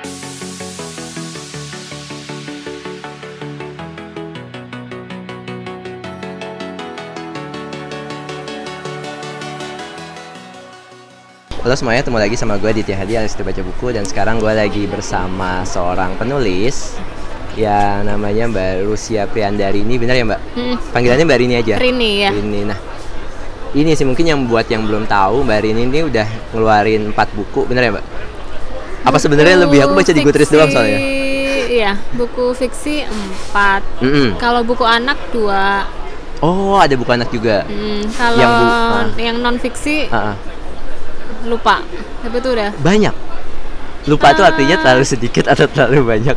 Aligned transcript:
Halo 0.00 0.08
semuanya, 11.76 12.00
ketemu 12.00 12.16
lagi 12.16 12.36
sama 12.40 12.56
gue 12.56 12.72
Ditya 12.72 12.96
Hadi 12.96 13.20
alias 13.20 13.36
Baca 13.36 13.60
Buku 13.60 13.92
Dan 13.92 14.08
sekarang 14.08 14.40
gue 14.40 14.48
lagi 14.48 14.88
bersama 14.88 15.68
seorang 15.68 16.16
penulis 16.16 16.96
Yang 17.60 18.08
namanya 18.08 18.48
Mbak 18.48 18.88
Rusia 18.88 19.28
Priandarini 19.28 20.00
Benar 20.00 20.16
ya 20.16 20.24
Mbak? 20.24 20.40
Hmm, 20.56 20.76
Panggilannya 20.96 21.28
Mbak 21.28 21.38
Rini 21.44 21.54
aja? 21.60 21.76
Rini 21.76 22.10
ya. 22.24 22.32
Rini, 22.32 22.60
nah 22.64 22.80
ini 23.70 23.94
sih 23.94 24.02
mungkin 24.02 24.26
yang 24.26 24.48
buat 24.50 24.66
yang 24.66 24.82
belum 24.82 25.04
tahu 25.04 25.44
Mbak 25.44 25.60
Rini 25.62 25.86
ini 25.86 26.00
udah 26.08 26.26
ngeluarin 26.56 27.12
4 27.12 27.36
buku, 27.38 27.68
bener 27.68 27.86
ya 27.86 27.92
Mbak? 27.94 28.04
Apa 29.00 29.16
sebenarnya 29.16 29.56
lebih? 29.60 29.80
Aku 29.80 29.92
baca 29.92 30.08
di 30.08 30.20
Goodreads 30.20 30.48
doang 30.48 30.68
soalnya 30.68 31.00
Iya, 31.70 31.94
buku 32.12 32.50
fiksi 32.52 33.06
4. 33.06 34.02
Mm-mm. 34.02 34.28
Kalau 34.36 34.60
buku 34.60 34.82
anak 34.82 35.16
2. 35.30 36.40
Oh 36.40 36.74
ada 36.74 36.92
buku 36.92 37.10
anak 37.10 37.28
juga 37.28 37.62
Hmm, 37.62 38.00
kalau 38.10 38.36
Yang 38.36 38.50
bu- 38.50 38.66
ah. 38.66 39.06
yang 39.14 39.36
non 39.38 39.56
fiksi 39.56 40.08
Ah, 40.08 40.32
ah. 40.32 40.36
lupa. 41.42 41.84
Tapi 42.20 42.36
itu 42.36 42.48
udah 42.50 42.70
Banyak 42.76 43.14
Lupa 44.02 44.32
tuh 44.32 44.42
Ah. 44.42 44.50
artinya 44.50 44.76
terlalu 44.76 45.04
sedikit 45.04 45.44
atau 45.46 45.64
terlalu 45.66 46.00
banyak 46.06 46.36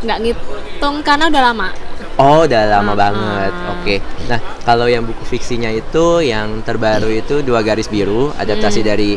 nggak 0.00 0.18
ngitung 0.18 1.02
karena 1.02 1.26
udah 1.26 1.42
lama. 1.44 1.68
Oh, 2.16 2.44
udah 2.44 2.62
lama 2.70 2.92
Ah, 2.92 2.96
banget. 2.98 3.52
ah. 3.52 3.72
Oke. 3.74 3.96
Nah, 4.24 4.38
kalau 4.62 4.86
yang 4.86 5.02
buku 5.02 5.26
fiksinya 5.26 5.68
itu 5.68 6.22
yang 6.22 6.62
terbaru 6.62 7.10
itu 7.10 7.40
Dua 7.40 7.60
Garis 7.60 7.84
Biru, 7.86 8.32
adaptasi 8.32 8.80
Hmm. 8.80 8.88
dari 8.88 9.10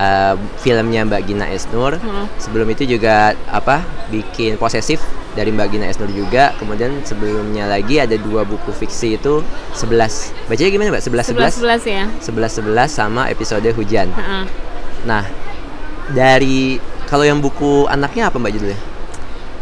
uh, 0.00 0.34
filmnya 0.64 1.04
Mbak 1.04 1.22
Gina 1.28 1.46
Esnur. 1.52 2.00
Hmm. 2.00 2.26
Sebelum 2.40 2.66
itu 2.72 2.88
juga 2.88 3.36
apa? 3.52 3.84
Bikin 4.08 4.56
Posesif 4.56 5.04
dari 5.36 5.52
Mbak 5.52 5.68
Gina 5.68 5.86
Esnur 5.86 6.08
juga. 6.10 6.56
Kemudian 6.56 7.04
sebelumnya 7.04 7.68
lagi 7.68 8.00
ada 8.00 8.16
dua 8.16 8.48
buku 8.48 8.72
fiksi 8.72 9.20
itu 9.20 9.44
11. 9.76 10.48
Bacanya 10.48 10.70
gimana, 10.72 10.88
Mbak? 10.96 11.04
11 11.04 11.36
11? 11.36 11.84
11 11.84 11.84
ya. 11.86 12.04
11 12.24 12.64
11 12.64 12.88
sama 12.88 13.28
episode 13.28 13.68
Hujan. 13.76 14.08
Heeh. 14.10 14.44
Nah, 15.04 15.24
dari 16.10 16.80
kalau 17.06 17.22
yang 17.22 17.38
buku 17.38 17.86
anaknya 17.86 18.32
apa 18.32 18.40
Mbak 18.40 18.52
judulnya? 18.56 18.80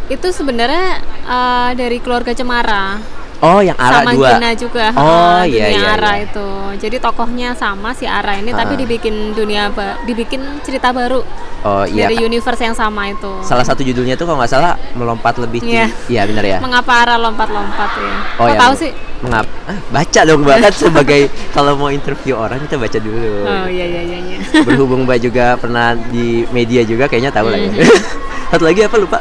Itu 0.09 0.33
sebenarnya 0.33 1.05
eh, 1.29 1.71
dari 1.77 1.99
keluarga 2.01 2.33
Cemara. 2.33 3.18
Oh, 3.39 3.63
yang 3.63 3.79
Ara 3.79 4.03
sama 4.03 4.19
dua. 4.19 4.35
Gina 4.35 4.51
juga. 4.59 4.87
Oh, 4.99 5.43
iya, 5.47 5.71
dunia 5.71 5.79
iya, 5.79 5.95
Ara 5.95 6.13
iya. 6.19 6.27
itu. 6.27 6.49
Jadi 6.83 6.97
tokohnya 6.99 7.55
sama 7.55 7.95
si 7.95 8.03
Ara 8.03 8.35
ini 8.35 8.51
tapi 8.51 8.75
Ah. 8.75 8.79
dibikin 8.83 9.31
dunia 9.31 9.71
dibikin 10.03 10.43
cerita 10.67 10.91
baru 10.91 11.23
Oh, 11.63 11.87
iya. 11.87 12.11
dari 12.11 12.19
universe 12.19 12.59
yang 12.59 12.75
sama 12.75 13.15
itu. 13.15 13.31
Salah 13.47 13.63
satu 13.63 13.87
judulnya 13.87 14.19
tuh 14.19 14.27
kalau 14.27 14.43
nggak 14.43 14.51
salah 14.51 14.75
melompat 14.99 15.39
lebih 15.39 15.63
tinggi. 15.63 15.79
Iya. 15.79 15.87
Iya 16.11 16.23
benar 16.27 16.45
ya. 16.45 16.59
Mengapa 16.59 16.93
Ara 17.07 17.15
lompat-lompat 17.15 17.91
ya? 17.95 18.15
Oh, 18.43 18.47
Kok 18.47 18.51
ya, 18.51 18.59
tahu 18.59 18.73
sih? 18.75 18.91
Mengap? 19.23 19.47
Ah, 19.67 19.79
baca 19.91 20.21
dong 20.27 20.41
mbak 20.43 20.57
kan 20.59 20.73
sebagai 20.75 21.21
kalau 21.57 21.73
mau 21.79 21.91
interview 21.95 22.35
orang 22.35 22.59
kita 22.67 22.75
baca 22.75 22.99
dulu. 22.99 23.47
Oh 23.47 23.67
iya 23.71 23.87
iya 23.87 24.03
iya. 24.03 24.19
iya. 24.19 24.39
Berhubung 24.67 25.07
mbak 25.07 25.23
juga 25.23 25.55
pernah 25.55 25.95
di 25.95 26.43
media 26.51 26.83
juga 26.83 27.07
kayaknya 27.07 27.31
tahu 27.31 27.55
lah 27.55 27.59
ya. 27.59 27.71
Mhm. 27.71 27.87
Satu 28.51 28.67
lagi 28.67 28.83
apa 28.83 28.99
lupa? 28.99 29.19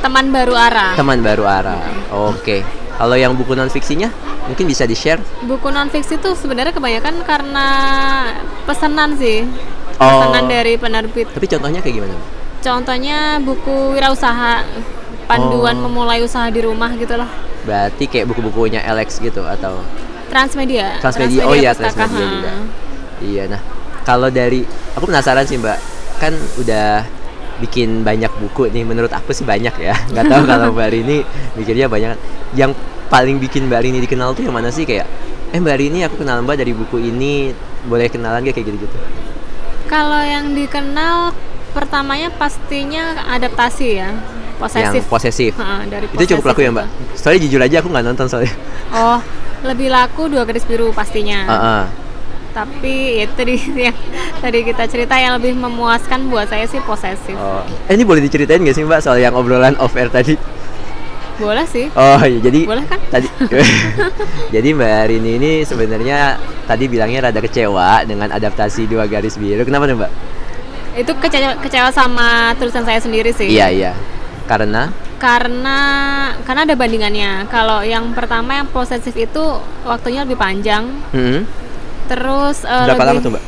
Teman 0.00 0.32
baru 0.32 0.54
Ara. 0.56 0.96
Teman 0.96 1.20
baru 1.20 1.44
Ara. 1.44 1.76
Oke. 2.08 2.85
Kalau 2.96 3.12
yang 3.12 3.36
buku 3.36 3.52
non 3.52 3.68
fiksinya 3.68 4.08
mungkin 4.48 4.64
bisa 4.64 4.88
di 4.88 4.96
share. 4.96 5.20
Buku 5.44 5.68
non 5.68 5.92
fiksi 5.92 6.16
tuh 6.16 6.32
sebenarnya 6.32 6.72
kebanyakan 6.72 7.20
karena 7.28 7.66
pesanan 8.64 9.12
sih. 9.20 9.44
Oh. 10.00 10.08
Pesanan 10.08 10.48
dari 10.48 10.80
penerbit. 10.80 11.28
Tapi 11.32 11.46
contohnya 11.48 11.80
kayak 11.84 11.94
gimana? 12.00 12.16
Contohnya 12.64 13.38
buku 13.44 13.94
wirausaha, 13.94 14.64
panduan 15.28 15.76
Oh. 15.78 15.86
memulai 15.86 16.24
usaha 16.24 16.48
di 16.48 16.64
rumah 16.64 16.90
gitu 16.96 17.14
loh. 17.20 17.28
Berarti 17.68 18.08
kayak 18.08 18.32
buku-bukunya 18.32 18.80
Alex 18.82 19.20
gitu 19.20 19.44
atau 19.44 19.84
Transmedia. 20.26 20.98
Transmedia. 20.98 21.42
Oh 21.46 21.54
iya 21.54 21.70
Transmedia 21.76 22.26
juga. 22.26 22.52
Iya 23.22 23.44
nah 23.48 23.60
kalau 24.04 24.28
dari 24.28 24.62
aku 24.94 25.04
penasaran 25.08 25.44
sih 25.44 25.56
mbak 25.58 25.78
kan 26.16 26.32
udah 26.58 27.04
bikin 27.58 28.04
banyak 28.04 28.28
buku 28.36 28.68
nih 28.68 28.84
menurut 28.84 29.12
aku 29.12 29.32
sih 29.32 29.44
banyak 29.46 29.74
ya. 29.80 29.94
Nggak 30.12 30.24
tahu 30.28 30.42
kalau 30.44 30.72
mbak 30.72 30.88
Rini 30.92 31.24
mikirnya 31.56 31.86
banyak. 31.88 32.16
Yang 32.54 32.76
paling 33.08 33.36
bikin 33.40 33.68
mbak 33.70 33.84
Rini 33.84 33.98
dikenal 34.04 34.36
tuh 34.36 34.44
yang 34.44 34.54
mana 34.54 34.68
sih? 34.68 34.84
Kayak 34.84 35.08
eh 35.54 35.58
mbak 35.60 35.76
Rini 35.80 36.04
aku 36.04 36.20
kenal 36.20 36.44
mbak 36.44 36.60
dari 36.60 36.72
buku 36.76 37.00
ini. 37.00 37.52
Boleh 37.86 38.10
kenalan 38.10 38.42
gak 38.42 38.58
kayak 38.58 38.66
gitu-gitu. 38.66 38.98
Kalau 39.86 40.18
yang 40.18 40.58
dikenal 40.58 41.30
pertamanya 41.70 42.34
pastinya 42.34 43.22
adaptasi 43.30 43.86
ya, 44.00 44.10
posesif. 44.58 45.04
yang 45.04 45.06
posesif. 45.06 45.52
Ha, 45.60 45.84
dari 45.86 46.08
itu 46.08 46.24
cukup 46.34 46.50
laku 46.50 46.60
ya 46.66 46.70
mbak? 46.72 46.86
soalnya 47.14 47.40
jujur 47.46 47.60
aja 47.60 47.76
aku 47.84 47.88
nggak 47.92 48.04
nonton 48.10 48.26
soalnya. 48.26 48.54
Oh, 48.90 49.20
lebih 49.62 49.92
laku 49.92 50.32
dua 50.32 50.42
garis 50.48 50.64
biru 50.64 50.90
pastinya. 50.90 51.44
Ah, 51.46 51.54
ah. 51.54 51.82
Tapi 52.56 53.20
itu 53.20 53.32
tadi 53.36 53.54
yang 53.76 53.96
tadi 54.40 54.64
kita 54.64 54.88
cerita 54.88 55.12
yang 55.20 55.36
lebih 55.36 55.52
memuaskan 55.52 56.32
buat 56.32 56.48
saya 56.48 56.64
sih 56.64 56.80
posesif. 56.80 57.36
Oh. 57.36 57.60
Eh, 57.84 57.92
ini 57.92 58.08
boleh 58.08 58.24
diceritain 58.24 58.64
gak 58.64 58.72
sih 58.72 58.80
mbak 58.80 59.04
soal 59.04 59.20
yang 59.20 59.36
obrolan 59.36 59.76
off 59.76 59.92
air 59.92 60.08
tadi 60.08 60.40
Boleh 61.36 61.68
sih. 61.68 61.92
Oh 61.92 62.16
iya 62.24 62.40
jadi 62.40 62.64
Boleh 62.64 62.88
kan? 62.88 62.96
tadi 63.12 63.28
jadi 64.56 64.68
Mbak 64.72 65.00
Rini 65.12 65.30
ini 65.36 65.52
sebenarnya 65.68 66.40
tadi 66.64 66.88
bilangnya 66.88 67.28
rada 67.28 67.44
kecewa 67.44 68.00
dengan 68.08 68.32
adaptasi 68.32 68.88
dua 68.88 69.04
garis 69.04 69.36
biru. 69.36 69.60
Kenapa 69.60 69.84
nih 69.84 70.00
Mbak? 70.00 70.12
Itu 70.96 71.12
kecewa, 71.12 71.60
kecewa 71.60 71.92
sama 71.92 72.56
tulisan 72.56 72.88
saya 72.88 73.04
sendiri 73.04 73.36
sih. 73.36 73.52
Iya 73.52 73.68
iya. 73.68 73.92
Karena 74.48 74.88
Karena 75.20 75.78
karena 76.40 76.64
ada 76.64 76.72
bandingannya. 76.72 77.52
Kalau 77.52 77.84
yang 77.84 78.16
pertama 78.16 78.56
yang 78.56 78.68
posesif 78.72 79.12
itu 79.12 79.44
waktunya 79.84 80.24
lebih 80.24 80.40
panjang. 80.40 80.88
hmm, 81.12 81.40
Terus 82.06 82.62
eh, 82.62 82.86
berapa 82.86 83.04
lama 83.04 83.18
tuh 83.18 83.30
Mbak? 83.34 83.44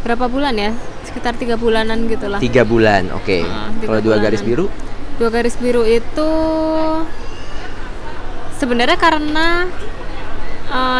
Berapa 0.00 0.26
bulan 0.26 0.54
ya? 0.56 0.72
Sekitar 1.04 1.36
tiga 1.36 1.60
bulanan 1.60 2.08
gitulah. 2.08 2.40
Tiga 2.40 2.64
bulan. 2.64 3.12
Oke. 3.12 3.44
Ah, 3.44 3.68
tiga 3.76 3.86
Kalau 3.88 4.00
dua 4.00 4.16
bulanan. 4.16 4.24
garis 4.24 4.42
biru? 4.42 4.66
Dua 5.16 5.28
garis 5.28 5.56
biru 5.56 5.84
itu 5.84 6.30
sebenarnya 8.56 8.96
karena 8.96 9.68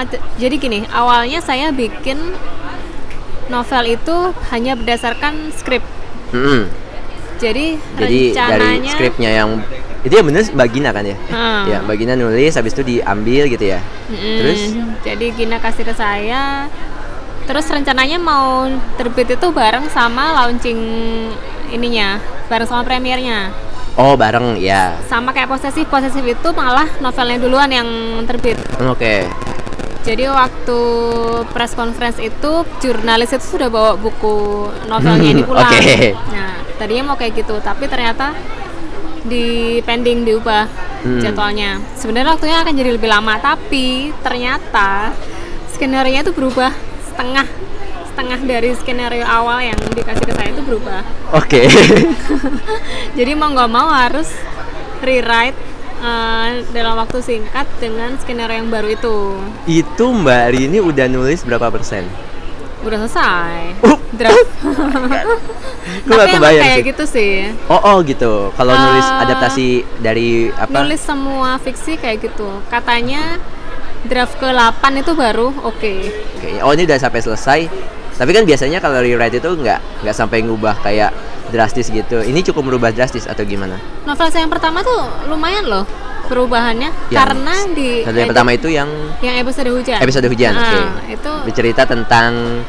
t- 0.05 0.21
jadi 0.37 0.55
gini, 0.57 0.81
awalnya 0.91 1.41
saya 1.41 1.73
bikin 1.73 2.19
novel 3.49 3.85
itu 3.89 4.17
hanya 4.51 4.77
berdasarkan 4.77 5.53
skrip. 5.57 5.83
Hmm, 6.31 6.71
Jadi, 7.41 7.81
Jadi 7.81 7.97
dari 7.97 8.21
rencananya 8.31 8.93
skripnya 8.93 9.31
yang 9.33 9.51
itu 10.01 10.13
yang 10.17 10.27
bener 10.27 10.43
Mbak 10.49 10.69
Gina 10.73 10.91
kan 10.97 11.05
ya? 11.05 11.17
Hmm. 11.29 11.65
Ya 11.69 11.79
Mbak 11.85 11.97
Gina 12.01 12.15
nulis, 12.17 12.57
habis 12.57 12.73
itu 12.73 12.83
diambil 12.85 13.53
gitu 13.53 13.65
ya. 13.69 13.81
Mm-mm. 14.09 14.37
Terus? 14.41 14.61
jadi 15.05 15.27
Gina 15.37 15.57
kasih 15.61 15.85
ke 15.85 15.93
saya. 15.93 16.73
Terus 17.45 17.67
rencananya 17.67 18.17
mau 18.17 18.65
terbit 18.97 19.35
itu 19.35 19.47
bareng 19.51 19.91
sama 19.93 20.39
launching 20.41 20.79
ininya, 21.69 22.23
bareng 22.49 22.69
sama 22.69 22.87
premiernya. 22.87 23.53
Oh 23.99 24.15
bareng 24.17 24.57
ya. 24.57 24.97
Sama 25.11 25.35
kayak 25.35 25.51
posesif, 25.51 25.85
posesif 25.91 26.23
itu 26.23 26.49
malah 26.55 26.87
novelnya 27.03 27.43
duluan 27.43 27.69
yang 27.69 27.89
terbit. 28.25 28.57
Oke. 28.81 29.27
Jadi 30.01 30.25
waktu 30.33 30.81
press 31.53 31.77
conference 31.77 32.17
itu 32.17 32.65
jurnalis 32.81 33.37
itu 33.37 33.45
sudah 33.59 33.69
bawa 33.69 34.01
buku 34.01 34.65
novelnya 34.89 35.29
ini 35.29 35.43
pulang. 35.49 35.69
Oke. 35.69 36.17
Nah, 36.33 36.57
tadinya 36.81 37.13
mau 37.13 37.17
kayak 37.21 37.45
gitu, 37.45 37.61
tapi 37.61 37.85
ternyata 37.85 38.33
di 39.25 39.79
pending 39.83 40.25
diubah 40.25 40.65
Hmm. 41.01 41.17
jadwalnya. 41.17 41.81
Sebenarnya 41.97 42.37
waktunya 42.37 42.61
akan 42.61 42.77
jadi 42.77 42.91
lebih 42.93 43.09
lama, 43.09 43.41
tapi 43.41 44.13
ternyata 44.21 45.17
skenario 45.73 46.21
itu 46.21 46.29
berubah 46.29 46.69
setengah 47.09 47.49
setengah 48.05 48.41
dari 48.45 48.77
skenario 48.77 49.25
awal 49.25 49.65
yang 49.65 49.81
dikasih 49.97 50.29
ke 50.29 50.33
saya 50.37 50.53
itu 50.53 50.61
berubah. 50.61 51.01
Oke. 51.33 51.65
Jadi 53.19 53.33
mau 53.33 53.49
nggak 53.49 53.71
mau 53.73 53.89
harus 53.89 54.29
rewrite 55.01 55.57
eh, 56.01 56.49
dalam 56.69 57.01
waktu 57.01 57.25
singkat 57.25 57.65
dengan 57.81 58.21
skenario 58.21 58.61
yang 58.61 58.69
baru 58.69 58.89
itu. 58.93 59.17
itu 59.65 60.05
Mbak 60.05 60.45
Rini 60.53 60.85
udah 60.85 61.09
nulis 61.09 61.41
berapa 61.41 61.73
persen? 61.73 62.05
Udah 62.81 62.99
selesai. 63.01 63.55
Uh. 63.83 63.99
Draft. 64.11 64.53
Gue 64.61 64.73
gak 66.11 66.19
Tapi 66.19 66.29
emang 66.29 66.35
kebayang 66.35 66.65
kayak 66.65 66.77
sih. 66.77 66.89
gitu 66.89 67.05
sih. 67.07 67.33
Oh, 67.67 67.81
oh 67.81 67.97
gitu. 68.03 68.33
Kalau 68.53 68.73
nulis 68.73 69.07
Eh, 69.07 69.23
adaptasi 69.23 69.67
dari 69.99 70.29
apa? 70.51 70.83
Nulis 70.83 71.01
semua 71.01 71.57
fiksi 71.57 71.95
kayak 71.95 72.19
gitu. 72.23 72.49
Katanya 72.67 73.39
draft 74.03 74.37
ke-8 74.37 74.83
itu 74.97 75.13
baru 75.13 75.53
oke. 75.63 75.95
Oke, 76.37 76.51
Oh 76.61 76.73
ini 76.73 76.85
udah 76.85 76.99
sampai 76.99 77.21
selesai. 77.21 77.61
Tapi 78.17 78.31
kan 78.31 78.45
biasanya 78.45 78.79
kalau 78.79 79.01
rewrite 79.01 79.39
itu 79.39 79.51
nggak 79.51 80.05
nggak 80.05 80.13
sampai 80.13 80.45
ngubah 80.45 80.77
kayak 80.81 81.13
drastis 81.49 81.89
gitu. 81.89 82.21
Ini 82.21 82.45
cukup 82.45 82.69
merubah 82.69 82.93
drastis 82.93 83.25
atau 83.25 83.45
gimana? 83.45 83.81
Novel 84.05 84.29
saya 84.29 84.45
yang 84.45 84.53
pertama 84.53 84.81
tuh 84.81 85.01
lumayan 85.25 85.65
loh 85.65 85.85
perubahannya 86.31 86.89
Yang 87.09 87.19
karena 87.19 87.55
di 87.69 87.91
Satu 88.01 88.17
yang 88.17 88.31
pertama 88.31 88.51
itu 88.53 88.69
yang 88.71 88.89
yang 89.19 89.37
episode 89.37 89.69
hujan. 89.69 89.99
episode 89.99 90.27
hujan. 90.27 90.53
Nah, 90.53 90.63
Oke. 90.63 90.81
itu 91.11 91.33
Bercerita 91.45 91.83
tentang 91.85 92.63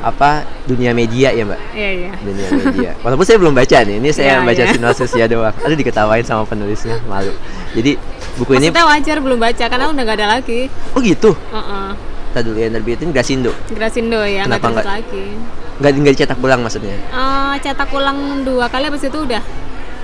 apa 0.00 0.30
dunia 0.64 0.92
media 0.92 1.28
ya 1.30 1.44
mbak 1.44 1.56
Iya 1.72 1.90
iya. 1.94 2.12
dunia 2.18 2.48
media 2.52 2.90
walaupun 3.00 3.24
saya 3.24 3.40
belum 3.40 3.52
baca 3.52 3.78
nih 3.78 3.96
ini 3.96 4.08
saya 4.10 4.36
Iya, 4.36 4.44
baca 4.44 4.62
iya. 4.62 4.68
sinopsisnya 4.70 5.26
doang 5.26 5.56
aduh 5.56 5.72
diketawain 5.74 6.20
sama 6.20 6.44
penulisnya 6.44 7.00
malu 7.04 7.32
jadi 7.72 7.96
buku 8.36 8.52
ini 8.54 8.68
Maksudnya 8.68 8.84
wajar 8.86 9.16
belum 9.18 9.38
baca 9.38 9.64
karena 9.64 9.86
udah 9.88 10.02
nggak 10.04 10.18
ada 10.18 10.28
lagi. 10.30 10.68
oh 10.92 11.00
gitu 11.00 11.32
Heeh. 11.48 11.88
tadi 12.30 12.44
dulu 12.44 12.58
yang 12.58 12.72
terbitin 12.74 13.08
Grasindo 13.10 13.56
Grasindo 13.70 14.20
ya 14.20 14.44
Kenapa 14.44 14.66
nggak? 14.70 14.84
lagi. 14.84 15.26
nggak 15.74 15.90
nggak 15.96 16.12
dicetak 16.12 16.38
ulang 16.38 16.60
maksudnya 16.60 16.96
Eh, 17.00 17.54
cetak 17.58 17.88
ulang 17.88 18.18
dua 18.44 18.68
kali 18.68 18.84
habis 18.84 19.00
itu 19.02 19.16
udah. 19.16 19.40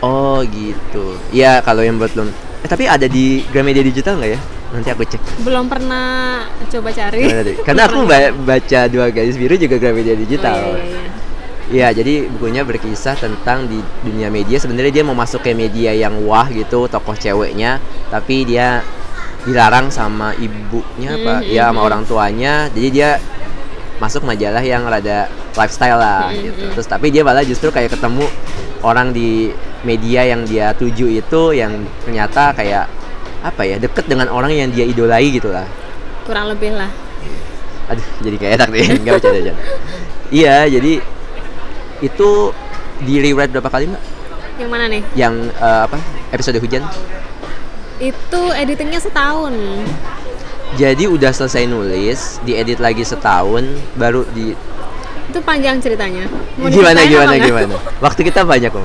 oh 0.01 0.41
gitu 0.43 1.13
ya 1.29 1.61
kalau 1.61 1.85
yang 1.85 2.01
buat 2.01 2.09
belum 2.11 2.33
eh 2.61 2.69
tapi 2.69 2.85
ada 2.85 3.09
di 3.09 3.41
Gramedia 3.49 3.81
digital 3.81 4.21
nggak 4.21 4.31
ya 4.37 4.41
nanti 4.71 4.89
aku 4.93 5.03
cek 5.03 5.43
Belum 5.43 5.67
pernah 5.67 6.47
coba 6.71 6.95
cari. 6.95 7.27
Karena 7.67 7.83
aku 7.91 8.07
baca 8.47 8.81
dua 8.87 9.11
garis 9.11 9.35
biru 9.35 9.59
juga 9.59 9.77
Gramedia 9.83 10.15
digital 10.15 10.57
Oh, 10.63 10.77
iya, 10.79 10.85
iya, 10.85 11.01
iya. 11.01 11.09
Iya, 11.71 12.03
jadi 12.03 12.27
bukunya 12.27 12.67
berkisah 12.67 13.15
tentang 13.15 13.71
di 13.71 13.79
dunia 14.03 14.27
media. 14.27 14.59
Sebenarnya 14.59 14.91
dia 14.91 15.05
mau 15.07 15.15
masuk 15.15 15.39
ke 15.47 15.55
media 15.55 15.95
yang 15.95 16.19
wah 16.27 16.51
gitu, 16.51 16.91
tokoh 16.91 17.15
ceweknya, 17.15 17.79
tapi 18.11 18.43
dia 18.43 18.83
dilarang 19.47 19.87
sama 19.87 20.35
ibunya 20.35 21.15
apa? 21.15 21.47
Mhm, 21.47 21.55
Ya 21.55 21.71
sama 21.71 21.81
mhm. 21.83 21.87
orang 21.87 22.03
tuanya. 22.11 22.67
Jadi 22.75 22.89
dia 22.91 23.23
masuk 24.03 24.27
majalah 24.27 24.67
yang 24.67 24.83
rada 24.83 25.31
lifestyle 25.55 25.95
lah 26.03 26.35
Mhm, 26.35 26.43
gitu. 26.43 26.63
mhm. 26.67 26.73
Terus 26.75 26.87
tapi 26.91 27.07
dia 27.15 27.23
malah 27.23 27.47
justru 27.47 27.71
kayak 27.71 27.95
ketemu 27.95 28.27
orang 28.83 29.15
di 29.15 29.55
media 29.83 30.29
yang 30.29 30.45
dia 30.45 30.77
tuju 30.77 31.09
itu 31.09 31.43
yang 31.57 31.85
ternyata 32.05 32.53
kayak 32.53 32.87
apa 33.41 33.63
ya 33.65 33.77
deket 33.81 34.05
dengan 34.05 34.29
orang 34.29 34.53
yang 34.53 34.69
dia 34.69 34.85
idolai 34.85 35.33
gitu 35.33 35.49
lah. 35.49 35.65
Kurang 36.29 36.53
lebih 36.53 36.77
lah. 36.77 36.91
Aduh, 37.91 38.07
jadi 38.23 38.37
kayak 38.39 38.53
enak 38.61 38.69
nih, 38.71 38.85
nggak 39.03 39.15
baca 39.19 39.29
baca. 39.33 39.53
Iya, 40.31 40.57
jadi 40.71 40.93
itu 42.01 42.29
di 43.03 43.15
rewrite 43.19 43.51
berapa 43.51 43.71
kali 43.73 43.91
mbak? 43.91 44.03
Yang 44.61 44.71
mana 44.71 44.85
nih? 44.87 45.03
Yang 45.17 45.35
eh, 45.57 45.81
apa 45.89 45.97
episode 46.31 46.61
hujan? 46.61 46.85
Itu 47.99 48.43
editingnya 48.55 49.01
setahun. 49.01 49.53
Jadi 50.79 51.11
udah 51.11 51.35
selesai 51.35 51.67
nulis, 51.67 52.39
diedit 52.47 52.79
lagi 52.79 53.03
setahun, 53.03 53.67
baru 53.99 54.23
di 54.31 54.55
Itu 55.31 55.39
panjang 55.47 55.79
ceritanya. 55.79 56.27
Mau 56.59 56.67
gimana 56.67 57.07
gimana 57.07 57.33
nggak? 57.39 57.47
gimana? 57.47 57.75
Waktu 58.03 58.21
kita 58.27 58.43
banyak 58.43 58.71
kok. 58.75 58.83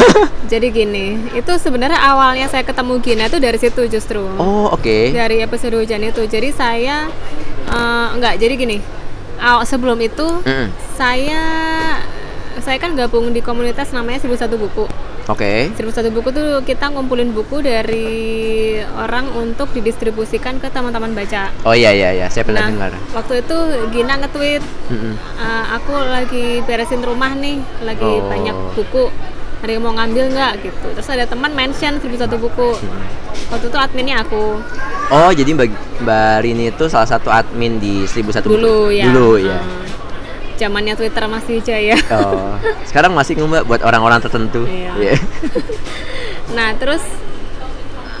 Jadi 0.52 0.66
gini, 0.68 1.16
itu 1.32 1.52
sebenarnya 1.56 1.96
awalnya 1.98 2.46
saya 2.46 2.62
ketemu 2.62 3.00
Gina 3.00 3.24
itu 3.26 3.40
dari 3.40 3.58
situ 3.58 3.82
justru. 3.88 4.22
Oh 4.36 4.68
oke. 4.70 5.16
Dari 5.16 5.40
episode 5.40 5.74
hujan 5.74 6.04
itu. 6.04 6.22
Jadi 6.28 6.52
saya 6.52 7.08
eh, 7.66 8.06
enggak, 8.14 8.36
jadi 8.36 8.54
gini. 8.54 8.78
Aw, 9.36 9.64
sebelum 9.68 9.98
itu 10.00 10.24
Mm-mm. 10.44 10.68
saya 10.96 11.42
saya 12.60 12.78
kan 12.80 12.96
gabung 12.96 13.32
di 13.32 13.40
komunitas 13.44 13.90
namanya 13.92 14.22
1001 14.22 14.48
buku. 14.56 14.84
Oke. 15.26 15.74
1001 15.74 16.06
buku 16.12 16.30
tuh 16.30 16.62
kita 16.62 16.86
ngumpulin 16.86 17.30
buku 17.30 17.58
dari 17.58 18.06
orang 18.94 19.26
untuk 19.34 19.74
didistribusikan 19.74 20.56
ke 20.56 20.70
teman-teman 20.70 21.10
baca. 21.12 21.50
Oh 21.62 21.74
iya 21.74 21.90
iya 21.90 22.14
iya, 22.14 22.26
saya 22.26 22.46
pernah 22.46 22.62
Nah, 22.62 22.70
dengar. 22.70 22.92
waktu 23.12 23.42
itu 23.42 23.56
Gina 23.90 24.14
nge-tweet. 24.16 24.62
"Eh, 24.88 25.64
aku 25.72 25.92
lagi 25.92 26.46
beresin 26.62 27.02
rumah 27.02 27.34
nih, 27.34 27.58
lagi 27.82 28.06
Oh. 28.06 28.22
banyak 28.24 28.54
buku. 28.72 29.10
Ada 29.56 29.70
yang 29.72 29.82
mau 29.82 29.94
ngambil 29.94 30.24
nggak 30.30 30.52
gitu. 30.62 30.86
Terus 30.94 31.08
ada 31.10 31.24
teman 31.24 31.50
mention 31.50 31.98
1001 31.98 32.38
buku. 32.38 32.78
Waktu 33.48 33.66
itu 33.66 33.78
adminnya 33.80 34.22
aku. 34.22 34.62
Oh 35.08 35.30
jadi 35.30 35.50
mbak 35.50 35.70
mbak 36.00 36.34
Rini 36.40 36.68
itu 36.68 36.86
salah 36.86 37.06
satu 37.08 37.30
admin 37.30 37.78
di 37.78 38.04
1001 38.04 38.46
Dulu 38.46 38.62
buku. 38.86 38.94
ya. 38.94 39.04
Dulu 39.06 39.28
ya. 39.40 39.58
Eh, 39.58 39.85
zamannya 40.56 40.96
Twitter 40.96 41.24
masih 41.28 41.60
jaya. 41.62 41.96
Oh, 42.10 42.56
sekarang 42.88 43.12
masih 43.12 43.36
nggak 43.36 43.48
mbak 43.48 43.64
buat 43.68 43.82
orang-orang 43.84 44.18
tertentu. 44.18 44.64
Iya. 44.64 44.92
Iya. 44.96 45.14
Nah 46.46 46.78
terus 46.78 47.02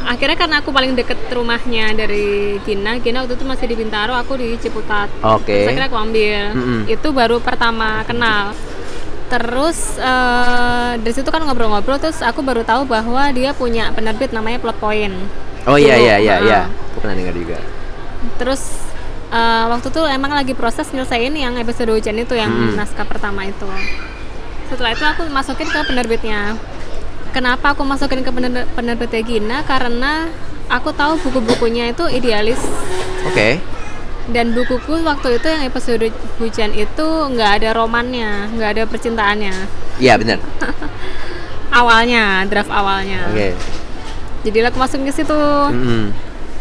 akhirnya 0.06 0.38
karena 0.38 0.56
aku 0.62 0.70
paling 0.70 0.94
deket 0.94 1.18
rumahnya 1.34 1.94
dari 1.94 2.58
Gina, 2.62 2.98
Gina 3.02 3.26
waktu 3.26 3.34
itu 3.38 3.46
masih 3.46 3.66
di 3.70 3.76
Bintaro, 3.78 4.14
aku 4.14 4.38
di 4.38 4.54
Ciputat. 4.58 5.10
Oke. 5.22 5.50
Terus 5.50 5.70
akhirnya 5.70 5.88
aku 5.90 5.98
ambil. 5.98 6.42
Mm-mm. 6.54 6.80
Itu 6.86 7.08
baru 7.10 7.42
pertama 7.42 8.06
kenal. 8.06 8.54
Terus 9.26 9.98
eh, 9.98 10.92
dari 11.02 11.14
situ 11.14 11.26
kan 11.26 11.42
ngobrol-ngobrol, 11.42 11.98
terus 11.98 12.22
aku 12.22 12.46
baru 12.46 12.62
tahu 12.62 12.86
bahwa 12.86 13.26
dia 13.34 13.50
punya 13.50 13.90
penerbit 13.90 14.30
namanya 14.30 14.62
Plot 14.62 14.78
Point. 14.78 15.14
Oh 15.66 15.74
iya 15.74 15.98
iya 15.98 16.16
iya 16.22 16.34
iya. 16.46 16.60
Aku 16.94 17.02
pernah 17.02 17.18
dengar 17.18 17.34
juga. 17.34 17.58
Terus 18.38 18.62
eh, 19.28 19.64
waktu 19.66 19.88
itu 19.88 20.02
emang 20.04 20.30
lagi 20.30 20.52
proses 20.52 20.86
nyelesain 20.88 21.30
yang 21.30 21.54
episode 21.56 21.88
hujan 21.88 22.16
itu 22.16 22.32
yang 22.32 22.48
Hmm. 22.48 22.74
naskah 22.74 23.04
pertama 23.04 23.44
itu. 23.44 23.66
Setelah 24.66 24.92
itu 24.92 25.04
aku 25.04 25.22
masukin 25.28 25.66
ke 25.66 25.78
penerbitnya. 25.82 26.58
Kenapa 27.30 27.70
aku 27.70 27.82
masukin 27.82 28.20
ke 28.20 28.30
pener- 28.30 28.66
penerbitnya 28.72 29.20
Gina? 29.20 29.58
Karena 29.62 30.26
aku 30.66 30.90
tahu 30.90 31.20
buku-bukunya 31.20 31.88
itu 31.88 32.08
idealis 32.08 32.58
Oke. 33.24 33.60
dan 34.26 34.50
bukuku 34.50 35.04
waktu 35.04 35.36
itu 35.36 35.46
yang 35.46 35.62
episode 35.62 36.10
hujan 36.36 36.72
itu 36.72 37.06
nggak 37.28 37.62
ada 37.62 37.70
romannya, 37.72 38.50
nggak 38.50 38.70
ada 38.72 38.82
percintaannya. 38.84 39.54
Iya 39.96 40.16
benar. 40.16 40.38
Awalnya, 41.72 42.46
draft 42.46 42.70
awalnya. 42.70 43.26
Oke. 43.28 43.52
Jadi 44.42 44.56
aku 44.62 44.78
masukin 44.78 45.04
ke 45.04 45.12
situ. 45.12 45.36
Mm-mm. 45.68 46.14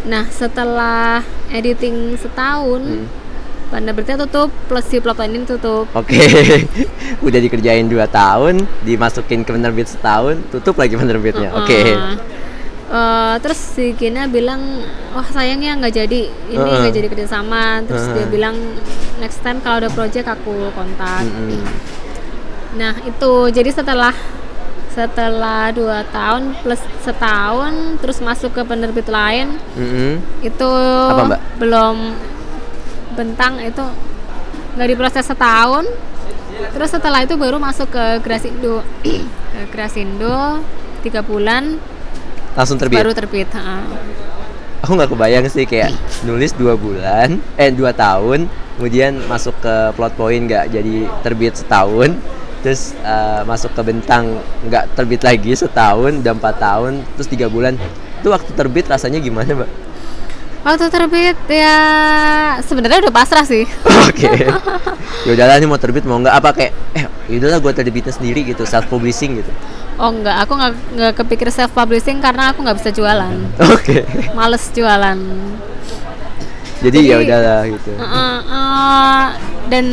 Nah 0.05 0.29
setelah 0.29 1.25
editing 1.49 2.13
setahun, 2.17 2.81
Mm. 2.85 3.05
penerbitnya 3.65 4.15
tutup, 4.23 4.53
plus 4.69 4.85
si 4.85 5.01
ini 5.01 5.43
tutup. 5.43 5.89
Oke. 5.91 6.21
Udah 7.25 7.39
dikerjain 7.41 7.89
2 7.89 8.05
tahun, 8.07 8.61
dimasukin 8.85 9.41
ke 9.41 9.51
penerbit 9.51 9.89
setahun, 9.89 10.37
tutup 10.53 10.77
lagi 10.77 10.93
penerbitnya. 10.93 11.49
Oke. 11.57 11.73
Heeh. 11.73 12.15
Eh, 12.85 13.35
terus 13.41 13.57
si 13.57 13.97
Gina 13.97 14.29
bilang, 14.29 14.61
wah 15.17 15.25
sayangnya 15.25 15.73
nggak 15.81 15.93
jadi, 16.05 16.21
ini 16.53 16.61
nggak 16.61 16.93
jadi 16.93 17.07
kerjasama. 17.09 17.81
Terus 17.89 18.05
dia 18.13 18.23
Heeh. 18.23 18.29
bilang 18.29 18.55
next 19.17 19.41
time 19.41 19.57
kalau 19.65 19.81
ada 19.81 19.89
project 19.89 20.29
aku 20.29 20.69
kontak. 20.77 21.25
Mm-mm. 21.25 21.65
Nah 22.77 22.93
itu 23.01 23.31
jadi 23.49 23.73
setelah 23.73 24.13
setelah 24.95 25.75
dua 25.75 26.07
tahun 26.07 26.55
plus 26.63 26.79
setahun 27.03 27.99
terus 27.99 28.23
masuk 28.23 28.55
ke 28.55 28.61
penerbit 28.63 29.11
lain 29.11 29.59
Mm-mm. 29.75 30.23
itu 30.39 30.71
Apa, 31.11 31.35
Mbak? 31.35 31.39
belum 31.59 31.95
bentang 33.13 33.59
itu 33.59 33.83
nggak 34.75 34.87
diproses 34.87 35.27
setahun 35.27 35.83
terus 36.71 36.89
setelah 36.91 37.27
itu 37.27 37.35
baru 37.35 37.59
masuk 37.59 37.91
ke 37.91 38.23
Grasindo 38.23 38.79
ke 39.51 39.61
Grasindo 39.71 40.63
tiga 41.03 41.19
bulan 41.19 41.75
Langsung 42.55 42.79
terbit. 42.79 42.95
baru 43.03 43.11
terbit 43.11 43.51
ha. 43.51 43.83
Aku 44.79 44.95
nggak 44.95 45.11
kebayang 45.11 45.43
sih 45.51 45.67
kayak 45.67 45.91
nulis 46.23 46.53
dua 46.53 46.77
bulan, 46.77 47.41
eh 47.57 47.73
dua 47.73 47.89
tahun, 47.89 48.45
kemudian 48.77 49.17
masuk 49.25 49.51
ke 49.59 49.91
plot 49.91 50.13
point 50.13 50.45
nggak 50.45 50.69
jadi 50.71 51.09
terbit 51.19 51.57
setahun, 51.57 52.13
terus 52.65 52.97
eh, 53.05 53.45
masuk 53.45 53.77
ke 53.77 53.81
bentang 53.85 54.41
nggak 54.65 54.97
terbit 54.97 55.21
lagi 55.21 55.53
setahun, 55.53 56.17
udah 56.25 56.33
empat 56.33 56.55
tahun, 56.57 57.05
terus 57.13 57.29
tiga 57.29 57.45
bulan. 57.45 57.77
Itu 58.25 58.33
waktu 58.33 58.49
terbit 58.57 58.89
rasanya 58.89 59.21
gimana, 59.21 59.53
Mbak? 59.53 59.69
waktu 60.65 60.89
terbit 60.89 61.37
ya 61.45 61.77
sebenarnya 62.65 63.05
udah 63.05 63.13
pasrah 63.13 63.45
sih 63.45 63.69
Oke. 64.09 64.49
ya 65.29 65.29
udahlah 65.29 65.61
nih 65.61 65.69
mau 65.69 65.77
terbit 65.77 66.01
mau 66.09 66.17
nggak 66.17 66.35
apa 66.41 66.49
kayak 66.57 66.73
eh 66.97 67.05
yaudahlah 67.29 67.61
gue 67.61 67.73
terbitin 67.85 68.09
sendiri 68.09 68.41
gitu 68.41 68.65
self 68.65 68.89
publishing 68.89 69.45
gitu. 69.45 69.51
oh 70.01 70.09
enggak 70.09 70.41
aku 70.41 70.57
nggak 70.57 70.73
nggak 70.97 71.13
kepikir 71.21 71.53
self 71.53 71.69
publishing 71.69 72.17
karena 72.17 72.49
aku 72.49 72.65
nggak 72.65 72.81
bisa 72.81 72.89
jualan 72.89 73.37
Oke. 73.77 74.09
males 74.33 74.65
jualan 74.73 75.21
Jadi 76.81 76.97
Jadi- 77.01 77.09
ya 77.09 77.15
udahlah 77.17 77.61
gitu. 77.71 77.91
Heeh, 77.97 78.35
eh, 78.45 79.25
dan 79.71 79.85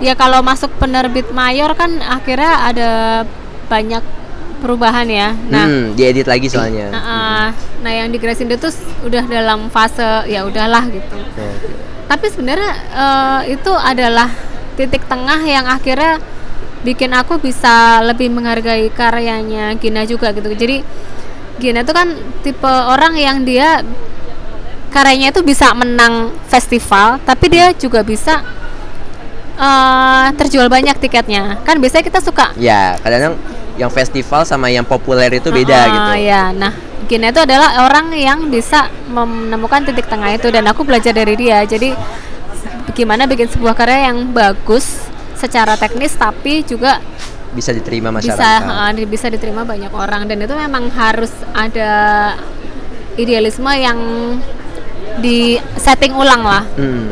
ya 0.00 0.12
kalau 0.16 0.44
masuk 0.44 0.68
penerbit 0.76 1.28
mayor 1.32 1.72
kan 1.72 2.00
akhirnya 2.04 2.52
ada 2.68 2.90
banyak 3.66 4.04
perubahan 4.60 5.06
ya. 5.06 5.36
Nah, 5.52 5.66
hmm, 5.68 5.94
diedit 5.94 6.26
lagi 6.26 6.48
soalnya. 6.48 6.88
Heeh. 6.90 7.44
nah 7.84 7.92
yang 7.92 8.08
di 8.10 8.18
Grasindo 8.18 8.56
tuh 8.56 8.72
udah 9.04 9.24
dalam 9.28 9.68
fase 9.68 10.26
ya 10.26 10.42
udahlah 10.42 10.88
gitu. 10.88 11.16
Oke. 11.16 11.46
Tapi 12.06 12.26
sebenarnya 12.32 12.72
eh, 12.94 13.40
itu 13.58 13.72
adalah 13.72 14.32
titik 14.74 15.04
tengah 15.06 15.40
yang 15.44 15.66
akhirnya 15.68 16.18
bikin 16.84 17.10
aku 17.16 17.42
bisa 17.42 17.98
lebih 18.04 18.30
menghargai 18.30 18.88
karyanya 18.90 19.74
Gina 19.76 20.06
juga 20.06 20.32
gitu. 20.32 20.50
Jadi 20.50 20.82
Gina 21.56 21.82
itu 21.84 21.92
kan 21.92 22.08
tipe 22.44 22.68
orang 22.68 23.16
yang 23.16 23.42
dia 23.42 23.80
karyanya 24.92 25.34
itu 25.34 25.44
bisa 25.44 25.72
menang 25.76 26.32
festival, 26.48 27.20
tapi 27.26 27.52
dia 27.52 27.72
juga 27.76 28.00
bisa 28.00 28.40
eh, 29.56 30.26
terjual 30.36 30.68
banyak 30.68 30.96
tiketnya. 30.96 31.58
Kan 31.62 31.80
biasanya 31.80 32.04
kita 32.04 32.20
suka 32.20 32.52
Ya, 32.54 32.96
kadang-kadang 33.00 33.36
yang 33.76 33.90
festival 33.90 34.44
sama 34.44 34.68
yang 34.68 34.84
populer 34.84 35.28
itu 35.32 35.48
beda 35.48 35.76
Ah, 35.76 35.86
gitu. 35.86 36.12
Ya, 36.22 36.42
nah 36.50 36.72
Gina 37.06 37.28
itu 37.28 37.38
adalah 37.38 37.86
orang 37.86 38.10
yang 38.12 38.48
bisa 38.48 38.88
menemukan 39.06 39.84
titik 39.84 40.08
tengah 40.08 40.32
itu 40.32 40.48
dan 40.48 40.66
aku 40.66 40.82
belajar 40.82 41.12
dari 41.12 41.36
dia. 41.36 41.62
Jadi 41.62 41.92
gimana 42.92 43.28
bikin 43.28 43.46
sebuah 43.46 43.76
karya 43.76 44.08
yang 44.08 44.32
bagus 44.32 45.04
secara 45.36 45.76
teknis 45.76 46.16
tapi 46.16 46.64
juga 46.64 46.96
bisa 47.52 47.68
diterima 47.68 48.08
bisa 48.10 48.32
masyarakat. 48.32 48.60
uh, 48.64 48.90
di- 48.90 49.04
bisa 49.04 49.26
diterima 49.28 49.62
banyak 49.62 49.92
orang 49.92 50.24
dan 50.24 50.40
itu 50.40 50.52
memang 50.52 50.88
harus 50.92 51.28
ada 51.52 51.92
idealisme 53.14 53.68
yang 53.70 54.00
di 55.16 55.36
setting 55.74 56.12
ulang 56.12 56.42
lah 56.42 56.62
Hmm. 56.74 57.08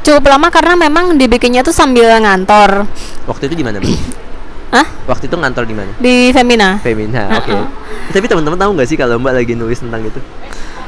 cukup 0.00 0.28
lama 0.28 0.48
karena 0.48 0.74
memang 0.76 1.14
dibikinnya 1.14 1.60
tuh 1.60 1.72
sambil 1.72 2.10
ngantor 2.18 2.84
Waktu 3.24 3.48
itu 3.48 3.54
di 3.56 3.64
mana? 3.64 3.78
Hah? 4.74 4.86
Waktu 5.06 5.30
itu 5.30 5.36
ngantor 5.36 5.64
di 5.64 5.74
mana? 5.74 5.92
di 5.96 6.30
Femina 6.30 6.76
Femina. 6.78 7.38
Oke. 7.38 7.50
Uh-uh. 7.50 7.66
Tapi 8.10 8.26
teman-teman 8.26 8.58
tahu 8.58 8.70
nggak 8.74 8.88
sih 8.90 8.98
kalau 8.98 9.16
Mbak 9.16 9.32
lagi 9.34 9.54
nulis 9.54 9.78
tentang 9.78 10.02
itu? 10.02 10.18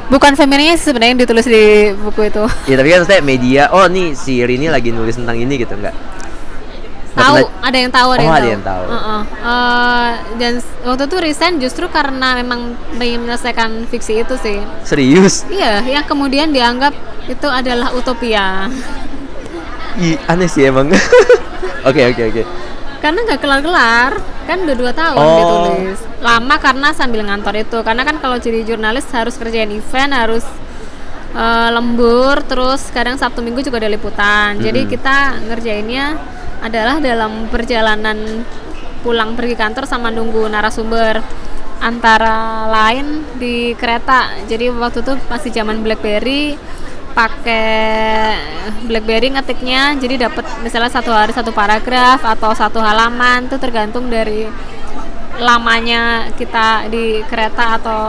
bukan 0.06 0.38
Feminanya 0.38 0.78
sih 0.78 0.94
sebenarnya 0.94 1.18
yang 1.18 1.22
ditulis 1.22 1.46
di 1.46 1.90
buku 1.98 2.30
itu 2.30 2.46
Ya 2.70 2.78
tapi 2.78 2.94
kan 2.94 3.02
maksudnya 3.02 3.22
media, 3.22 3.62
oh 3.74 3.90
nih 3.90 4.14
si 4.14 4.38
Rini 4.38 4.70
lagi 4.70 4.94
nulis 4.94 5.18
tentang 5.18 5.34
ini 5.34 5.58
gitu 5.58 5.74
nggak? 5.74 5.94
Tahu 7.16 7.36
ada 7.58 7.76
yang 7.76 7.88
tahu 7.88 8.08
ada 8.10 8.20
Oh, 8.20 8.22
yang 8.22 8.30
ada 8.30 8.40
tahu, 8.40 8.52
yang 8.52 8.62
tahu. 8.62 8.84
Uh-uh. 8.86 9.20
Eh, 9.24 10.10
dan 10.36 10.52
s- 10.56 10.74
waktu 10.80 11.02
itu 11.04 11.16
resign 11.18 11.54
justru 11.56 11.88
karena 11.88 12.36
memang 12.36 12.60
ingin 12.94 13.20
menyelesaikan 13.20 13.70
fiksi 13.86 14.20
itu 14.20 14.36
sih 14.36 14.60
Serius? 14.82 15.48
iya 15.48 15.80
yang 15.80 16.04
kemudian 16.04 16.50
dianggap 16.50 16.92
itu 17.26 17.48
adalah 17.48 17.90
utopia 17.90 18.68
Ih, 19.96 20.20
aneh 20.26 20.44
sih 20.44 20.62
emang. 20.62 20.92
Oke 21.88 22.02
oke 22.04 22.22
oke. 22.26 22.42
karena 22.98 23.22
nggak 23.22 23.38
kelar-kelar 23.38 24.12
kan 24.44 24.58
udah 24.60 24.74
dua 24.74 24.90
tahun 24.90 25.14
Oh. 25.16 25.38
ditulis 25.38 26.00
lama 26.18 26.54
karena 26.58 26.90
sambil 26.90 27.22
ngantor 27.22 27.54
itu 27.56 27.78
karena 27.80 28.02
kan 28.02 28.18
kalau 28.18 28.36
jadi 28.36 28.60
jurnalis 28.60 29.06
harus 29.08 29.34
kerjain 29.34 29.70
event 29.70 30.10
harus 30.10 30.42
eh, 31.32 31.68
lembur 31.70 32.42
terus 32.42 32.90
kadang 32.90 33.14
sabtu 33.14 33.38
minggu 33.38 33.62
juga 33.62 33.78
ada 33.78 33.86
liputan 33.86 34.58
jadi 34.58 34.82
Mm-mm. 34.82 34.90
kita 34.90 35.16
ngerjainnya 35.46 36.06
adalah 36.62 37.00
dalam 37.00 37.48
perjalanan 37.52 38.44
pulang 39.04 39.38
pergi 39.38 39.54
kantor 39.54 39.84
sama 39.86 40.10
nunggu 40.10 40.48
narasumber 40.50 41.20
antara 41.80 42.66
lain 42.66 43.22
di 43.36 43.76
kereta. 43.76 44.32
Jadi 44.48 44.72
waktu 44.72 45.04
itu 45.04 45.12
masih 45.28 45.50
zaman 45.52 45.84
BlackBerry 45.84 46.56
pakai 47.16 48.36
BlackBerry 48.84 49.32
ngetiknya 49.32 49.96
jadi 49.96 50.28
dapat 50.28 50.44
misalnya 50.60 50.92
satu 50.92 51.08
hari 51.08 51.32
satu 51.32 51.48
paragraf 51.48 52.20
atau 52.20 52.52
satu 52.52 52.76
halaman 52.76 53.48
itu 53.48 53.56
tergantung 53.56 54.12
dari 54.12 54.44
lamanya 55.36 56.32
kita 56.32 56.88
di 56.88 57.20
kereta 57.28 57.76
atau 57.76 58.00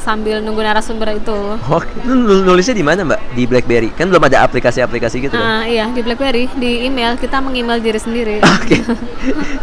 sambil 0.00 0.40
nunggu 0.40 0.64
narasumber 0.64 1.16
itu. 1.16 1.56
Nul- 2.04 2.44
nulisnya 2.44 2.72
di 2.72 2.84
mana 2.84 3.04
Mbak? 3.04 3.20
Di 3.36 3.42
BlackBerry. 3.44 3.90
Kan 3.92 4.08
belum 4.08 4.24
ada 4.24 4.44
aplikasi-aplikasi 4.44 5.16
gitu 5.28 5.36
kan? 5.36 5.42
Ah, 5.42 5.62
iya 5.68 5.88
di 5.92 6.00
BlackBerry 6.00 6.48
di 6.56 6.88
email 6.88 7.16
kita 7.20 7.44
mengemail 7.44 7.78
diri 7.80 8.00
sendiri. 8.00 8.36
Oke. 8.56 8.80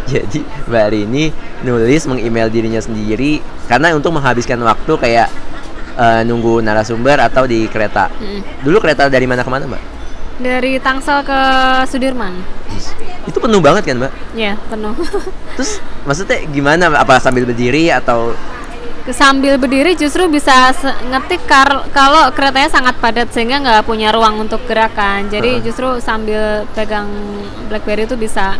Jadi 0.06 0.40
Mbak 0.70 0.86
Rini 0.94 1.24
nulis 1.66 2.02
meng-email 2.06 2.48
dirinya 2.48 2.80
sendiri 2.80 3.42
karena 3.66 3.92
untuk 3.92 4.14
menghabiskan 4.14 4.58
waktu 4.62 4.92
kayak 4.96 5.28
eh, 5.98 6.22
nunggu 6.24 6.62
narasumber 6.62 7.18
atau 7.20 7.44
di 7.44 7.66
kereta. 7.66 8.06
Mm. 8.22 8.64
Dulu 8.64 8.76
kereta 8.78 9.10
dari 9.10 9.26
mana 9.26 9.42
ke 9.42 9.50
mana 9.50 9.66
Mbak? 9.66 9.82
Dari 10.40 10.80
Tangsel 10.80 11.20
ke 11.20 11.40
Sudirman. 11.84 12.32
Itu 13.28 13.38
penuh 13.40 13.60
banget 13.60 13.82
kan 13.88 13.96
Mbak? 14.00 14.12
Ya 14.32 14.56
penuh. 14.68 14.94
Terus 15.56 15.80
maksudnya 16.04 16.38
gimana? 16.48 16.88
Apa 16.94 17.20
sambil 17.20 17.44
berdiri 17.44 17.92
atau 17.92 18.32
sambil 19.10 19.58
berdiri 19.58 19.98
justru 19.98 20.30
bisa 20.30 20.70
ngetik 21.10 21.42
kar- 21.48 21.88
kalau 21.90 22.30
keretanya 22.30 22.70
sangat 22.70 22.94
padat 23.02 23.26
sehingga 23.34 23.58
nggak 23.58 23.82
punya 23.82 24.14
ruang 24.14 24.38
untuk 24.38 24.62
gerakan 24.70 25.26
jadi 25.26 25.58
Heeh. 25.58 25.64
justru 25.66 25.98
sambil 25.98 26.62
pegang 26.78 27.10
BlackBerry 27.66 28.06
itu 28.06 28.14
bisa 28.14 28.54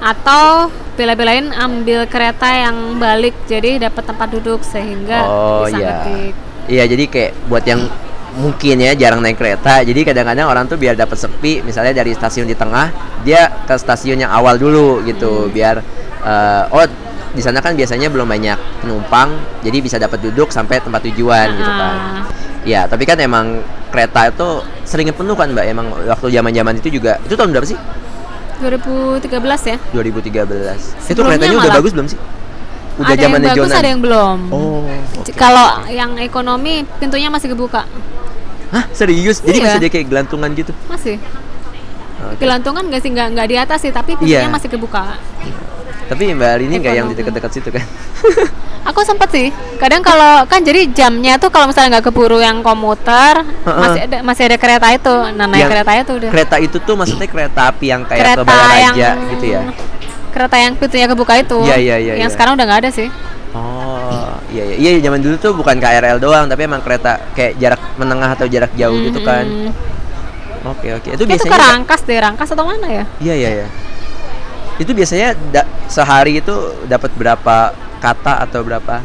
atau 0.00 0.72
bela-belain 0.96 1.52
ambil 1.52 2.08
kereta 2.08 2.48
yang 2.48 2.96
balik 2.96 3.36
jadi 3.44 3.76
dapat 3.90 4.08
tempat 4.08 4.28
duduk 4.32 4.64
sehingga 4.64 5.20
Oh 5.26 5.68
bisa 5.68 5.76
iya. 5.76 5.84
ngetik 6.00 6.34
Iya, 6.64 6.84
jadi 6.88 7.04
kayak 7.12 7.32
buat 7.52 7.64
yang 7.68 7.84
mungkin 8.34 8.76
ya 8.82 8.92
jarang 8.98 9.22
naik 9.22 9.38
kereta. 9.38 9.82
Jadi 9.82 10.00
kadang-kadang 10.02 10.46
orang 10.50 10.64
tuh 10.66 10.78
biar 10.78 10.98
dapat 10.98 11.14
sepi, 11.18 11.62
misalnya 11.62 11.94
dari 11.94 12.12
stasiun 12.14 12.46
di 12.46 12.56
tengah, 12.58 12.90
dia 13.22 13.50
ke 13.64 13.74
stasiun 13.78 14.18
yang 14.22 14.32
awal 14.34 14.58
dulu 14.58 15.02
gitu, 15.06 15.48
biar 15.50 15.78
eh, 16.22 16.64
oh 16.74 16.86
di 17.34 17.42
sana 17.42 17.58
kan 17.58 17.74
biasanya 17.74 18.10
belum 18.10 18.30
banyak 18.30 18.58
penumpang, 18.82 19.34
jadi 19.62 19.78
bisa 19.82 19.96
dapat 19.98 20.22
duduk 20.22 20.54
sampai 20.54 20.78
tempat 20.78 21.02
tujuan 21.10 21.46
gitu 21.58 21.72
kan. 21.72 21.96
Ya, 22.64 22.88
tapi 22.88 23.04
kan 23.04 23.20
emang 23.20 23.60
kereta 23.92 24.32
itu 24.32 24.64
sering 24.88 25.12
penuh 25.12 25.36
kan, 25.36 25.52
Mbak. 25.52 25.66
Emang 25.68 25.86
waktu 26.08 26.32
zaman-zaman 26.32 26.80
itu 26.80 26.96
juga. 26.96 27.20
Itu 27.26 27.36
tahun 27.36 27.52
berapa 27.52 27.68
sih? 27.68 27.76
2013 28.62 29.28
ya 29.66 29.76
2013. 29.92 30.78
itu 30.78 31.12
Sebelumnya 31.12 31.36
keretanya 31.36 31.56
udah 31.58 31.68
malah. 31.68 31.78
bagus 31.82 31.92
belum 31.92 32.06
sih? 32.08 32.18
Udah 32.94 33.10
ada 33.10 33.20
yang 33.20 33.34
bagus 33.36 33.56
Jonan. 33.66 33.76
ada 33.76 33.88
yang 33.88 34.00
belum 34.00 34.38
Oh. 34.48 34.86
C- 35.22 35.34
kalau 35.34 35.66
yang 35.88 36.14
ekonomi 36.16 36.72
pintunya 36.96 37.26
masih 37.26 37.50
kebuka 37.50 37.82
Hah, 38.70 38.84
serius? 38.90 39.38
Jadi 39.38 39.58
Iya. 39.58 39.64
masih 39.64 39.78
ada 39.78 39.88
kayak 39.88 40.06
gelantungan 40.08 40.50
gitu. 40.52 40.72
masih 40.86 41.16
Oke. 42.24 42.40
gelantungan 42.40 42.82
nggak 42.84 43.00
sih 43.00 43.10
nggak 43.10 43.28
nggak 43.32 43.46
di 43.46 43.56
atas 43.56 43.78
sih 43.80 43.90
tapi 43.90 44.14
pintunya 44.14 44.46
Iya. 44.46 44.50
masih 44.50 44.68
kebuka 44.68 45.18
Tapi 46.04 46.28
Mbak 46.30 46.52
Rini 46.60 46.76
nggak 46.78 46.94
yang 46.94 47.08
di 47.08 47.16
dekat-dekat 47.16 47.50
situ 47.50 47.68
kan? 47.70 47.80
Aku 48.84 49.00
sempet 49.00 49.24
sih. 49.30 49.48
Kadang 49.80 50.04
kalau 50.04 50.44
kan 50.44 50.60
jadi 50.60 50.84
jamnya 50.86 51.40
tuh 51.40 51.48
kalau 51.48 51.64
misalnya 51.64 51.96
nggak 51.96 52.12
keburu 52.12 52.36
yang 52.36 52.60
komuter, 52.60 53.40
Heeh. 53.40 53.80
masih 53.80 54.00
ada 54.04 54.18
masih 54.20 54.42
ada 54.44 54.56
kereta 54.60 54.92
itu. 54.92 55.16
Nah, 55.32 55.48
naik 55.48 55.64
Yang 55.64 55.70
kereta 55.72 55.92
itu 55.96 56.12
udah. 56.14 56.30
Kereta 56.30 56.56
itu 56.60 56.76
tuh 56.78 56.94
maksudnya 56.94 57.24
kereta 57.24 57.72
api 57.72 57.86
yang 57.88 58.04
kayak 58.04 58.20
ke 58.20 58.24
kereta 58.36 58.44
Balaraja 58.44 58.84
yang 59.00 59.16
gitu 59.32 59.44
ya? 59.48 59.60
Kereta 60.34 60.56
yang 60.58 60.74
pintunya 60.74 61.06
kebuka 61.06 61.38
itu. 61.38 61.62
Iya, 61.62 61.78
iya, 61.78 61.96
iya, 62.02 62.12
Yang 62.18 62.30
iya. 62.30 62.34
sekarang 62.34 62.58
udah 62.58 62.64
nggak 62.66 62.80
ada 62.82 62.90
sih. 62.90 63.06
Oh, 63.54 64.34
iya 64.50 64.74
iya. 64.74 64.98
Iya, 64.98 65.06
zaman 65.06 65.22
dulu 65.22 65.38
tuh 65.38 65.54
bukan 65.54 65.78
KRL 65.78 66.18
doang, 66.18 66.50
tapi 66.50 66.66
emang 66.66 66.82
kereta 66.82 67.22
kayak 67.38 67.54
jarak 67.62 67.82
menengah 67.94 68.34
atau 68.34 68.50
jarak 68.50 68.74
jauh 68.74 68.98
gitu 68.98 69.22
kan. 69.22 69.46
Hmm. 69.46 69.70
Oke, 70.74 70.90
oke. 70.90 71.08
Itu 71.14 71.22
Itu 71.22 71.46
ke 71.46 71.54
biasanya 71.54 71.70
Rangkas 71.70 72.00
deh, 72.02 72.18
Rangkas 72.18 72.48
atau 72.50 72.66
mana 72.66 72.88
ya? 72.90 73.04
Iya, 73.22 73.34
iya, 73.38 73.48
iya. 73.62 73.66
Itu 74.82 74.90
biasanya 74.90 75.38
sehari 75.86 76.42
itu 76.42 76.54
dapat 76.90 77.14
berapa 77.14 77.70
kata 78.02 78.42
atau 78.42 78.66
berapa? 78.66 78.98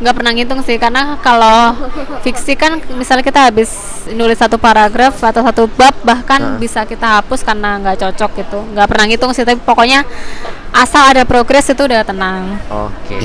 Nggak 0.00 0.14
pernah 0.16 0.32
ngitung 0.32 0.60
sih 0.64 0.80
karena 0.80 1.20
kalau 1.20 1.76
fiksi 2.24 2.56
kan 2.56 2.80
misalnya 2.96 3.20
kita 3.20 3.52
habis 3.52 3.68
nulis 4.16 4.40
satu 4.40 4.56
paragraf 4.56 5.20
atau 5.20 5.44
satu 5.44 5.68
bab 5.68 5.92
bahkan 6.00 6.40
Heeh. 6.40 6.58
bisa 6.58 6.88
kita 6.88 7.20
hapus 7.20 7.44
karena 7.44 7.76
nggak 7.76 8.00
cocok 8.00 8.30
gitu 8.40 8.58
nggak 8.72 8.88
pernah 8.88 9.04
ngitung 9.04 9.36
sih 9.36 9.44
tapi 9.44 9.60
pokoknya 9.60 10.00
asal 10.72 11.12
ada 11.12 11.28
progres 11.28 11.68
itu 11.68 11.82
udah 11.84 12.00
tenang 12.00 12.56
Oke. 12.72 13.20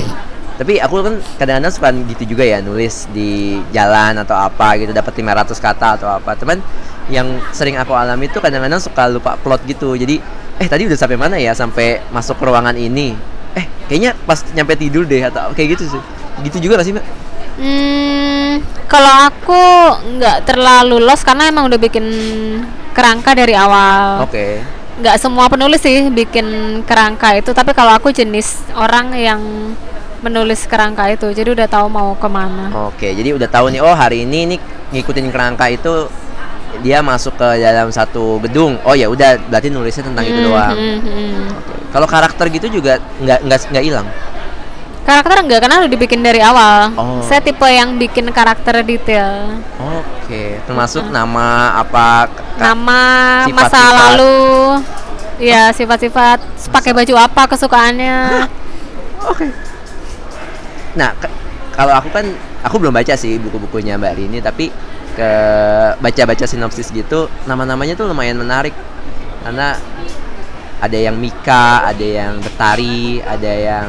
Tapi 0.56 0.80
aku 0.80 1.04
kan 1.04 1.14
kadang-kadang 1.36 1.68
suka 1.68 1.92
gitu 2.16 2.32
juga 2.32 2.40
ya 2.40 2.64
nulis 2.64 3.04
di 3.12 3.60
jalan 3.76 4.16
atau 4.24 4.32
apa 4.40 4.80
gitu 4.80 4.88
dapat 4.88 5.12
500 5.12 5.52
kata 5.52 5.88
atau 6.00 6.08
apa. 6.08 6.32
Teman 6.32 6.64
yang 7.12 7.28
sering 7.52 7.76
aku 7.76 7.92
alami 7.92 8.26
itu 8.26 8.40
kadang-kadang 8.40 8.80
suka 8.80 9.04
lupa 9.04 9.36
plot 9.36 9.68
gitu. 9.68 9.92
Jadi 9.92 10.16
eh 10.56 10.64
tadi 10.64 10.88
udah 10.88 10.96
sampai 10.96 11.20
mana 11.20 11.36
ya 11.36 11.52
sampai 11.52 12.00
masuk 12.08 12.40
ke 12.40 12.44
ruangan 12.48 12.72
ini. 12.72 13.12
Eh 13.52 13.68
kayaknya 13.84 14.16
pas 14.24 14.40
nyampe 14.56 14.80
tidur 14.80 15.04
deh 15.04 15.20
atau 15.28 15.52
kayak 15.52 15.76
gitu 15.76 15.92
sih. 15.92 16.02
Gitu 16.42 16.56
juga 16.60 16.80
gak 16.80 16.86
sih, 16.86 16.94
Mbak? 16.94 17.06
Hmm, 17.56 18.60
kalau 18.84 19.32
aku 19.32 19.62
nggak 20.20 20.44
terlalu 20.44 21.00
los 21.00 21.24
karena 21.24 21.48
emang 21.48 21.72
udah 21.72 21.80
bikin 21.80 22.04
kerangka 22.92 23.32
dari 23.32 23.56
awal. 23.56 24.28
Oke. 24.28 24.60
Nggak 25.00 25.16
semua 25.16 25.48
penulis 25.48 25.80
sih 25.80 26.12
bikin 26.12 26.44
kerangka 26.84 27.32
itu, 27.32 27.52
tapi 27.52 27.72
kalau 27.72 27.96
aku 27.96 28.12
jenis 28.12 28.60
orang 28.76 29.12
yang 29.16 29.40
menulis 30.20 30.68
kerangka 30.68 31.08
itu, 31.08 31.32
jadi 31.32 31.52
udah 31.52 31.64
tahu 31.64 31.88
mau 31.88 32.12
ke 32.16 32.28
mana. 32.28 32.68
Oke, 32.88 33.08
jadi 33.12 33.32
udah 33.32 33.48
tahu 33.48 33.72
nih 33.72 33.80
oh 33.80 33.92
hari 33.92 34.24
ini 34.24 34.56
nih 34.56 34.58
ngikutin 34.92 35.28
kerangka 35.28 35.68
itu 35.68 36.08
dia 36.84 37.00
masuk 37.00 37.40
ke 37.40 37.48
dalam 37.56 37.88
satu 37.88 38.36
gedung. 38.44 38.76
Oh 38.84 38.92
ya 38.92 39.08
udah 39.08 39.40
berarti 39.48 39.72
nulisnya 39.72 40.04
tentang 40.04 40.28
itu 40.28 40.40
Hmm, 40.40 40.48
doang. 40.52 40.76
hmm, 40.76 40.98
hmm. 41.00 41.32
Oke. 41.56 41.72
Kalau 41.88 42.04
karakter 42.04 42.46
gitu 42.52 42.68
juga 42.68 43.00
nggak 43.16 43.38
nggak 43.48 43.58
nggak 43.72 43.84
hilang. 43.84 44.04
Karakter 45.06 45.38
enggak 45.38 45.60
karena 45.62 45.76
udah 45.78 45.90
dibikin 45.90 46.18
dari 46.18 46.42
awal. 46.42 46.90
Oh. 46.98 47.22
Saya 47.22 47.38
tipe 47.38 47.62
yang 47.62 47.94
bikin 47.94 48.26
karakter 48.34 48.82
detail. 48.82 49.54
Oke, 49.78 50.58
termasuk 50.66 51.06
nama 51.14 51.78
apa? 51.78 52.26
Nama, 52.58 53.02
masa 53.54 53.70
sifat-sifat. 53.70 53.94
lalu, 53.94 54.38
ya 55.38 55.70
sifat-sifat, 55.70 56.38
pakai 56.74 56.90
baju 56.90 57.14
apa 57.22 57.42
kesukaannya. 57.46 58.50
Oke. 59.30 59.46
Nah, 60.98 61.14
ke- 61.14 61.30
kalau 61.70 61.94
aku 61.94 62.10
kan 62.10 62.26
aku 62.66 62.74
belum 62.82 62.90
baca 62.90 63.14
sih 63.14 63.38
buku-bukunya 63.38 63.94
Mbak 63.94 64.14
Rini, 64.18 64.42
tapi 64.42 64.74
ke 65.14 65.30
baca-baca 66.02 66.50
sinopsis 66.50 66.90
gitu, 66.90 67.30
nama-namanya 67.46 67.94
tuh 67.94 68.10
lumayan 68.10 68.42
menarik 68.42 68.74
karena 69.46 69.78
ada 70.82 70.98
yang 70.98 71.14
Mika, 71.14 71.86
ada 71.86 72.02
yang 72.02 72.42
Betari, 72.42 73.22
ada 73.22 73.52
yang 73.54 73.86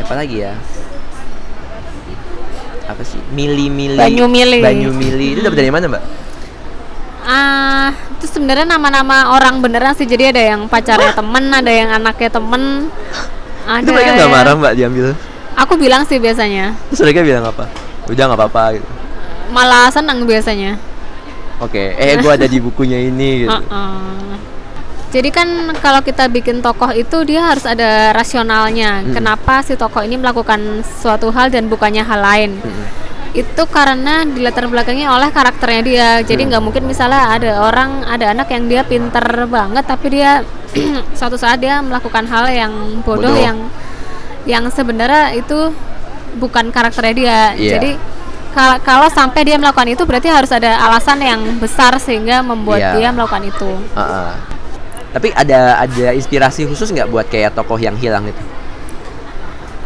siapa 0.00 0.16
lagi 0.16 0.36
ya? 0.40 0.56
Apa 2.88 3.02
sih? 3.04 3.20
Mili 3.30 3.68
Mili. 3.68 4.00
Banyu 4.00 4.24
Mili. 4.26 4.58
Banyu 4.58 4.90
Mili. 4.90 5.36
Itu 5.36 5.44
dapat 5.44 5.58
dari 5.60 5.70
mana, 5.70 5.84
Mbak? 5.86 6.02
Ah, 7.20 7.92
itu 8.16 8.26
sebenarnya 8.26 8.64
nama-nama 8.66 9.36
orang 9.36 9.60
beneran 9.60 9.92
sih 9.92 10.08
jadi 10.08 10.32
ada 10.32 10.42
yang 10.42 10.66
pacarnya 10.66 11.12
temen 11.12 11.52
ada 11.52 11.68
yang 11.68 11.92
anaknya 11.92 12.32
temen 12.32 12.88
ada 13.68 13.84
Itu 13.84 13.92
mereka 13.92 14.16
nggak 14.16 14.32
marah 14.32 14.54
mbak 14.56 14.72
diambil? 14.72 15.12
aku 15.52 15.76
bilang 15.76 16.02
sih 16.08 16.16
biasanya 16.16 16.72
Terus 16.90 17.04
mereka 17.04 17.20
bilang 17.20 17.44
apa? 17.44 17.68
Udah 18.08 18.24
nggak 18.24 18.40
apa-apa 18.40 18.62
gitu. 18.80 18.88
malah 19.52 19.92
senang 19.92 20.24
biasanya 20.24 20.80
Oke, 21.60 21.92
eh 21.92 22.16
gue 22.16 22.32
ada 22.32 22.48
di 22.48 22.56
bukunya 22.56 22.98
ini 23.04 23.44
gitu. 23.44 23.52
Uh-uh. 23.52 24.32
Jadi 25.10 25.28
kan 25.28 25.48
kalau 25.82 26.00
kita 26.00 26.30
bikin 26.30 26.62
tokoh 26.62 26.94
itu 26.94 27.26
dia 27.26 27.42
harus 27.42 27.66
ada 27.66 28.14
rasionalnya. 28.14 29.02
Hmm. 29.02 29.10
Kenapa 29.10 29.58
si 29.60 29.74
tokoh 29.74 30.06
ini 30.06 30.14
melakukan 30.14 30.86
suatu 30.86 31.34
hal 31.34 31.50
dan 31.50 31.66
bukannya 31.66 32.06
hal 32.06 32.22
lain? 32.22 32.50
Mm-mm. 32.62 32.86
Itu 33.30 33.66
karena 33.66 34.22
dilatar 34.22 34.66
belakangi 34.66 35.06
oleh 35.06 35.30
karakternya 35.30 35.82
dia. 35.82 36.08
Jadi 36.22 36.46
Hmm. 36.46 36.50
nggak 36.54 36.62
mungkin 36.62 36.82
misalnya 36.86 37.26
ada 37.26 37.58
orang, 37.58 38.06
ada 38.06 38.30
anak 38.30 38.50
yang 38.50 38.70
dia 38.70 38.82
pinter 38.82 39.22
banget, 39.46 39.82
tapi 39.82 40.06
dia 40.14 40.46
suatu 41.18 41.34
saat 41.34 41.58
dia 41.58 41.82
melakukan 41.82 42.26
hal 42.26 42.46
yang 42.46 42.72
bodoh, 43.02 43.30
Bodoh. 43.30 43.34
yang 43.34 43.58
yang 44.46 44.66
sebenarnya 44.70 45.34
itu 45.34 45.74
bukan 46.38 46.70
karakternya 46.70 47.14
dia. 47.14 47.40
Iya. 47.54 47.70
Jadi 47.78 47.90
kalau 48.50 48.76
kalau 48.82 49.06
sampai 49.10 49.46
dia 49.46 49.58
melakukan 49.58 49.90
itu 49.90 50.02
berarti 50.02 50.26
harus 50.26 50.50
ada 50.50 50.74
alasan 50.86 51.18
yang 51.18 51.38
besar 51.58 51.94
sehingga 51.98 52.42
membuat 52.42 52.78
Iya. 52.78 52.90
dia 52.98 53.08
melakukan 53.10 53.46
itu. 53.46 53.70
Uh-uh. 53.94 54.49
Tapi 55.10 55.34
ada 55.34 55.80
ada 55.80 56.06
inspirasi 56.12 56.64
khusus 56.64 56.88
nggak 56.88 57.08
buat 57.08 57.26
kayak 57.26 57.52
tokoh 57.52 57.76
yang 57.76 57.94
hilang 57.94 58.26
itu? 58.26 58.42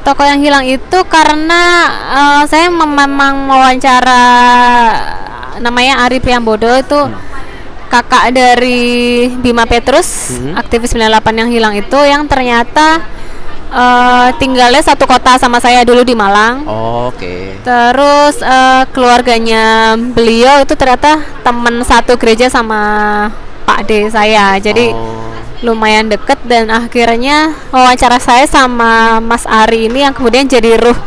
Toko 0.04 0.21
yang 0.21 0.37
hilang 0.37 0.69
itu 0.69 0.99
karena 1.09 1.62
eh, 2.12 2.43
saya 2.45 2.69
mem- 2.69 2.93
memang 2.93 3.49
wawancara 3.49 4.23
namanya 5.59 6.04
Ari 6.04 6.21
Priambodo 6.21 6.69
itu 6.76 7.00
kakak 7.88 8.35
dari 8.35 8.83
Bima 9.38 9.64
Petrus, 9.64 10.35
Hmm. 10.35 10.59
aktivis 10.59 10.93
98 10.93 11.38
yang 11.38 11.49
hilang 11.49 11.73
itu 11.73 11.97
yang 12.04 12.28
ternyata 12.28 13.00
eh, 13.73 14.28
tinggalnya 14.37 14.85
satu 14.85 15.09
kota 15.09 15.35
sama 15.35 15.57
saya 15.57 15.81
dulu 15.83 16.04
di 16.04 16.12
Malang. 16.12 16.69
Oke. 17.09 17.57
Terus 17.64 18.45
eh, 18.45 18.85
keluarganya 18.93 19.97
beliau 19.97 20.61
itu 20.61 20.76
ternyata 20.76 21.16
teman 21.40 21.81
satu 21.81 22.14
gereja 22.14 22.52
sama 22.52 23.33
Pak 23.64 23.80
D 23.85 24.06
saya. 24.09 24.54
Jadi 24.56 24.92
Oh. 24.92 25.21
lumayan 25.64 26.06
deket 26.06 26.37
dan 26.44 26.68
akhirnya 26.68 27.56
wawancara 27.73 28.21
saya 28.21 28.44
sama 28.44 29.16
Mas 29.18 29.44
Ari 29.44 29.88
ini 29.88 30.04
yang 30.04 30.12
kemudian 30.12 30.44
jadi 30.44 30.76
ruh 30.76 30.99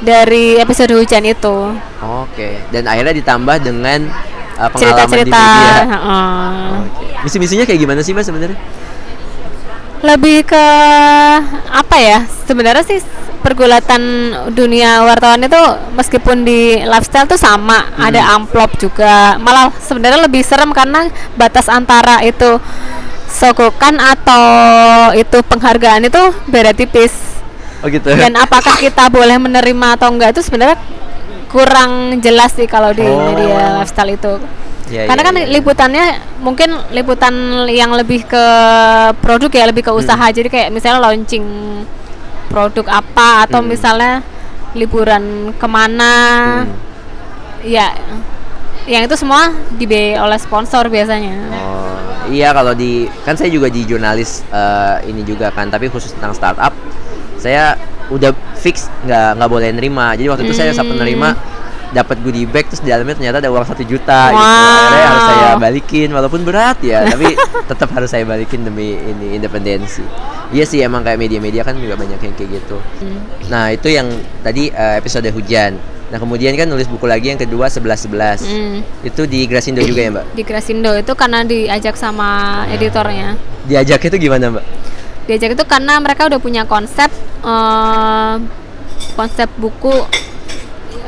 dari 0.00 0.56
episode 0.56 0.94
hujan 0.94 1.26
itu 1.26 1.74
Oke. 2.00 2.62
Dan 2.70 2.86
akhirnya 2.86 3.12
ditambah 3.12 3.56
dengan 3.60 4.08
uh, 4.56 4.68
pengalaman 4.70 5.04
cerita-cerita 5.04 5.26
di 5.26 5.32
media. 5.34 5.84
heeh. 5.84 6.48
Oke. 6.80 7.06
Misi-misinya 7.20 7.64
kayak 7.66 7.80
gimana 7.80 8.00
sih 8.00 8.14
mbak 8.14 8.24
sebenarnya? 8.24 8.56
Lebih 10.00 10.48
ke 10.48 10.66
apa 11.68 11.96
ya 12.00 12.18
sebenarnya 12.48 12.80
sih 12.82 13.04
pergulatan 13.40 14.00
dunia 14.52 15.04
wartawan 15.04 15.40
itu 15.40 15.60
meskipun 15.92 16.44
di 16.44 16.80
lifestyle 16.84 17.28
tuh 17.28 17.36
sama 17.36 17.88
ada 17.96 18.36
amplop 18.36 18.76
juga 18.76 19.36
malah 19.36 19.68
sebenarnya 19.76 20.24
lebih 20.24 20.40
serem 20.40 20.72
karena 20.72 21.08
batas 21.36 21.68
antara 21.68 22.24
itu 22.24 22.56
sogokan 23.28 23.96
atau 23.96 24.42
itu 25.14 25.38
penghargaan 25.46 26.08
itu 26.08 26.22
beda 26.48 26.72
tipis 26.72 27.12
Oh 27.80 27.88
gitu. 27.88 28.12
dan 28.12 28.36
apakah 28.36 28.76
kita 28.76 29.08
boleh 29.08 29.40
menerima 29.40 29.96
atau 29.96 30.12
enggak 30.12 30.36
itu 30.36 30.44
sebenarnya 30.44 30.76
kurang 31.48 32.20
jelas 32.20 32.52
sih 32.52 32.68
kalau 32.68 32.92
di 32.92 33.00
Oh. 33.00 33.32
media 33.32 33.80
lifestyle 33.80 34.12
itu 34.12 34.36
Ya, 34.90 35.06
karena 35.06 35.22
ya, 35.22 35.28
kan 35.30 35.34
ya. 35.38 35.46
liputannya 35.54 36.04
mungkin 36.38 36.70
liputan 36.90 37.34
yang 37.70 37.94
lebih 37.94 38.26
ke 38.26 38.44
produk 39.18 39.46
ya 39.48 39.64
lebih 39.70 39.86
ke 39.86 39.92
Hmm. 39.94 40.02
usaha 40.02 40.26
jadi 40.28 40.50
kayak 40.50 40.68
misalnya 40.68 40.98
launching 41.00 41.46
produk 42.46 42.86
apa 42.90 43.46
atau 43.46 43.62
Hmm. 43.62 43.70
misalnya 43.70 44.26
liburan 44.74 45.54
ke 45.54 45.66
mana 45.66 46.14
Hmm. 46.62 46.74
ya 47.62 47.94
yang 48.84 49.06
itu 49.06 49.14
semua 49.14 49.50
dibiayai 49.72 50.18
oleh 50.18 50.38
sponsor 50.38 50.86
biasanya 50.86 51.38
Oh, 51.52 51.94
iya 52.26 52.50
kalau 52.50 52.74
di 52.74 53.06
kan 53.22 53.38
saya 53.38 53.46
juga 53.46 53.70
di 53.70 53.86
jurnalis 53.86 54.42
eh, 54.48 55.06
ini 55.06 55.22
juga 55.22 55.50
kan, 55.50 55.70
tapi 55.70 55.86
khusus 55.86 56.10
tentang 56.10 56.34
startup 56.34 56.74
saya 57.38 57.78
udah 58.10 58.34
fix 58.54 58.90
nggak 59.00 59.38
nggak 59.38 59.48
boleh 59.48 59.70
nerima. 59.70 60.12
Jadi 60.12 60.26
waktu 60.26 60.42
itu 60.44 60.52
saya 60.52 60.74
Hmm. 60.74 60.82
sempat 60.82 60.96
nerima 60.98 61.38
dapat 61.90 62.22
goodie 62.22 62.46
bag 62.46 62.70
terus 62.70 62.82
di 62.82 62.90
dalamnya 62.90 63.18
ternyata 63.18 63.42
ada 63.42 63.50
uang 63.50 63.66
satu 63.66 63.82
juta 63.82 64.30
gitu. 64.30 64.38
Wow. 64.38 64.78
Akhirnya 64.80 65.06
harus 65.10 65.24
saya 65.26 65.50
balikin 65.58 66.08
walaupun 66.14 66.40
berat 66.46 66.78
ya, 66.86 67.02
tapi 67.06 67.34
tetap 67.70 67.88
harus 67.90 68.10
saya 68.10 68.22
balikin 68.22 68.62
demi 68.62 68.94
ini 68.94 69.34
independensi. 69.34 70.06
Iya 70.54 70.64
sih 70.66 70.82
emang 70.82 71.02
kayak 71.02 71.18
media-media 71.18 71.62
kan 71.62 71.78
juga 71.78 71.98
banyak 71.98 72.18
yang 72.18 72.34
kayak 72.34 72.50
gitu. 72.62 72.78
Hmm. 73.02 73.20
Nah, 73.50 73.70
itu 73.74 73.90
yang 73.90 74.06
tadi 74.42 74.70
eh, 74.70 74.94
episode 74.98 75.26
hujan. 75.30 75.78
Nah, 76.10 76.18
kemudian 76.18 76.58
kan 76.58 76.66
nulis 76.66 76.90
buku 76.90 77.06
lagi 77.06 77.30
yang 77.30 77.38
kedua 77.38 77.70
11-11. 77.70 78.42
Hmm. 78.42 78.82
Itu 79.06 79.30
di 79.30 79.46
Grasindo 79.46 79.78
juga 79.82 80.00
ya, 80.02 80.10
Mbak? 80.10 80.26
di 80.34 80.42
Grasindo 80.42 80.90
itu 80.98 81.12
karena 81.14 81.46
diajak 81.46 81.94
sama 81.94 82.62
editornya 82.66 83.38
Diajaknya 83.70 84.08
itu 84.10 84.18
gimana, 84.18 84.46
Mbak? 84.58 84.64
diajak 85.30 85.54
itu 85.54 85.62
karena 85.62 85.94
mereka 86.02 86.26
udah 86.26 86.42
punya 86.42 86.66
konsep 86.66 87.06
eh, 87.46 88.34
konsep 89.14 89.46
buku 89.54 89.94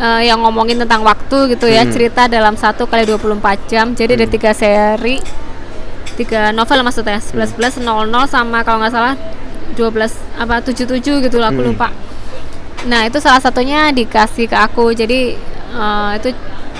eh, 0.02 0.26
yang 0.26 0.42
ngomongin 0.42 0.76
tentang 0.76 1.00
waktu 1.02 1.54
gitu 1.54 1.66
ya 1.66 1.86
Hmm. 1.86 1.92
cerita 1.94 2.26
dalam 2.26 2.54
satu 2.54 2.84
kali 2.84 3.06
24 3.06 3.38
jam 3.64 3.94
jadi 3.94 4.18
ada 4.18 4.26
tiga 4.26 4.50
seri 4.52 5.22
tiga 6.12 6.50
novel 6.50 6.82
maksudnya 6.82 7.16
11 7.16 7.56
11 7.56 7.80
00 7.80 8.26
sama 8.26 8.60
kalau 8.60 8.82
nggak 8.82 8.92
salah 8.92 9.14
12 9.72 10.12
apa 10.36 10.60
77 10.60 11.00
gitu 11.22 11.36
lah 11.38 11.48
aku 11.48 11.62
Hmm. 11.62 11.70
lupa 11.70 11.88
nah 12.82 13.06
itu 13.06 13.16
salah 13.16 13.38
satunya 13.38 13.88
dikasih 13.88 14.44
ke 14.44 14.56
aku 14.58 14.90
jadi 14.92 15.38
eh, 15.72 16.10
itu 16.18 16.28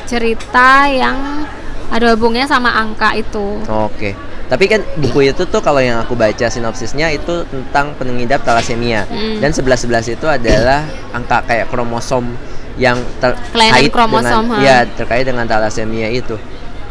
cerita 0.04 0.90
yang 0.90 1.46
ada 1.88 2.11
hubungnya 2.11 2.44
sama 2.44 2.72
angka 2.72 3.14
itu 3.14 3.62
Oke. 3.68 4.12
Tapi 4.42 4.68
kan 4.68 4.85
buku 5.00 5.32
itu 5.32 5.48
tuh 5.48 5.64
kalau 5.64 5.80
yang 5.80 5.96
aku 5.96 6.12
baca 6.12 6.44
sinopsisnya 6.44 7.08
itu 7.08 7.40
tentang 7.48 7.96
pengidap 7.96 8.44
talasemia. 8.44 9.08
Hmm. 9.08 9.40
Dan 9.40 9.48
11-11 9.48 10.12
itu 10.12 10.28
adalah 10.28 10.85
angka 11.08 11.40
kayak 11.48 11.72
kromosom 11.72 12.37
yang 12.80 12.98
Kelainan 13.20 13.72
terkait 13.76 13.90
kromosom, 13.92 14.44
dengan 14.48 14.58
ha. 14.58 14.64
ya 14.64 14.76
terkait 14.88 15.24
dengan 15.28 15.44
talasemia 15.48 16.08
itu. 16.08 16.37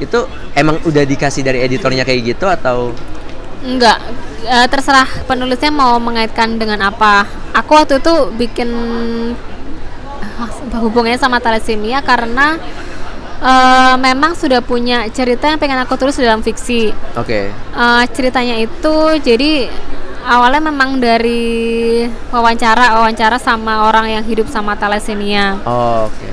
Itu 0.02 0.26
emang 0.58 0.82
udah 0.86 1.04
dikasih 1.06 1.42
dari 1.46 1.62
editornya 1.66 2.06
kayak 2.06 2.22
gitu 2.36 2.46
atau 2.50 2.94
Enggak, 3.62 4.02
eh, 4.42 4.66
terserah 4.74 5.06
penulisnya 5.30 5.70
mau 5.70 6.02
mengaitkan 6.02 6.58
dengan 6.58 6.82
apa. 6.82 7.30
Aku 7.54 7.78
waktu 7.78 8.02
itu 8.02 8.34
bikin 8.34 8.70
hubungannya 10.82 11.22
sama 11.22 11.38
thalassemia 11.38 12.02
karena 12.02 12.58
eh, 13.42 13.96
memang 14.02 14.34
sudah 14.34 14.66
punya 14.66 15.06
cerita 15.14 15.46
yang 15.46 15.62
pengen 15.62 15.78
aku 15.78 15.94
tulis 15.94 16.18
dalam 16.18 16.42
fiksi. 16.42 16.90
oke. 17.14 17.42
Eh, 17.54 18.04
ceritanya 18.18 18.58
itu 18.58 18.96
jadi 19.22 19.70
awalnya 20.24 20.62
memang 20.64 20.98
dari 20.98 22.04
wawancara 22.30 22.98
wawancara 22.98 23.38
sama 23.38 23.86
orang 23.86 24.10
yang 24.12 24.24
hidup 24.24 24.48
sama 24.48 24.74
thalassemia. 24.74 25.58
Oh, 25.64 26.06
oke. 26.06 26.30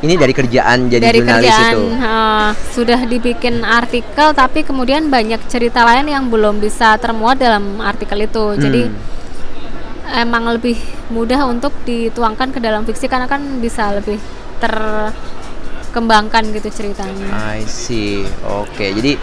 Ini 0.00 0.16
dari 0.16 0.32
kerjaan 0.32 0.88
jadi 0.88 1.04
dari 1.04 1.20
jurnalis 1.20 1.44
kerjaan 1.44 1.72
itu. 1.76 1.82
eh, 1.92 2.48
sudah 2.72 3.00
dibikin 3.04 3.60
artikel 3.60 4.32
tapi 4.32 4.64
kemudian 4.64 5.06
banyak 5.06 5.44
cerita 5.44 5.84
lain 5.84 6.08
yang 6.08 6.24
belum 6.26 6.56
bisa 6.56 6.96
termuat 6.96 7.36
dalam 7.36 7.78
artikel 7.78 8.16
itu 8.18 8.56
jadi 8.56 8.88
Hmm. 8.88 10.24
emang 10.24 10.48
lebih 10.48 10.80
mudah 11.06 11.44
untuk 11.44 11.76
dituangkan 11.84 12.48
ke 12.48 12.58
dalam 12.58 12.82
fiksi 12.82 13.06
karena 13.06 13.28
kan 13.28 13.60
bisa 13.60 13.92
lebih 13.92 14.16
terkembangkan 14.58 16.48
gitu 16.50 16.72
ceritanya 16.72 17.28
I 17.52 17.62
see. 17.62 18.24
Oke, 18.42 18.90
jadi 18.90 19.20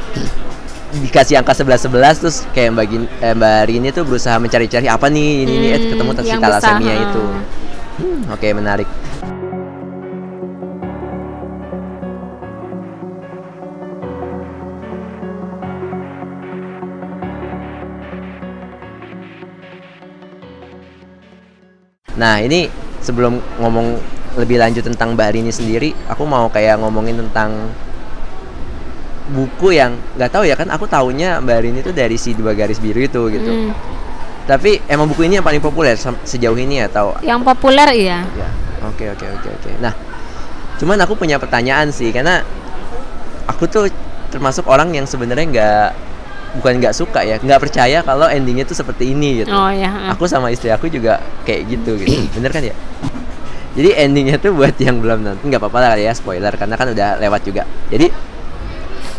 dikasih 0.87 1.35
angka 1.43 1.51
11 1.51 1.83
11 1.91 2.21
terus 2.23 2.37
kayak 2.55 2.69
Mbak 2.73 2.85
Gin- 2.87 3.11
eh, 3.19 3.33
Mbak 3.35 3.59
Rini 3.67 3.89
tuh 3.91 4.03
berusaha 4.07 4.39
mencari-cari 4.39 4.87
apa 4.87 5.11
nih 5.11 5.43
ini 5.43 5.53
ini 5.59 5.67
eh, 5.75 5.79
Hmm, 5.79 5.89
ketemu 5.91 6.11
si 6.23 6.29
yang 6.31 6.41
talasemia 6.41 6.93
itu. 6.95 7.23
Hmm, 7.97 8.19
Oke, 8.31 8.47
menarik. 8.55 8.87
Nah, 22.17 22.41
ini 22.41 22.65
sebelum 23.05 23.37
ngomong 23.61 23.99
lebih 24.41 24.57
lanjut 24.57 24.85
tentang 24.85 25.13
Mbak 25.13 25.29
Rini 25.37 25.53
sendiri, 25.53 25.93
aku 26.09 26.25
mau 26.25 26.49
kayak 26.49 26.81
ngomongin 26.81 27.17
tentang 27.25 27.69
buku 29.27 29.75
yang 29.75 29.99
nggak 30.15 30.31
tahu 30.31 30.43
ya 30.47 30.55
kan 30.55 30.71
aku 30.71 30.87
taunya 30.87 31.43
Mbak 31.43 31.57
Rini 31.59 31.79
itu 31.83 31.91
dari 31.91 32.15
si 32.15 32.31
dua 32.31 32.55
garis 32.55 32.79
biru 32.79 33.03
itu 33.03 33.21
gitu. 33.31 33.51
Hmm. 33.51 33.71
Tapi 34.47 34.79
emang 34.87 35.11
buku 35.11 35.27
ini 35.27 35.39
yang 35.39 35.43
paling 35.43 35.59
populer 35.59 35.99
sejauh 35.99 36.55
ini 36.55 36.79
atau 36.79 37.19
yang 37.19 37.43
populer 37.43 37.91
iya 37.91 38.23
ya? 38.23 38.49
Oke 38.87 39.11
oke 39.11 39.25
oke 39.27 39.49
oke. 39.59 39.69
Nah, 39.83 39.91
cuman 40.79 40.97
aku 41.03 41.19
punya 41.19 41.35
pertanyaan 41.35 41.91
sih 41.91 42.15
karena 42.15 42.39
aku 43.49 43.67
tuh 43.67 43.91
termasuk 44.31 44.63
orang 44.67 44.95
yang 44.95 45.03
sebenarnya 45.03 45.45
nggak 45.51 45.89
bukan 46.59 46.73
nggak 46.79 46.95
suka 46.95 47.21
ya 47.27 47.35
nggak 47.37 47.59
percaya 47.59 47.99
kalau 48.01 48.25
endingnya 48.27 48.63
tuh 48.63 48.77
seperti 48.77 49.11
ini 49.11 49.43
gitu 49.43 49.51
oh 49.51 49.69
ya 49.69 50.11
aku 50.11 50.25
sama 50.25 50.49
istri 50.49 50.71
aku 50.71 50.87
juga 50.87 51.19
kayak 51.43 51.61
gitu 51.67 51.99
gitu 51.99 52.17
bener 52.39 52.51
kan 52.51 52.63
ya 52.63 52.75
jadi 53.77 54.07
endingnya 54.07 54.41
tuh 54.41 54.57
buat 54.57 54.73
yang 54.81 54.97
belum 55.03 55.21
nonton 55.21 55.43
nggak 55.43 55.61
apa-apa 55.61 55.79
lah 55.83 55.91
ya 55.99 56.11
spoiler 56.15 56.49
karena 56.55 56.75
kan 56.79 56.87
udah 56.91 57.19
lewat 57.21 57.41
juga 57.45 57.63
jadi 57.91 58.09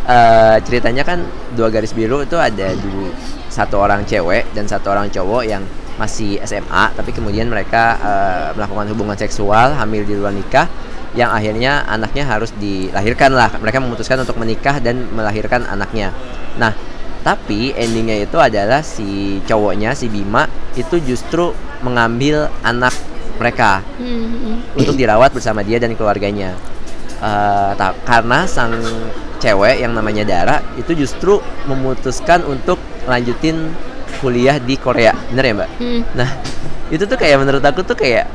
eh, 0.09 0.57
ceritanya 0.65 1.05
kan 1.05 1.21
dua 1.53 1.69
garis 1.69 1.93
biru 1.93 2.25
itu 2.25 2.35
ada 2.41 2.73
dulu 2.75 3.13
satu 3.53 3.77
orang 3.81 4.05
cewek 4.09 4.51
dan 4.57 4.65
satu 4.65 4.93
orang 4.93 5.13
cowok 5.13 5.43
yang 5.45 5.63
masih 5.99 6.39
SMA 6.47 6.95
tapi 6.95 7.11
kemudian 7.11 7.51
mereka 7.51 7.99
eh, 8.01 8.49
melakukan 8.57 8.87
hubungan 8.95 9.19
seksual 9.19 9.75
hamil 9.77 10.03
di 10.07 10.15
luar 10.17 10.33
nikah 10.33 10.67
yang 11.17 11.33
akhirnya 11.33 11.89
anaknya 11.89 12.29
harus 12.29 12.53
dilahirkan 12.61 13.33
lah. 13.33 13.49
Mereka 13.59 13.81
memutuskan 13.81 14.21
untuk 14.23 14.37
menikah 14.37 14.77
dan 14.79 15.09
melahirkan 15.13 15.65
anaknya. 15.65 16.13
Nah 16.61 16.73
tapi 17.25 17.75
endingnya 17.75 18.25
itu 18.25 18.39
adalah 18.39 18.81
si 18.85 19.41
cowoknya 19.45 19.93
si 19.93 20.07
Bima 20.07 20.47
itu 20.79 21.01
justru 21.03 21.51
mengambil 21.83 22.49
anak 22.63 22.95
mereka 23.39 23.83
Hmm, 23.99 24.63
untuk 24.75 24.95
dirawat 24.99 25.31
bersama 25.35 25.63
dia 25.67 25.79
dan 25.83 25.95
keluarganya. 25.99 26.55
Ta- 27.75 27.99
karena 28.07 28.47
sang 28.47 28.79
cewek 29.39 29.83
yang 29.83 29.95
namanya 29.95 30.27
Dara 30.27 30.57
itu 30.77 30.95
justru 30.95 31.39
memutuskan 31.67 32.43
untuk 32.45 32.79
lanjutin 33.07 33.73
kuliah 34.21 34.59
di 34.59 34.75
Korea. 34.75 35.15
Bener 35.31 35.45
ya 35.45 35.55
mbak? 35.55 35.71
Hmm. 35.79 36.03
nah 36.13 36.29
itu 36.89 37.05
tuh 37.05 37.19
kayak 37.21 37.37
menurut 37.41 37.61
aku 37.63 37.85
tuh 37.85 37.95
kayak 37.95 38.27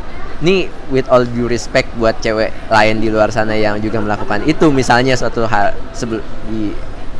nih 0.44 0.68
with 0.92 1.08
all 1.10 1.24
due 1.24 1.48
respect 1.48 1.89
buat 1.98 2.18
cewek 2.20 2.52
lain 2.70 3.00
di 3.00 3.08
luar 3.10 3.32
sana 3.32 3.56
yang 3.56 3.80
juga 3.80 4.04
melakukan 4.04 4.44
itu 4.44 4.70
misalnya 4.70 5.16
suatu 5.16 5.48
hal 5.48 5.74
sebelum 5.96 6.24
di 6.52 6.74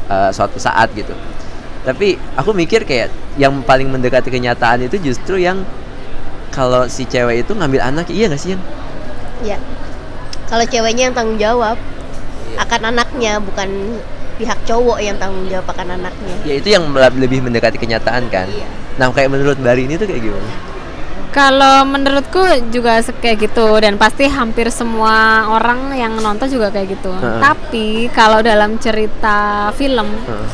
eh, 0.10 0.32
suatu 0.32 0.58
saat 0.58 0.92
gitu. 0.94 1.14
Tapi 1.84 2.16
aku 2.40 2.56
mikir 2.56 2.88
kayak 2.88 3.12
yang 3.36 3.60
paling 3.68 3.92
mendekati 3.92 4.32
kenyataan 4.32 4.88
itu 4.88 4.96
justru 5.02 5.36
yang 5.42 5.68
kalau 6.54 6.86
si 6.86 7.04
cewek 7.04 7.44
itu 7.44 7.52
ngambil 7.52 7.82
anak 7.82 8.08
iya 8.14 8.30
gak 8.32 8.40
sih 8.40 8.56
yang? 8.56 8.62
Ya 9.44 9.58
kalau 10.54 10.70
ceweknya 10.70 11.10
yang 11.10 11.16
tanggung 11.18 11.40
jawab 11.42 11.76
akan 12.58 12.82
anaknya 12.90 13.40
bukan 13.40 13.70
pihak 14.34 14.60
cowok 14.66 14.98
yang 14.98 15.16
tanggung 15.22 15.46
jawab 15.46 15.68
akan 15.70 16.02
anaknya 16.02 16.36
ya 16.42 16.54
itu 16.58 16.74
yang 16.74 16.90
lebih 16.94 17.46
mendekati 17.46 17.78
kenyataan 17.78 18.28
kan 18.34 18.50
Iya. 18.50 18.68
nah 18.98 19.10
kayak 19.10 19.30
menurut 19.30 19.58
Bari 19.62 19.86
ini 19.86 19.96
tuh 19.96 20.10
kayak 20.10 20.22
gimana 20.22 20.50
Kalau 21.34 21.82
menurutku 21.90 22.46
juga 22.70 23.02
kayak 23.02 23.50
gitu 23.50 23.66
dan 23.82 23.98
pasti 23.98 24.30
hampir 24.30 24.70
semua 24.70 25.50
orang 25.50 25.90
yang 25.98 26.14
nonton 26.22 26.46
juga 26.46 26.70
kayak 26.70 26.94
gitu. 26.94 27.10
Heeh. 27.10 27.42
Tapi 27.42 27.86
kalau 28.14 28.46
dalam 28.46 28.78
cerita 28.78 29.74
film 29.74 30.14
Heeh. 30.14 30.48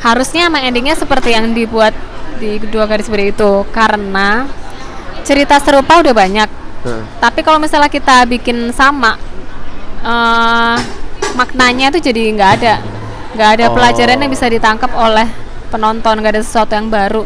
harusnya 0.00 0.48
emang 0.48 0.64
endingnya 0.64 0.96
seperti 0.96 1.36
yang 1.36 1.52
dibuat 1.52 1.92
di 2.40 2.56
dua 2.72 2.88
garis 2.88 3.12
biru 3.12 3.28
itu 3.28 3.52
karena 3.76 4.48
cerita 5.20 5.60
serupa 5.60 6.00
udah 6.00 6.16
banyak. 6.16 6.48
Heeh. 6.88 7.02
Tapi 7.20 7.44
kalau 7.44 7.60
misalnya 7.60 7.92
kita 7.92 8.24
bikin 8.24 8.72
sama 8.72 9.20
eh, 10.00 10.76
maknanya 11.36 11.88
tuh 11.88 12.00
jadi 12.00 12.32
nggak 12.32 12.50
ada, 12.56 12.74
nggak 13.32 13.50
ada 13.54 13.64
Oh. 13.68 13.74
pelajaran 13.74 14.18
yang 14.18 14.28
bisa 14.28 14.48
ditangkap 14.48 14.90
oleh 14.90 15.28
penonton, 15.68 16.18
nggak 16.18 16.32
ada 16.32 16.42
sesuatu 16.42 16.72
yang 16.72 16.88
baru. 16.88 17.22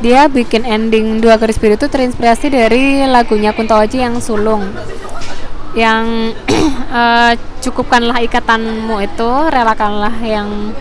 Dia 0.00 0.26
bikin 0.26 0.64
ending 0.64 1.20
dua 1.20 1.36
garis 1.36 1.56
biru 1.56 1.76
itu 1.76 1.86
terinspirasi 1.86 2.48
dari 2.48 3.04
lagunya 3.04 3.52
Kunto 3.52 3.72
Aji 3.74 4.00
yang 4.00 4.18
sulung, 4.18 4.64
yang 5.72 6.32
eh, 6.90 7.32
cukupkanlah 7.60 8.20
ikatanmu 8.20 8.96
itu, 9.00 9.30
relakanlah 9.48 10.12
yang 10.18 10.72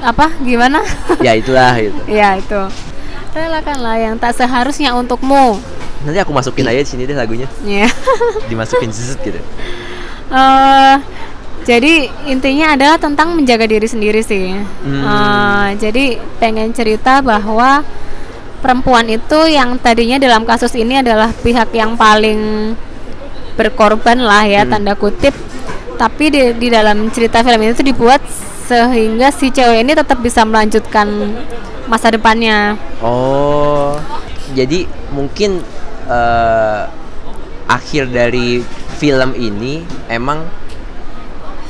apa 0.00 0.28
gimana? 0.38 0.84
ya 1.18 1.32
itulah 1.32 1.72
gitu 1.80 2.00
ya 2.06 2.36
itu, 2.36 2.60
relakanlah 3.32 3.96
yang 3.96 4.14
tak 4.14 4.34
seharusnya 4.34 4.92
untukmu. 4.92 5.56
nanti 6.04 6.20
aku 6.20 6.30
masukin 6.30 6.68
aja 6.68 6.76
di 6.76 6.88
sini 6.88 7.02
deh 7.02 7.16
lagunya 7.16 7.48
Ya. 7.64 7.88
dimasukin 8.44 8.92
zzzz 8.94 9.16
gitu 9.18 9.40
Eh, 10.34 10.96
jadi 11.64 11.94
intinya 12.26 12.74
adalah 12.74 12.98
tentang 12.98 13.38
menjaga 13.38 13.64
diri 13.70 13.86
sendiri 13.86 14.20
sih. 14.20 14.58
Hmm. 14.58 15.02
Eh, 15.06 15.68
jadi 15.78 16.04
pengen 16.42 16.74
cerita 16.74 17.22
bahwa 17.22 17.86
perempuan 18.58 19.06
itu 19.06 19.38
yang 19.46 19.78
tadinya 19.78 20.18
dalam 20.18 20.42
kasus 20.42 20.74
ini 20.74 20.98
adalah 20.98 21.30
pihak 21.30 21.70
yang 21.76 21.94
paling 21.94 22.72
berkorban 23.54 24.18
lah 24.18 24.42
ya 24.42 24.66
Hmm. 24.66 24.74
tanda 24.74 24.92
kutip. 24.98 25.32
Tapi 25.94 26.24
di, 26.34 26.42
di 26.58 26.68
dalam 26.74 27.06
cerita 27.14 27.38
film 27.46 27.62
ini 27.62 27.70
tuh 27.70 27.86
dibuat 27.86 28.18
sehingga 28.66 29.30
si 29.30 29.52
cewek 29.52 29.84
ini 29.86 29.92
tetap 29.94 30.18
bisa 30.18 30.42
melanjutkan 30.42 31.06
masa 31.84 32.08
depannya. 32.10 32.80
oh 33.04 34.00
jadi 34.56 34.88
mungkin 35.12 35.60
eh, 36.08 36.82
akhir 37.68 38.08
dari 38.08 38.64
film 39.04 39.36
ini 39.36 39.84
emang 40.08 40.48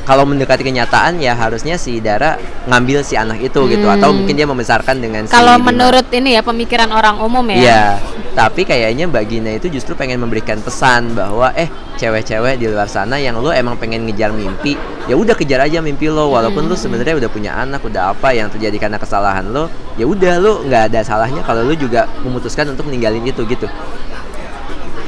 kalau 0.05 0.29
mendekati 0.29 0.61
kenyataan 0.63 1.17
ya 1.17 1.33
harusnya 1.33 1.81
si 1.81 1.97
Dara 1.97 2.37
ngambil 2.69 3.01
si 3.01 3.17
anak 3.17 3.41
itu 3.41 3.57
gitu 3.73 3.89
atau 3.89 4.13
Hmm. 4.13 4.21
mungkin 4.21 4.37
dia 4.37 4.45
membesarkan 4.45 5.01
dengan 5.01 5.25
si 5.25 5.33
Kalau 5.33 5.57
Bima. 5.57 5.73
menurut 5.73 6.07
ini 6.13 6.37
ya 6.37 6.45
pemikiran 6.45 6.93
orang 6.93 7.25
umum 7.25 7.41
ya. 7.49 7.57
Iya, 7.57 7.85
tapi 8.37 8.69
kayaknya 8.69 9.09
Mbak 9.09 9.25
Gina 9.25 9.51
itu 9.57 9.73
justru 9.73 9.97
pengen 9.97 10.21
memberikan 10.21 10.61
pesan 10.61 11.17
bahwa 11.17 11.57
eh 11.57 11.73
cewek-cewek 11.97 12.61
di 12.61 12.69
luar 12.69 12.85
sana 12.85 13.17
yang 13.17 13.41
lo 13.41 13.49
emang 13.49 13.81
pengen 13.81 14.05
ngejar 14.05 14.29
mimpi, 14.37 14.77
ya 15.09 15.17
udah 15.17 15.33
kejar 15.33 15.65
aja 15.65 15.81
mimpi 15.81 16.13
lo 16.13 16.29
walaupun 16.29 16.69
lo 16.69 16.77
sebenarnya 16.77 17.25
udah 17.25 17.31
punya 17.33 17.57
anak, 17.57 17.81
udah 17.81 18.13
apa 18.13 18.37
yang 18.37 18.53
terjadi 18.53 18.77
karena 18.77 19.01
kesalahan 19.01 19.49
lo, 19.49 19.73
ya 19.97 20.05
udah 20.05 20.37
lo 20.37 20.69
nggak 20.69 20.93
ada 20.93 21.01
salahnya 21.01 21.41
kalau 21.49 21.65
lo 21.65 21.73
juga 21.73 22.05
memutuskan 22.21 22.69
untuk 22.69 22.93
ninggalin 22.93 23.25
itu 23.25 23.41
gitu. 23.49 23.65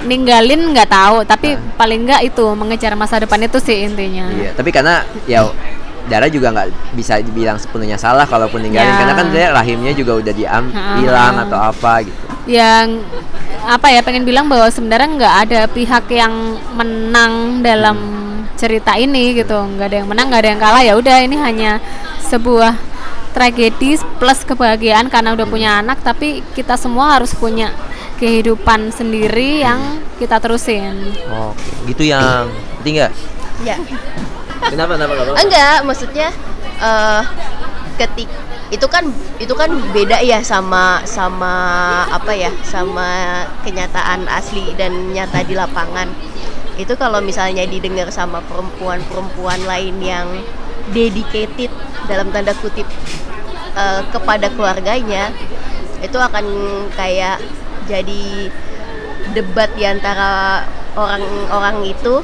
Ninggalin 0.06 0.72
nggak 0.72 0.88
tahu 0.88 1.26
tapi 1.26 1.58
paling 1.74 2.06
nggak 2.06 2.22
itu 2.24 2.46
mengejar 2.54 2.94
masa 2.94 3.18
depan 3.18 3.42
itu 3.42 3.58
sih 3.60 3.84
intinya. 3.84 4.30
Iya, 4.30 4.50
tapi 4.54 4.70
karena 4.70 5.02
ya 5.26 5.44
Dara 6.06 6.30
juga 6.30 6.54
nggak 6.54 6.94
bisa 6.94 7.18
dibilang 7.18 7.58
sepenuhnya 7.58 7.98
salah 7.98 8.22
kalaupun 8.22 8.62
ninggalin 8.62 8.94
Ya. 8.94 8.98
karena 9.02 9.14
kan 9.18 9.26
dia 9.34 9.50
rahimnya 9.50 9.90
juga 9.90 10.14
udah 10.22 10.30
diam 10.30 10.70
hilang 11.02 11.34
atau 11.50 11.58
apa 11.58 12.06
gitu. 12.06 12.22
yang 12.46 13.02
apa 13.66 13.90
ya 13.90 14.06
pengen 14.06 14.22
bilang 14.22 14.46
bahwa 14.46 14.70
sebenarnya 14.70 15.08
nggak 15.18 15.34
ada 15.50 15.60
pihak 15.66 16.06
yang 16.14 16.30
menang 16.78 17.58
dalam 17.58 17.98
cerita 18.54 18.94
ini 18.94 19.34
gitu. 19.34 19.58
Nggak 19.58 19.86
ada 19.90 19.96
yang 19.98 20.08
menang 20.08 20.26
nggak 20.30 20.42
ada 20.46 20.50
yang 20.54 20.62
kalah 20.62 20.82
ya 20.86 20.94
udah 20.94 21.16
ini 21.26 21.36
hanya 21.42 21.82
sebuah 22.22 22.78
tragedi 23.34 23.98
plus 24.16 24.46
kebahagiaan 24.46 25.10
karena 25.10 25.34
udah 25.34 25.44
punya 25.44 25.82
anak 25.82 26.00
tapi 26.00 26.40
kita 26.54 26.78
semua 26.78 27.18
harus 27.18 27.34
punya 27.34 27.74
kehidupan 28.16 28.90
sendiri 28.90 29.60
yang 29.60 30.00
kita 30.16 30.40
terusin 30.40 31.12
Oke, 31.28 31.92
gitu 31.92 32.02
yang 32.08 32.48
ngerti 32.80 32.90
nggak? 32.96 33.12
ya 33.64 33.76
Kenapa 34.68 34.96
kenapa 34.96 35.12
kenapa? 35.14 35.36
enggak 35.40 35.78
maksudnya 35.84 36.28
eh 36.80 37.22
ketik 37.96 38.28
itu 38.68 38.86
kan 38.90 39.04
itu 39.38 39.54
kan 39.54 39.70
beda 39.94 40.20
ya 40.20 40.42
sama 40.42 41.00
sama 41.06 41.54
apa 42.10 42.34
ya 42.34 42.50
sama 42.66 43.40
kenyataan 43.62 44.26
asli 44.26 44.74
dan 44.74 45.14
nyata 45.14 45.46
di 45.46 45.54
lapangan 45.54 46.10
itu 46.76 46.92
kalau 46.98 47.22
misalnya 47.24 47.64
didengar 47.64 48.10
sama 48.12 48.42
perempuan-perempuan 48.44 49.64
lain 49.64 49.96
yang 50.02 50.26
dedicated 50.92 51.70
dalam 52.04 52.28
tanda 52.34 52.52
kutip 52.58 52.84
eh, 53.76 54.02
kepada 54.12 54.50
keluarganya 54.52 55.30
itu 56.04 56.18
akan 56.20 56.44
kayak 56.92 57.40
jadi 57.86 58.50
debat 59.34 59.70
di 59.74 59.82
antara 59.86 60.62
orang-orang 60.94 61.92
itu 61.92 62.22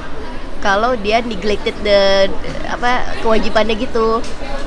kalau 0.62 0.94
dia 0.94 1.18
neglected 1.26 1.74
the 1.82 2.30
apa 2.70 3.02
kewajibannya 3.18 3.74
gitu 3.74 4.22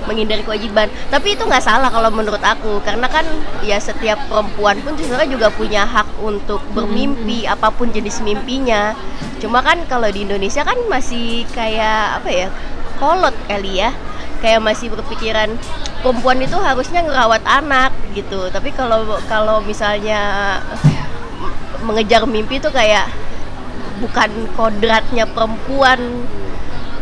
menghindari 0.06 0.44
kewajiban. 0.44 0.92
Tapi 1.08 1.40
itu 1.40 1.48
nggak 1.48 1.64
salah 1.64 1.88
kalau 1.88 2.12
menurut 2.12 2.44
aku 2.44 2.84
karena 2.84 3.08
kan 3.08 3.24
ya 3.64 3.80
setiap 3.80 4.20
perempuan 4.28 4.76
pun 4.84 5.00
sebenarnya 5.00 5.32
juga 5.32 5.48
punya 5.56 5.88
hak 5.88 6.20
untuk 6.20 6.60
bermimpi 6.76 7.48
apa 7.48 7.72
pun 7.72 7.90
jenis 7.96 8.20
mimpinya. 8.22 8.92
Cuma 9.40 9.64
kan 9.64 9.88
kalau 9.88 10.12
di 10.12 10.28
Indonesia 10.28 10.68
kan 10.68 10.76
masih 10.92 11.48
kayak 11.56 12.22
apa 12.22 12.30
ya 12.30 12.48
kolot 13.00 13.34
kali 13.48 13.80
ya. 13.80 13.96
Kayak 14.44 14.62
masih 14.62 14.92
berpikiran 14.94 15.56
perempuan 16.04 16.44
itu 16.44 16.60
harusnya 16.60 17.02
ngerawat 17.02 17.42
anak 17.48 17.96
gitu 18.16 18.48
tapi 18.50 18.72
kalau 18.72 19.04
kalau 19.28 19.60
misalnya 19.60 20.58
mengejar 21.84 22.24
mimpi 22.26 22.58
itu 22.58 22.72
kayak 22.72 23.12
bukan 24.00 24.30
kodratnya 24.56 25.28
perempuan 25.28 26.00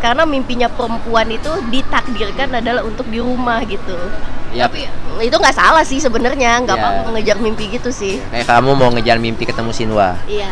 karena 0.02 0.28
mimpinya 0.28 0.68
perempuan 0.68 1.32
itu 1.32 1.48
ditakdirkan 1.70 2.52
adalah 2.52 2.84
untuk 2.84 3.08
di 3.08 3.24
rumah 3.24 3.64
gitu 3.64 3.96
Yap. 4.52 4.70
tapi 4.70 4.86
itu 5.24 5.34
nggak 5.34 5.56
salah 5.56 5.82
sih 5.82 5.98
sebenarnya 5.98 6.62
nggak 6.62 6.76
Ya. 6.76 6.82
apa-apa 6.84 7.02
mengejar 7.08 7.38
mimpi 7.40 7.72
gitu 7.72 7.90
sih 7.90 8.20
Kayak 8.30 8.52
kamu 8.52 8.76
mau 8.76 8.90
ngejar 8.92 9.18
mimpi 9.18 9.48
ketemu 9.48 9.72
Sinwa. 9.72 10.18
iya 10.26 10.52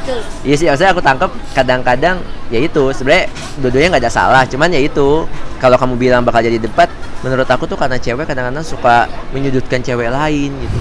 Betul. 0.00 0.24
Iya 0.40 0.54
sih, 0.56 0.64
maksudnya 0.64 0.96
aku 0.96 1.04
tangkap 1.04 1.28
kadang-kadang 1.52 2.24
ya 2.48 2.56
itu 2.56 2.88
sebenarnya 2.88 3.28
dua-duanya 3.60 3.88
nggak 3.92 4.04
ada 4.08 4.12
salah, 4.12 4.42
cuman 4.48 4.72
ya 4.72 4.80
itu 4.80 5.28
kalau 5.60 5.76
kamu 5.76 5.94
bilang 6.00 6.24
bakal 6.24 6.40
jadi 6.40 6.56
debat, 6.56 6.88
menurut 7.20 7.48
aku 7.48 7.68
tuh 7.68 7.76
karena 7.76 8.00
cewek 8.00 8.24
kadang-kadang 8.24 8.64
suka 8.64 9.04
menyudutkan 9.32 9.80
cewek 9.80 10.08
lain 10.08 10.50
gitu. 10.56 10.76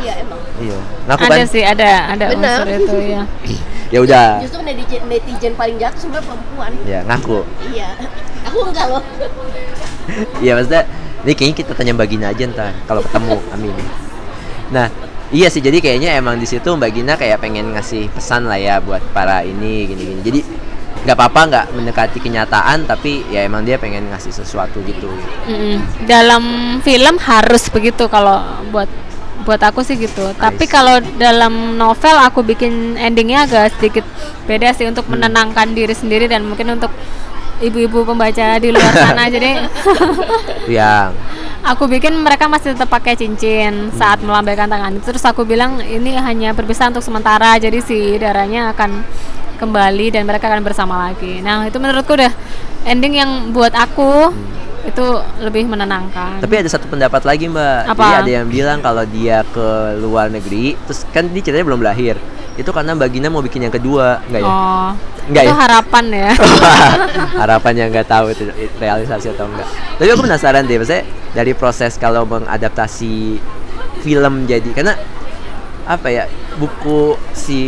Iya 0.00 0.12
emang. 0.24 0.40
Iya, 0.56 0.78
ngaku 1.08 1.22
ada 1.28 1.36
kan? 1.36 1.46
sih 1.50 1.62
ada 1.66 1.90
ada 2.14 2.24
Bener. 2.32 2.58
unsur 2.62 2.68
itu 2.72 2.96
ya 3.04 3.22
Ya 3.90 3.98
udah, 4.06 4.38
Justru 4.38 4.62
netizen 4.62 5.02
netizen 5.10 5.52
paling 5.58 5.74
jahat 5.76 5.98
tuh 5.98 6.06
sebenarnya 6.06 6.30
perempuan. 6.30 6.70
ya 6.86 6.98
ngaku. 7.04 7.38
Iya. 7.74 7.88
Aku 8.48 8.58
enggak 8.70 8.86
loh. 8.88 9.02
Iya 10.42 10.58
maksudnya, 10.58 10.82
ini 11.22 11.32
kayaknya 11.38 11.56
kita 11.62 11.72
tanya 11.78 11.92
Mbak 11.94 12.08
Gina 12.10 12.26
aja 12.34 12.42
ntar 12.50 12.70
kalau 12.86 12.98
ketemu, 13.04 13.36
amin. 13.54 13.74
Nah, 14.74 14.86
iya 15.30 15.46
sih 15.46 15.62
jadi 15.62 15.78
kayaknya 15.78 16.18
emang 16.18 16.34
di 16.38 16.46
situ 16.48 16.66
Mbak 16.66 16.90
Gina 16.90 17.14
kayak 17.14 17.38
pengen 17.38 17.70
ngasih 17.74 18.10
pesan 18.10 18.46
lah 18.50 18.58
ya 18.58 18.78
buat 18.82 19.02
para 19.14 19.42
ini 19.46 19.86
gini-gini. 19.86 20.22
Jadi 20.22 20.40
nggak 21.00 21.16
apa-apa 21.16 21.40
nggak 21.48 21.66
mendekati 21.72 22.18
kenyataan 22.20 22.84
tapi 22.84 23.24
ya 23.32 23.48
emang 23.48 23.64
dia 23.64 23.80
pengen 23.80 24.12
ngasih 24.12 24.36
sesuatu 24.36 24.84
gitu. 24.84 25.08
Mm-mm. 25.48 25.80
dalam 26.04 26.42
film 26.84 27.16
harus 27.16 27.72
begitu 27.72 28.04
kalau 28.06 28.44
buat 28.68 28.88
buat 29.40 29.56
aku 29.64 29.80
sih 29.80 29.96
gitu 29.96 30.36
tapi 30.36 30.68
see. 30.68 30.72
kalau 30.72 31.00
dalam 31.16 31.80
novel 31.80 32.16
aku 32.20 32.44
bikin 32.44 33.00
endingnya 33.00 33.48
agak 33.48 33.72
sedikit 33.80 34.04
beda 34.44 34.76
sih 34.76 34.84
untuk 34.84 35.08
Hmm. 35.08 35.16
menenangkan 35.16 35.72
diri 35.72 35.96
sendiri 35.96 36.28
dan 36.28 36.44
mungkin 36.44 36.76
untuk 36.76 36.92
ibu-ibu 37.60 38.04
pembaca 38.04 38.60
di 38.60 38.68
luar 38.68 38.92
sana 38.92 39.28
jadi 39.32 39.64
Yang 40.68 41.12
aku 41.60 41.84
bikin 41.88 42.20
mereka 42.20 42.48
masih 42.48 42.72
tetap 42.72 42.88
pakai 42.88 43.16
cincin 43.16 43.92
saat 43.96 44.20
melambaikan 44.20 44.68
tangan 44.68 44.96
terus 45.00 45.24
aku 45.24 45.44
bilang 45.44 45.80
ini 45.80 46.16
hanya 46.16 46.52
berpisah 46.52 46.88
untuk 46.88 47.04
sementara 47.04 47.56
jadi 47.56 47.80
si 47.80 48.16
darahnya 48.16 48.72
akan 48.72 49.04
kembali 49.60 50.16
dan 50.16 50.24
mereka 50.24 50.48
akan 50.48 50.64
bersama 50.64 51.12
lagi 51.12 51.44
nah 51.44 51.68
itu 51.68 51.76
menurutku 51.76 52.16
udah 52.16 52.32
ending 52.88 53.20
yang 53.20 53.30
buat 53.52 53.76
aku 53.76 54.32
itu 54.80 55.06
lebih 55.44 55.68
menenangkan 55.68 56.40
Tapi 56.40 56.54
ada 56.56 56.68
satu 56.72 56.88
pendapat 56.88 57.20
lagi 57.28 57.52
mbak. 57.52 57.92
Apa? 57.92 58.00
Jadi 58.00 58.16
ada 58.16 58.30
yang 58.40 58.46
bilang 58.48 58.80
kalau 58.80 59.04
dia 59.04 59.44
ke 59.44 59.68
luar 60.00 60.32
negeri, 60.32 60.72
terus 60.88 61.04
kan 61.12 61.28
dia 61.28 61.44
ceritanya 61.44 61.68
belum 61.68 61.84
lahir. 61.84 62.16
Itu 62.56 62.72
karena 62.72 62.96
Mbak 62.96 63.08
Gina 63.12 63.28
mau 63.28 63.44
bikin 63.44 63.68
yang 63.68 63.72
kedua, 63.72 64.24
enggak 64.28 64.40
ya? 64.40 64.48
oh 64.48 64.90
Enggak 65.30 65.42
itu 65.46 65.52
ya? 65.54 65.56
harapan 65.56 66.04
ya 66.10 66.30
Harapannya 67.44 67.84
nggak 67.88 68.08
tahu 68.10 68.26
itu 68.34 68.42
realisasi 68.80 69.32
atau 69.32 69.46
enggak. 69.48 69.68
Tapi 70.00 70.08
aku 70.08 70.22
penasaran 70.24 70.64
deh, 70.64 70.76
maksudnya 70.80 71.04
dari 71.36 71.52
proses 71.52 72.00
kalau 72.00 72.24
mengadaptasi 72.24 73.38
film 74.00 74.48
jadi 74.48 74.70
karena 74.72 74.96
apa 75.90 76.06
ya 76.06 76.30
buku 76.62 77.18
si 77.34 77.58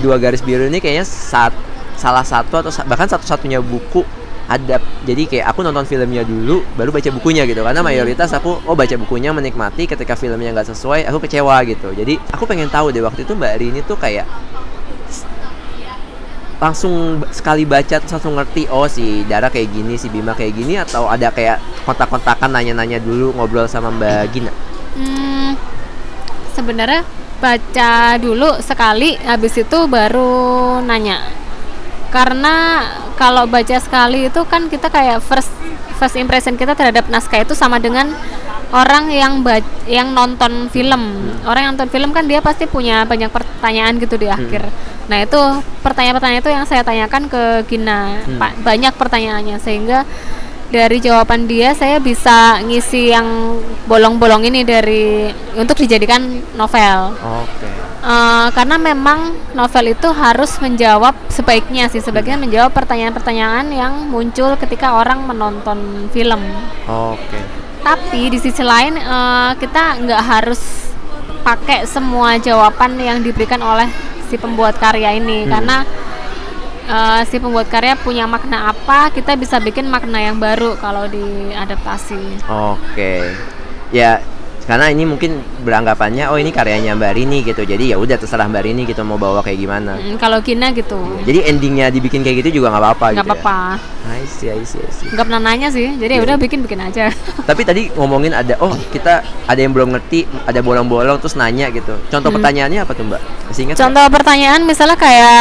dua 0.00 0.16
garis 0.16 0.40
biru 0.40 0.64
ini 0.64 0.80
kayaknya 0.80 1.04
saat 1.04 1.52
salah 2.00 2.24
satu 2.24 2.64
atau 2.64 2.72
sa- 2.72 2.88
bahkan 2.88 3.04
satu-satunya 3.04 3.60
buku 3.60 4.00
adap 4.46 4.78
jadi 5.02 5.26
kayak 5.26 5.46
aku 5.50 5.60
nonton 5.66 5.84
filmnya 5.84 6.22
dulu 6.22 6.62
baru 6.78 6.88
baca 6.94 7.10
bukunya 7.12 7.44
gitu. 7.44 7.60
Karena 7.60 7.82
mayoritas 7.84 8.32
aku 8.32 8.62
oh 8.64 8.72
baca 8.78 8.94
bukunya 8.96 9.34
menikmati 9.36 9.84
ketika 9.84 10.16
filmnya 10.16 10.56
nggak 10.56 10.72
sesuai 10.72 11.04
aku 11.04 11.28
kecewa 11.28 11.60
gitu. 11.68 11.92
Jadi 11.92 12.16
aku 12.32 12.48
pengen 12.48 12.72
tahu 12.72 12.94
deh 12.94 13.04
waktu 13.04 13.28
itu 13.28 13.36
mbak 13.36 13.60
Rini 13.60 13.84
tuh 13.84 13.98
kayak 14.00 14.24
langsung 16.56 17.20
sekali 17.28 17.68
baca 17.68 18.00
terus 18.00 18.08
langsung 18.08 18.32
ngerti 18.32 18.64
oh 18.72 18.88
si 18.88 19.28
Dara 19.28 19.52
kayak 19.52 19.76
gini 19.76 20.00
si 20.00 20.08
Bima 20.08 20.32
kayak 20.32 20.56
gini 20.56 20.80
atau 20.80 21.04
ada 21.04 21.28
kayak 21.28 21.60
kontak-kontakan 21.84 22.48
nanya-nanya 22.48 22.96
dulu 22.96 23.36
ngobrol 23.36 23.68
sama 23.68 23.92
mbak 23.92 24.32
Gina? 24.32 24.52
Hmm, 24.96 25.52
sebenarnya 26.56 27.04
baca 27.40 28.16
dulu 28.16 28.60
sekali 28.64 29.16
habis 29.20 29.54
itu 29.56 29.78
baru 29.88 30.80
nanya. 30.84 31.20
Karena 32.08 32.86
kalau 33.20 33.44
baca 33.44 33.76
sekali 33.76 34.28
itu 34.30 34.40
kan 34.48 34.72
kita 34.72 34.88
kayak 34.88 35.20
first 35.20 35.52
first 35.96 36.16
impression 36.16 36.56
kita 36.56 36.76
terhadap 36.76 37.08
naskah 37.08 37.44
itu 37.44 37.52
sama 37.56 37.76
dengan 37.80 38.12
orang 38.72 39.12
yang 39.12 39.44
ba- 39.44 39.64
yang 39.88 40.12
nonton 40.12 40.68
film. 40.72 41.32
Orang 41.44 41.60
yang 41.62 41.72
nonton 41.76 41.92
film 41.92 42.10
kan 42.16 42.24
dia 42.24 42.40
pasti 42.40 42.64
punya 42.64 43.04
banyak 43.04 43.28
pertanyaan 43.28 43.96
gitu 44.00 44.16
di 44.16 44.28
akhir. 44.28 44.66
Nah 45.06 45.22
itu 45.22 45.40
pertanyaan-pertanyaan 45.86 46.42
itu 46.42 46.52
yang 46.52 46.64
saya 46.66 46.82
tanyakan 46.82 47.30
ke 47.30 47.42
Gina. 47.70 48.22
Hmm. 48.24 48.38
Pak 48.40 48.52
banyak 48.64 48.92
pertanyaannya 48.96 49.56
sehingga 49.62 50.02
dari 50.76 51.00
jawaban 51.00 51.48
dia 51.48 51.72
saya 51.72 51.96
bisa 51.96 52.60
ngisi 52.60 53.16
yang 53.16 53.56
bolong-bolong 53.88 54.44
ini 54.44 54.60
dari 54.60 55.32
untuk 55.56 55.80
dijadikan 55.80 56.20
novel. 56.52 57.16
Oke. 57.16 57.68
Eh, 58.06 58.48
karena 58.54 58.76
memang 58.78 59.34
novel 59.56 59.96
itu 59.96 60.06
harus 60.12 60.60
menjawab 60.62 61.16
sebaiknya 61.26 61.88
sih 61.88 61.98
sebaiknya 62.04 62.38
menjawab 62.38 62.70
pertanyaan-pertanyaan 62.70 63.66
yang 63.72 64.06
muncul 64.06 64.54
ketika 64.60 65.00
orang 65.00 65.24
menonton 65.24 66.06
film. 66.12 66.38
Oke. 66.86 67.40
Tapi 67.80 68.30
di 68.30 68.38
sisi 68.38 68.60
lain 68.60 69.00
eh, 69.00 69.50
kita 69.56 70.04
nggak 70.06 70.22
harus 70.22 70.92
pakai 71.42 71.86
semua 71.88 72.38
jawaban 72.38 72.94
yang 73.00 73.22
diberikan 73.24 73.62
oleh 73.62 73.90
si 74.26 74.34
pembuat 74.34 74.78
karya 74.78 75.14
ini 75.18 75.46
Hmm. 75.46 75.50
karena 75.50 75.76
eh, 76.86 77.22
si 77.26 77.36
pembuat 77.42 77.66
karya 77.68 77.98
punya 77.98 78.24
makna 78.24 78.70
apa 78.70 79.10
kita 79.10 79.34
bisa 79.34 79.58
bikin 79.58 79.90
makna 79.90 80.22
yang 80.22 80.38
baru 80.38 80.78
kalau 80.78 81.10
diadaptasi 81.10 82.46
Oke. 82.46 83.34
Ya 83.94 84.18
karena 84.66 84.90
ini 84.90 85.06
mungkin 85.06 85.30
beranggapannya 85.62 86.26
oh 86.26 86.34
ini 86.34 86.50
karyanya 86.50 86.92
Mbak 86.92 87.12
Rini 87.14 87.38
gitu. 87.40 87.62
Jadi 87.62 87.90
ya 87.90 87.96
udah 87.96 88.14
terserah 88.14 88.46
Mbak 88.46 88.62
Rini 88.62 88.82
gitu 88.82 89.00
mau 89.00 89.14
bawa 89.14 89.40
kayak 89.40 89.56
gimana. 89.56 89.94
Mm, 89.96 90.14
kalau 90.16 90.38
Gina 90.38 90.70
gitu 90.70 90.98
Jadi 91.22 91.46
endingnya 91.46 91.86
dibikin 91.88 92.20
kayak 92.20 92.42
gitu 92.42 92.58
juga 92.58 92.70
nggak 92.70 92.82
apa-apa 92.82 93.06
nggak 93.14 93.24
gitu. 93.24 93.32
apa-apa 93.32 93.58
Ya? 94.06 94.14
I 94.16 94.24
see, 94.24 94.48
I 94.48 94.62
see, 94.62 94.78
I 94.78 94.90
see. 94.90 95.10
nggak 95.10 95.22
pernah 95.22 95.42
nanya 95.42 95.68
sih 95.68 95.94
jadi 95.94 96.12
ya 96.14 96.18
Iya. 96.18 96.24
udah 96.24 96.36
bikin 96.38 96.58
bikin 96.62 96.78
aja 96.78 97.10
Tapi 97.50 97.62
tadi 97.62 97.90
ngomongin 97.90 98.30
ada 98.32 98.54
oh 98.58 98.74
kita 98.90 99.18
ada 99.44 99.58
yang 99.58 99.70
belum 99.70 99.94
ngerti, 99.94 100.26
ada 100.42 100.58
bolong-bolong 100.58 101.18
terus 101.18 101.34
nanya 101.34 101.70
gitu. 101.70 101.94
Contoh 102.08 102.30
pertanyaannya 102.30 102.82
apa 102.82 102.90
tuh 102.90 103.06
Mbak? 103.06 103.20
Masih 103.46 103.62
ingat? 103.66 103.76
Contoh 103.78 104.04
pertanyaan 104.10 104.62
misalnya 104.62 104.98
kayak 104.98 105.36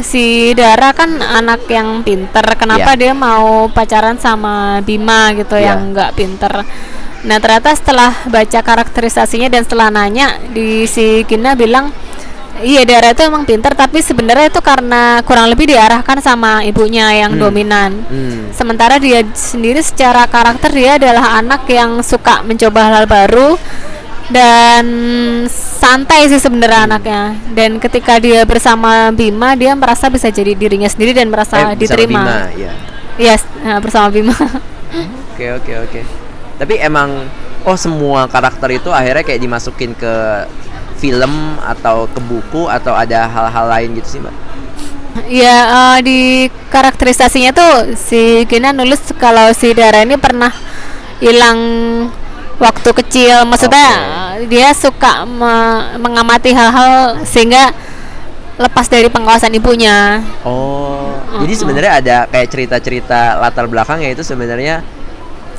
si 0.00 0.24
Dara 0.52 0.92
kan 0.92 1.20
anak 1.20 1.68
yang 1.68 2.00
pinter, 2.00 2.44
kenapa 2.56 2.92
Iya. 2.92 3.00
dia 3.00 3.12
mau 3.12 3.68
pacaran 3.68 4.16
sama 4.16 4.80
Bima 4.80 5.32
gitu 5.32 5.52
Iya. 5.54 5.76
yang 5.76 5.92
nggak 5.92 6.10
pinter? 6.14 6.52
Nah 7.24 7.40
ternyata 7.40 7.72
setelah 7.72 8.12
baca 8.28 8.60
karakterisasinya 8.60 9.48
dan 9.48 9.64
setelah 9.64 9.88
nanya 9.88 10.38
di 10.52 10.84
si 10.84 11.24
Gina 11.24 11.56
bilang 11.56 11.88
Iya 12.54 12.86
Dara 12.86 13.10
itu 13.10 13.26
emang 13.26 13.42
pinter 13.42 13.74
tapi 13.74 13.98
sebenarnya 13.98 14.46
itu 14.46 14.62
karena 14.62 15.18
kurang 15.26 15.50
lebih 15.50 15.66
diarahkan 15.66 16.22
sama 16.22 16.62
ibunya 16.62 17.10
yang 17.10 17.34
Hmm. 17.34 17.42
dominan. 17.42 17.90
Hmm. 18.06 18.54
Sementara 18.54 19.02
dia 19.02 19.26
sendiri 19.34 19.82
secara 19.82 20.22
karakter 20.30 20.70
dia 20.70 20.94
adalah 20.94 21.42
anak 21.42 21.66
yang 21.66 21.98
suka 21.98 22.46
mencoba 22.46 22.94
hal 22.94 23.04
baru 23.10 23.58
dan 24.30 24.86
santai 25.50 26.30
sih 26.30 26.38
sebenarnya 26.38 26.86
anaknya. 26.86 27.22
Dan 27.52 27.82
ketika 27.82 28.22
dia 28.22 28.46
bersama 28.46 29.10
Bima, 29.10 29.58
dia 29.58 29.74
merasa 29.74 30.06
bisa 30.06 30.30
jadi 30.30 30.54
dirinya 30.54 30.86
sendiri 30.86 31.10
dan 31.10 31.28
merasa 31.28 31.74
Eh, 31.74 31.76
diterima. 31.76 32.22
Bima, 32.22 32.38
ya. 32.54 32.72
Yes, 33.18 33.42
nah, 33.60 33.82
bersama 33.82 34.08
Bima. 34.08 34.32
Oke, 35.34 35.50
oke, 35.50 35.72
oke. 35.90 36.00
Tapi 36.54 36.78
emang 36.78 37.26
oh 37.64 37.78
semua 37.78 38.28
karakter 38.28 38.78
itu 38.78 38.92
akhirnya 38.92 39.24
kayak 39.26 39.40
dimasukin 39.42 39.96
ke 39.96 40.14
film 41.00 41.58
atau 41.60 42.06
ke 42.08 42.20
buku 42.22 42.70
atau 42.70 42.94
ada 42.96 43.26
hal-hal 43.28 43.66
lain 43.68 43.88
gitu 43.98 44.08
sih, 44.08 44.20
Mbak? 44.22 44.34
Ya 45.30 45.56
eh, 45.70 45.98
di 46.02 46.18
karakterisasinya 46.74 47.54
tuh 47.54 47.94
si 47.94 48.42
Gina 48.50 48.74
nulis 48.74 48.98
kalau 49.14 49.54
si 49.54 49.70
Dara 49.70 50.02
ini 50.02 50.18
pernah 50.18 50.50
hilang 51.22 51.58
waktu 52.58 52.90
kecil. 53.02 53.46
Maksudnya 53.46 53.90
eh, 54.38 54.46
dia 54.50 54.74
suka 54.74 55.22
me- 55.22 55.98
mengamati 56.02 56.50
hal-hal 56.50 57.22
sehingga 57.22 57.70
lepas 58.54 58.86
dari 58.86 59.10
pengawasan 59.10 59.54
ibunya. 59.54 60.22
Oh, 60.46 61.14
Uh-uh. 61.14 61.42
jadi 61.42 61.54
sebenarnya 61.58 61.92
ada 61.98 62.16
kayak 62.30 62.48
cerita-cerita 62.50 63.38
latar 63.42 63.66
belakang 63.66 63.98
ya 64.02 64.14
itu 64.14 64.22
sebenarnya 64.22 64.82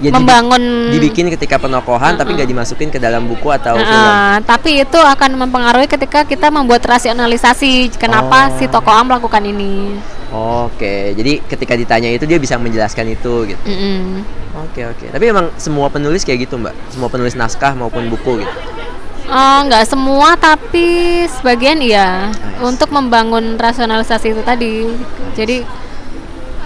ya 0.03 0.11
membangun 0.11 0.91
dibikin 0.91 1.31
ketika 1.31 1.55
penokohan 1.55 2.15
tapi 2.15 2.35
nggak 2.35 2.47
dimasukin 2.47 2.91
ke 2.91 2.99
dalam 2.99 3.25
buku 3.25 3.47
atau 3.47 3.75
film. 3.75 3.87
Nah, 3.87 4.43
tapi 4.43 4.83
itu 4.83 4.99
akan 4.99 5.39
mempengaruhi 5.39 5.87
ketika 5.87 6.23
kita 6.23 6.51
membuat 6.51 6.83
rasionalisasi 6.83 7.95
kenapa 7.95 8.51
Oh. 8.51 8.59
si 8.59 8.67
tokoh 8.67 8.91
A 8.91 9.01
melakukan 9.01 9.39
ini. 9.41 9.95
Oke, 10.35 11.15
jadi 11.15 11.39
ketika 11.41 11.73
ditanya 11.73 12.11
itu 12.11 12.27
dia 12.27 12.35
bisa 12.35 12.59
menjelaskan 12.59 13.07
itu 13.09 13.55
gitu. 13.55 13.61
Mm-mm. 13.63 14.19
Oke 14.67 14.83
oke. 14.83 15.05
Tapi 15.07 15.25
emang 15.25 15.47
semua 15.55 15.87
penulis 15.87 16.23
kayak 16.23 16.43
gitu 16.43 16.59
mbak, 16.59 16.75
semua 16.91 17.07
penulis 17.07 17.35
naskah 17.35 17.71
maupun 17.71 18.11
buku 18.11 18.43
gitu. 18.43 18.55
Nggak 19.65 19.89
semua 19.89 20.35
tapi 20.35 20.85
sebagian 21.25 21.81
iya 21.81 22.29
Nice. 22.29 22.61
untuk 22.61 22.91
membangun 22.91 23.57
rasionalisasi 23.57 24.37
itu 24.37 24.41
tadi 24.43 24.85
jadi 25.33 25.65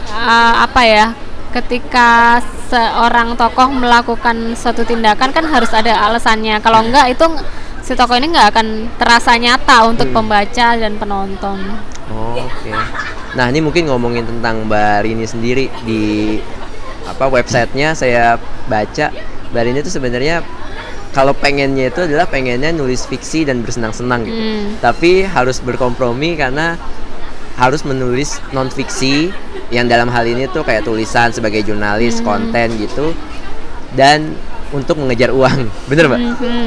eh, 0.09 0.53
apa 0.59 0.81
ya 0.83 1.05
ketika 1.49 2.37
seorang 2.69 3.33
tokoh 3.33 3.69
melakukan 3.73 4.53
suatu 4.53 4.85
tindakan 4.85 5.33
kan 5.33 5.45
harus 5.49 5.73
ada 5.73 5.97
alasannya 6.05 6.61
kalau 6.61 6.85
enggak 6.85 7.13
itu 7.17 7.25
si 7.81 7.97
tokoh 7.97 8.17
ini 8.17 8.29
nggak 8.29 8.53
akan 8.53 8.67
terasa 9.01 9.33
nyata 9.35 9.89
untuk 9.89 10.13
Hmm. 10.13 10.21
pembaca 10.21 10.67
dan 10.77 10.93
penonton. 11.01 11.57
Oh, 12.09 12.37
Oke. 12.37 12.73
Nah 13.37 13.45
ini 13.49 13.61
mungkin 13.61 13.85
ngomongin 13.89 14.25
tentang 14.25 14.65
Mbak 14.65 15.05
Rini 15.05 15.25
sendiri 15.25 15.69
di 15.85 16.37
apa 17.05 17.25
websitenya 17.29 17.97
saya 17.97 18.37
baca 18.69 19.09
Mbak 19.53 19.61
Rini 19.65 19.79
itu 19.81 19.89
sebenarnya 19.93 20.45
kalau 21.09 21.33
pengennya 21.33 21.89
itu 21.89 22.05
adalah 22.05 22.29
pengennya 22.29 22.69
nulis 22.69 23.09
fiksi 23.09 23.45
dan 23.45 23.65
bersenang-senang 23.65 24.25
gitu. 24.29 24.37
Hmm. 24.37 24.77
Tapi 24.77 25.25
harus 25.25 25.57
berkompromi 25.61 26.37
karena 26.37 26.77
harus 27.57 27.81
menulis 27.81 28.37
non 28.53 28.69
fiksi 28.69 29.33
yang 29.69 29.85
dalam 29.85 30.09
hal 30.09 30.25
ini 30.25 30.49
tuh 30.49 30.65
kayak 30.65 30.81
tulisan 30.81 31.29
sebagai 31.29 31.61
jurnalis 31.61 32.21
konten 32.21 32.73
gitu 32.77 33.13
dan 33.93 34.33
untuk 34.69 34.97
mengejar 35.01 35.33
uang, 35.33 35.65
bener 35.89 36.05
mbak? 36.09 36.19
Mhm. 36.21 36.65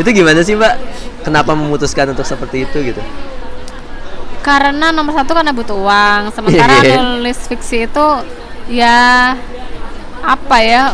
Itu 0.00 0.08
gimana 0.12 0.40
sih 0.40 0.56
mbak? 0.56 0.74
Kenapa 1.24 1.56
memutuskan 1.56 2.12
untuk 2.12 2.24
seperti 2.24 2.68
itu 2.68 2.92
gitu? 2.92 3.00
Karena 4.44 4.92
nomor 4.92 5.16
satu 5.16 5.32
karena 5.32 5.56
butuh 5.56 5.72
uang, 5.76 6.28
sementara 6.36 6.84
Iya. 6.84 7.00
nulis 7.00 7.40
fiksi 7.48 7.88
itu 7.88 8.06
ya 8.68 9.32
apa 10.20 10.56
ya 10.60 10.92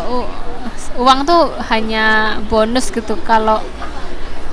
uang 0.94 1.26
tuh 1.26 1.50
hanya 1.70 2.38
bonus 2.46 2.94
gitu. 2.94 3.18
Kalau 3.26 3.59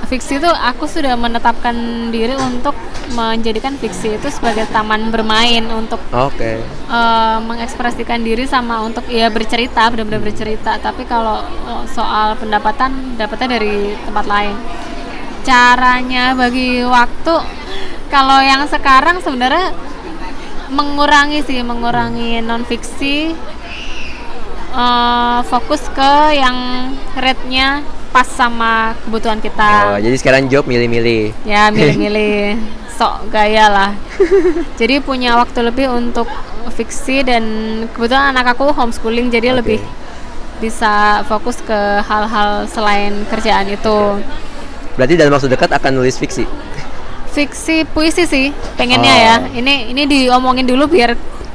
fiksi 0.08 0.40
itu 0.40 0.48
aku 0.48 0.88
sudah 0.88 1.12
menetapkan 1.20 1.76
diri 2.08 2.32
untuk 2.40 2.72
menjadikan 3.12 3.76
fiksi 3.76 4.16
itu 4.16 4.28
sebagai 4.32 4.64
taman 4.72 5.12
bermain 5.12 5.60
untuk 5.68 6.00
Oke. 6.10 6.64
eh, 6.64 7.38
mengekspresikan 7.44 8.24
diri 8.24 8.48
sama 8.48 8.80
untuk 8.80 9.04
ya 9.12 9.28
bercerita 9.28 9.92
benar-benar 9.92 10.24
bercerita. 10.24 10.80
Tapi 10.80 11.04
kalau 11.04 11.44
eh, 11.44 11.84
soal 11.92 12.40
pendapatan 12.40 13.20
dapatnya 13.20 13.60
dari 13.60 13.92
tempat 14.08 14.24
lain. 14.24 14.56
Caranya 15.44 16.32
bagi 16.32 16.84
waktu 16.84 17.36
kalau 18.08 18.40
yang 18.40 18.64
sekarang 18.68 19.20
sebenarnya 19.20 19.76
mengurangi 20.68 21.40
sih 21.44 21.60
mengurangi 21.60 22.40
non 22.40 22.64
fiksi 22.64 23.36
eh, 24.72 25.40
fokus 25.44 25.84
ke 25.92 26.12
yang 26.32 26.56
rate-nya 27.12 27.97
pas 28.08 28.24
sama 28.24 28.72
kebutuhan 29.00 29.38
kita 29.38 29.70
Oh, 29.86 29.98
jadi 29.98 30.16
sekarang 30.16 30.46
job 30.46 30.64
milih-milih. 30.64 31.32
ya 31.44 31.68
milih-milih 31.74 32.56
sok 32.90 33.28
gaya 33.28 33.68
lah 33.68 33.90
jadi 34.74 34.98
punya 34.98 35.34
waktu 35.34 35.62
lebih 35.62 35.86
untuk 35.88 36.26
fiksi 36.70 37.22
dan 37.22 37.44
kebetulan 37.88 38.32
anak 38.32 38.52
aku 38.52 38.70
homeschooling 38.70 39.28
jadi 39.28 39.52
Oke. 39.52 39.56
lebih 39.56 39.80
bisa 40.58 41.22
fokus 41.24 41.60
ke 41.60 41.78
hal-hal 42.02 42.66
selain 42.66 43.22
kerjaan 43.26 43.68
itu 43.68 44.18
Berarti 44.94 45.14
dalam 45.14 45.30
waktu 45.30 45.46
dekat 45.46 45.70
akan 45.70 45.92
nulis 45.94 46.18
fiksi. 46.18 46.42
fiksi 47.28 47.86
puisi 47.86 48.24
sih 48.24 48.46
pengennya 48.74 49.06
Oh. 49.08 49.22
ya 49.22 49.34
ini 49.54 49.74
ini 49.88 50.02
diomongin 50.04 50.66
dulu 50.66 50.90
biar 50.90 51.14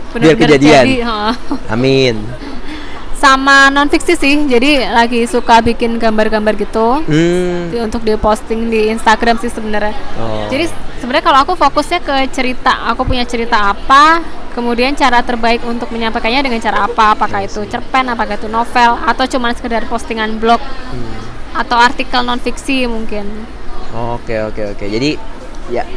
benar-benar 0.10 0.56
jadi 0.56 1.04
ha. 1.04 1.36
Amin. 1.68 2.24
Sama 3.24 3.72
non 3.72 3.88
fiksi 3.88 4.14
sih 4.14 4.36
jadi 4.44 4.92
lagi 4.92 5.24
suka 5.24 5.64
bikin 5.64 5.96
gambar-gambar 5.96 6.60
gitu 6.60 7.00
Hmm. 7.02 7.72
di- 7.72 7.80
untuk 7.80 8.04
diposting 8.04 8.68
di 8.68 8.92
Instagram 8.92 9.40
sih 9.40 9.48
sebenarnya 9.48 9.96
Oh. 10.14 10.52
Jadi 10.52 10.68
sebenarnya 11.00 11.24
kalau 11.24 11.40
aku 11.42 11.54
fokusnya 11.56 12.00
ke 12.00 12.16
cerita, 12.30 12.84
aku 12.86 13.04
punya 13.04 13.24
cerita 13.24 13.72
apa, 13.72 14.20
kemudian 14.52 14.92
cara 14.94 15.20
terbaik 15.20 15.64
untuk 15.64 15.88
menyampaikannya 15.90 16.40
dengan 16.42 16.60
cara 16.60 16.84
apa? 16.84 17.12
Apakah 17.12 17.42
itu 17.42 17.64
cerpen, 17.66 18.06
apakah 18.06 18.36
itu 18.36 18.48
novel, 18.48 19.00
atau 19.02 19.24
cuma 19.26 19.50
sekedar 19.52 19.84
postingan 19.86 20.36
blog 20.36 20.60
Hmm. 20.60 21.16
atau 21.56 21.76
artikel 21.76 22.22
non 22.22 22.38
fiksi 22.38 22.86
mungkin. 22.86 23.24
Oh, 23.92 24.16
Oke 24.16 24.36
oke 24.42 24.74
oke. 24.74 24.86
Jadi 24.86 25.16
ya 25.70 25.88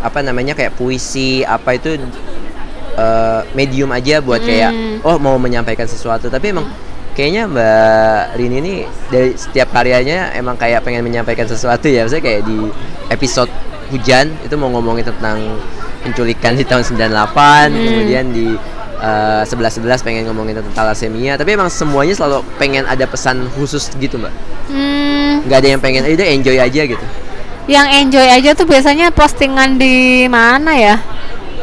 apa 0.00 0.20
namanya 0.20 0.52
kayak 0.52 0.74
puisi 0.74 1.40
apa 1.40 1.74
itu 1.74 1.96
eh, 2.94 3.40
medium 3.52 3.90
aja 3.90 4.18
buat 4.18 4.40
kayak 4.40 4.70
Hmm. 4.70 4.98
oh 5.02 5.16
mau 5.18 5.36
menyampaikan 5.36 5.84
sesuatu. 5.84 6.26
Tapi 6.26 6.54
emang 6.54 6.66
kayaknya 7.14 7.46
Mbak 7.46 8.22
Rini 8.34 8.56
ini 8.58 8.74
dari 9.06 9.34
setiap 9.34 9.70
karyanya 9.70 10.34
emang 10.34 10.54
kayak 10.54 10.82
pengen 10.82 11.02
menyampaikan 11.02 11.46
sesuatu 11.46 11.86
ya. 11.86 12.02
Misalnya 12.02 12.24
kayak 12.24 12.42
di 12.44 12.58
episode 13.08 13.50
hujan 13.90 14.32
itu 14.40 14.54
mau 14.56 14.72
ngomongin 14.72 15.04
tentang 15.04 15.38
penculikan 16.02 16.52
di 16.52 16.64
tahun 16.64 16.82
98, 16.82 17.68
Hmm. 17.70 17.84
kemudian 17.84 18.24
di 18.30 18.48
eh, 18.94 19.42
11-11 19.44 20.00
pengen 20.00 20.24
ngomongin 20.24 20.56
tentang 20.56 20.72
thalassemia, 20.72 21.36
tapi 21.36 21.52
emang 21.52 21.68
semuanya 21.68 22.16
selalu 22.16 22.40
pengen 22.56 22.88
ada 22.88 23.04
pesan 23.04 23.44
khusus 23.52 23.92
gitu, 23.94 24.16
Mbak. 24.16 24.32
Hmm, 24.72 25.44
nggak 25.44 25.58
ada 25.60 25.68
yang 25.68 25.80
pengen 25.82 26.08
itu 26.08 26.24
enjoy 26.24 26.56
aja 26.56 26.82
gitu. 26.88 27.04
yang 27.64 27.88
enjoy 27.88 28.24
aja 28.28 28.52
tuh 28.52 28.64
biasanya 28.64 29.08
postingan 29.08 29.76
di 29.76 30.24
mana 30.28 30.72
ya? 30.76 30.96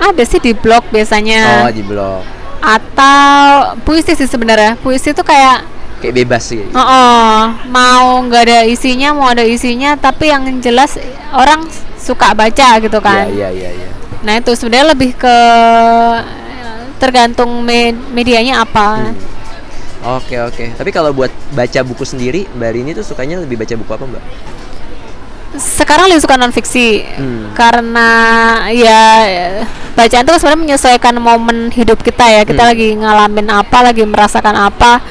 Ada 0.02 0.24
sih 0.26 0.42
di 0.42 0.58
blog 0.58 0.82
biasanya. 0.90 1.66
Oh, 1.66 1.72
di 1.72 1.86
blog. 1.86 2.26
Atau 2.62 3.78
puisi 3.86 4.18
sih 4.18 4.26
sebenarnya. 4.26 4.76
Puisi 4.82 5.14
tuh 5.14 5.26
kayak 5.26 5.70
Kayak 6.02 6.26
bebas 6.26 6.50
sih. 6.50 6.66
Oh, 6.74 6.82
oh, 6.82 7.38
mau 7.70 8.18
nggak 8.26 8.42
ada 8.50 8.60
isinya, 8.66 9.14
mau 9.14 9.30
ada 9.30 9.46
isinya, 9.46 9.94
tapi 9.94 10.34
yang 10.34 10.50
jelas 10.58 10.98
orang 11.30 11.70
suka 12.02 12.34
baca 12.34 12.82
gitu 12.82 12.98
kan. 12.98 13.30
Iya, 13.30 13.54
iya, 13.54 13.70
iya, 13.70 13.70
iya. 13.78 13.90
Nah 14.26 14.42
itu 14.42 14.50
sebenarnya 14.58 14.98
lebih 14.98 15.14
ke 15.14 15.38
tergantung 16.98 17.62
me- 17.62 17.94
medianya 18.14 18.66
apa. 18.66 19.14
Hmm. 19.14 19.14
Oke, 20.18 20.42
oke. 20.42 20.66
Tapi 20.74 20.90
kalau 20.90 21.14
buat 21.14 21.30
baca 21.54 21.80
buku 21.86 22.02
sendiri, 22.02 22.50
Mbak 22.58 22.72
Rini 22.74 22.92
tuh 22.98 23.06
sukanya 23.06 23.38
lebih 23.38 23.62
baca 23.62 23.74
buku 23.78 23.92
apa, 23.94 24.06
Mbak? 24.10 24.24
Sekarang 25.52 26.08
lebih 26.08 26.24
suka 26.24 26.40
non 26.40 26.56
fiksi 26.56 27.04
Hmm. 27.04 27.52
karena 27.52 28.10
ya 28.72 29.04
bacaan 29.92 30.24
itu 30.24 30.32
sebenarnya 30.40 30.64
menyesuaikan 30.64 31.16
momen 31.20 31.68
hidup 31.70 32.00
kita 32.00 32.24
ya. 32.24 32.42
Kita 32.48 32.64
Hmm. 32.64 32.72
lagi 32.72 32.88
ngalamin 32.96 33.48
apa, 33.52 33.78
lagi 33.84 34.08
merasakan 34.08 34.56
apa, 34.56 35.04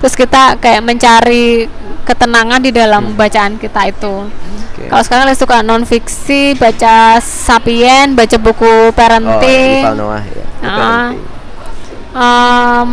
terus 0.00 0.16
kita 0.16 0.56
kayak 0.56 0.80
mencari 0.80 1.68
ketenangan 2.02 2.64
di 2.64 2.72
dalam 2.72 3.12
bacaan 3.12 3.60
kita 3.60 3.92
itu. 3.92 4.24
Hmm. 4.24 4.60
Oke. 4.72 4.88
Kalau 4.88 5.02
sekarang 5.04 5.24
lebih 5.28 5.40
suka 5.44 5.60
non 5.60 5.84
fiksi, 5.84 6.56
baca 6.56 7.20
Sapien, 7.20 8.16
baca 8.16 8.36
buku 8.40 8.64
Oh, 8.64 8.96
parenting. 8.96 9.84
Yuval 9.84 9.96
Noah 10.00 10.24
ya. 10.24 10.44
Ah. 10.64 11.12
parenting. 11.12 11.20
Em, 12.12 12.90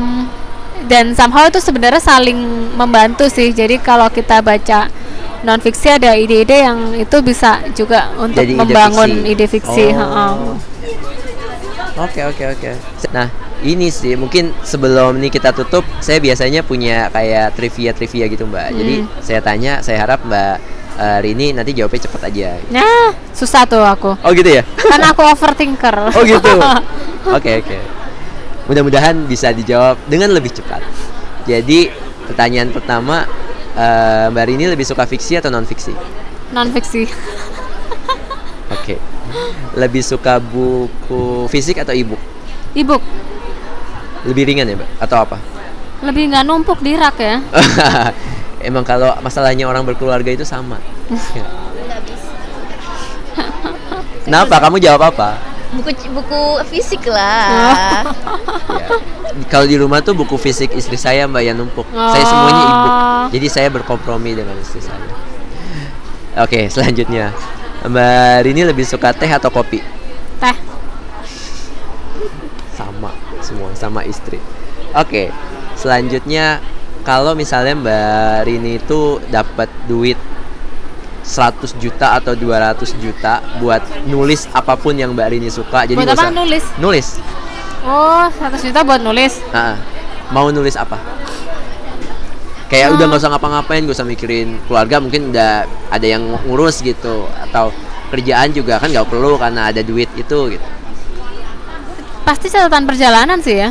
dan 0.88 1.06
somehow 1.12 1.48
itu 1.48 1.60
sebenarnya 1.60 2.00
saling 2.00 2.40
membantu 2.76 3.28
sih. 3.28 3.52
Jadi 3.52 3.80
kalau 3.80 4.08
kita 4.08 4.40
baca 4.40 4.92
non 5.40 5.60
fiksi 5.60 5.88
ada 5.90 6.14
ide-ide 6.14 6.64
yang 6.64 6.92
itu 6.94 7.18
bisa 7.20 7.64
juga 7.72 8.12
untuk 8.16 8.44
Jadi 8.44 8.54
ide 8.56 8.60
membangun 8.60 9.10
fiksi. 9.10 9.32
ide 9.32 9.46
fiksi. 9.48 9.86
Oh. 9.92 10.00
heeh. 10.00 10.34
Oke, 12.00 12.22
oke, 12.24 12.44
oke. 12.56 12.72
Nah, 13.12 13.28
ini 13.60 13.92
sih 13.92 14.16
mungkin 14.16 14.56
sebelum 14.64 15.20
ini 15.20 15.28
kita 15.28 15.52
tutup, 15.52 15.84
saya 16.00 16.16
biasanya 16.18 16.64
punya 16.64 17.12
kayak 17.12 17.60
trivia-trivia 17.60 18.26
gitu, 18.28 18.48
Mbak. 18.48 18.68
Jadi 18.72 18.96
Hmm. 19.00 19.08
saya 19.20 19.40
tanya, 19.44 19.74
saya 19.80 20.00
harap 20.00 20.24
Mbak 20.24 20.56
eh, 20.96 21.20
Rini 21.24 21.52
nanti 21.52 21.72
jawabnya 21.72 22.04
cepat 22.04 22.28
aja. 22.28 22.60
Nah, 22.72 23.12
susah 23.32 23.64
tuh 23.64 23.80
aku. 23.80 24.16
Oh, 24.20 24.32
gitu 24.32 24.52
ya? 24.52 24.64
Kan 24.76 25.00
aku 25.02 25.24
overthinker. 25.24 25.96
Oh 26.16 26.24
gitu. 26.24 26.52
Oke 27.36 27.60
oke. 27.60 27.78
Mudah-mudahan 28.68 29.16
bisa 29.24 29.52
dijawab 29.52 29.96
dengan 30.06 30.32
lebih 30.32 30.52
cepat. 30.52 30.84
Jadi 31.44 31.88
pertanyaan 32.28 32.72
pertama, 32.72 33.24
eh, 33.80 34.26
Mbak 34.36 34.46
Rini 34.52 34.66
lebih 34.68 34.84
suka 34.84 35.08
fiksi 35.08 35.40
atau 35.40 35.48
non 35.48 35.64
fiksi? 35.64 35.96
non 36.52 36.68
fiksi. 36.76 37.08
Oke. 38.76 39.00
Lebih 39.78 40.02
suka 40.04 40.42
buku 40.42 41.48
fisik 41.48 41.80
atau 41.80 41.94
e-book? 41.94 42.20
Ebook 42.74 43.02
Lebih 44.26 44.44
ringan 44.52 44.68
ya, 44.68 44.76
Mbak? 44.76 44.90
Atau 45.00 45.18
apa? 45.24 45.38
lebih 46.00 46.32
nggak 46.32 46.48
numpuk 46.48 46.80
di 46.80 46.96
rak 46.96 47.20
ya. 47.20 47.44
Emang 48.68 48.88
kalau 48.88 49.12
masalahnya 49.20 49.68
orang 49.68 49.84
berkeluarga 49.84 50.32
itu 50.32 50.48
sama. 50.48 50.80
Kenapa? 54.24 54.64
Kamu 54.64 54.80
jawab 54.80 55.12
apa? 55.12 55.49
Buku 55.70 55.92
buku 56.10 56.42
fisik 56.70 57.04
lah 57.10 57.46
Ya. 57.50 59.46
Kalau 59.48 59.66
di 59.70 59.78
rumah 59.78 60.02
tuh 60.02 60.18
buku 60.18 60.36
fisik 60.42 60.74
istri 60.74 60.98
saya 60.98 61.30
mbak 61.30 61.46
yang 61.46 61.58
numpuk. 61.58 61.86
Saya 61.94 62.26
semuanya 62.26 62.64
ibu. 62.66 62.88
Oh. 62.90 63.24
Jadi 63.30 63.48
saya 63.48 63.68
berkompromi 63.70 64.34
dengan 64.34 64.58
istri 64.58 64.82
saya. 64.82 65.06
Oke, 66.40 66.70
selanjutnya 66.70 67.34
Mbak 67.86 68.36
Rini 68.44 68.62
lebih 68.68 68.84
suka 68.84 69.16
teh 69.16 69.30
atau 69.30 69.48
kopi? 69.48 69.80
Teh. 70.42 70.58
Sama, 72.76 73.12
semua 73.40 73.70
sama 73.78 74.02
istri. 74.04 74.42
Oke, 74.92 75.32
selanjutnya 75.80 76.60
kalau 77.08 77.38
misalnya 77.38 77.74
Mbak 77.80 78.38
Rini 78.50 78.72
itu 78.82 79.24
dapat 79.32 79.72
duit 79.88 80.20
100 81.30 81.78
juta 81.78 82.18
atau 82.18 82.34
200 82.34 82.74
juta 82.98 83.38
buat 83.62 83.80
nulis 84.04 84.50
apa 84.50 84.74
pun 84.74 84.98
yang 84.98 85.14
Mbak 85.14 85.28
Rini 85.30 85.50
suka. 85.50 85.86
Jadi 85.86 85.94
Buat 85.94 86.18
apa 86.18 86.26
usah- 86.26 86.34
nulis? 86.34 86.66
Nulis. 86.76 87.08
Oh, 87.80 88.26
100 88.34 88.66
juta 88.66 88.82
buat 88.82 88.98
nulis. 88.98 89.38
Ah, 89.52 89.78
mau 90.30 90.50
nulis 90.50 90.74
apa? 90.74 90.98
Kayak 92.66 92.88
Oh. 92.88 92.96
udah 92.98 93.06
nggak 93.08 93.20
usah 93.20 93.30
ngapa-ngapain, 93.30 93.82
gak 93.82 93.94
usah 93.94 94.06
mikirin 94.06 94.58
keluarga, 94.66 94.98
mungkin 94.98 95.30
udah 95.30 95.64
ada 95.90 96.06
yang 96.06 96.22
ngurus 96.44 96.82
gitu 96.82 97.26
atau 97.40 97.70
kerjaan 98.10 98.50
juga 98.50 98.78
kan 98.78 98.90
nggak 98.90 99.06
perlu 99.06 99.38
karena 99.38 99.70
ada 99.70 99.82
duit 99.82 100.10
itu 100.14 100.38
gitu. 100.50 100.68
Pasti 102.22 102.46
catatan 102.46 102.86
perjalanan 102.86 103.38
sih 103.40 103.58
ya. 103.60 103.70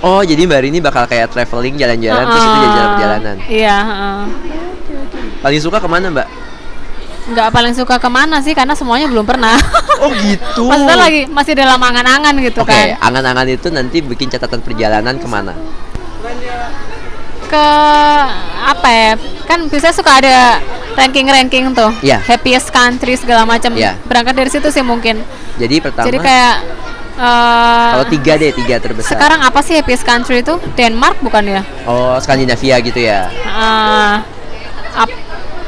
Oh, 0.00 0.20
jadi 0.20 0.44
Mbak 0.44 0.60
Rini 0.60 0.78
bakal 0.78 1.06
kayak 1.06 1.30
traveling 1.30 1.74
jalan-jalan 1.74 2.24
terus 2.24 2.42
itu 2.42 2.52
jadi 2.52 2.68
jalan 2.68 2.88
perjalanan. 2.90 3.36
Iya, 3.46 3.76
heeh. 3.80 4.20
Paling 5.40 5.60
suka 5.62 5.78
ke 5.78 5.86
mana 5.86 6.06
Mbak? 6.10 6.28
Nggak 7.24 7.48
paling 7.50 7.72
suka 7.72 7.96
ke 7.96 8.06
mana 8.06 8.36
sih 8.38 8.52
karena 8.52 8.72
semuanya 8.72 9.06
belum 9.06 9.24
pernah. 9.24 9.56
Oh 9.94 10.10
gitu. 10.10 10.66
Maksudnya 10.70 10.98
lagi 10.98 11.22
masih 11.30 11.54
dalam 11.54 11.78
angan-angan 11.78 12.34
gitu 12.42 12.60
Oke, 12.60 12.74
kan. 12.74 12.98
angan-angan 13.00 13.46
itu 13.48 13.70
nanti 13.70 14.02
bikin 14.02 14.26
catatan 14.26 14.58
perjalanan 14.58 15.16
ke 15.16 15.24
mana? 15.24 15.54
Ke 17.46 17.66
apa 18.66 18.88
ya? 18.90 19.12
Kan 19.44 19.68
biasanya 19.68 19.94
suka 19.94 20.18
ada 20.18 20.58
ranking-ranking 20.94 21.70
tuh. 21.72 21.94
Iya. 22.00 22.18
Happiest 22.20 22.68
country 22.68 23.14
segala 23.14 23.46
macam. 23.46 23.70
Iya. 23.72 23.94
Berangkat 24.02 24.34
dari 24.34 24.50
situ 24.50 24.68
sih 24.68 24.82
mungkin. 24.82 25.22
Jadi 25.54 25.78
pertama, 25.78 26.10
Jadi 26.10 26.18
kayak 26.18 26.54
eh, 27.14 27.90
kalau 27.94 28.06
tiga 28.10 28.32
deh, 28.34 28.50
tiga 28.52 28.76
terbesar. 28.76 29.14
sekarang 29.14 29.40
apa 29.40 29.60
sih 29.62 29.78
happiest 29.78 30.02
country 30.02 30.42
itu? 30.42 30.58
Denmark 30.74 31.22
bukan 31.22 31.44
ya? 31.46 31.62
Oh, 31.86 32.18
Skandinavia 32.18 32.82
gitu 32.82 32.98
ya. 32.98 33.30
Eh, 33.30 34.14
ap- 34.96 35.22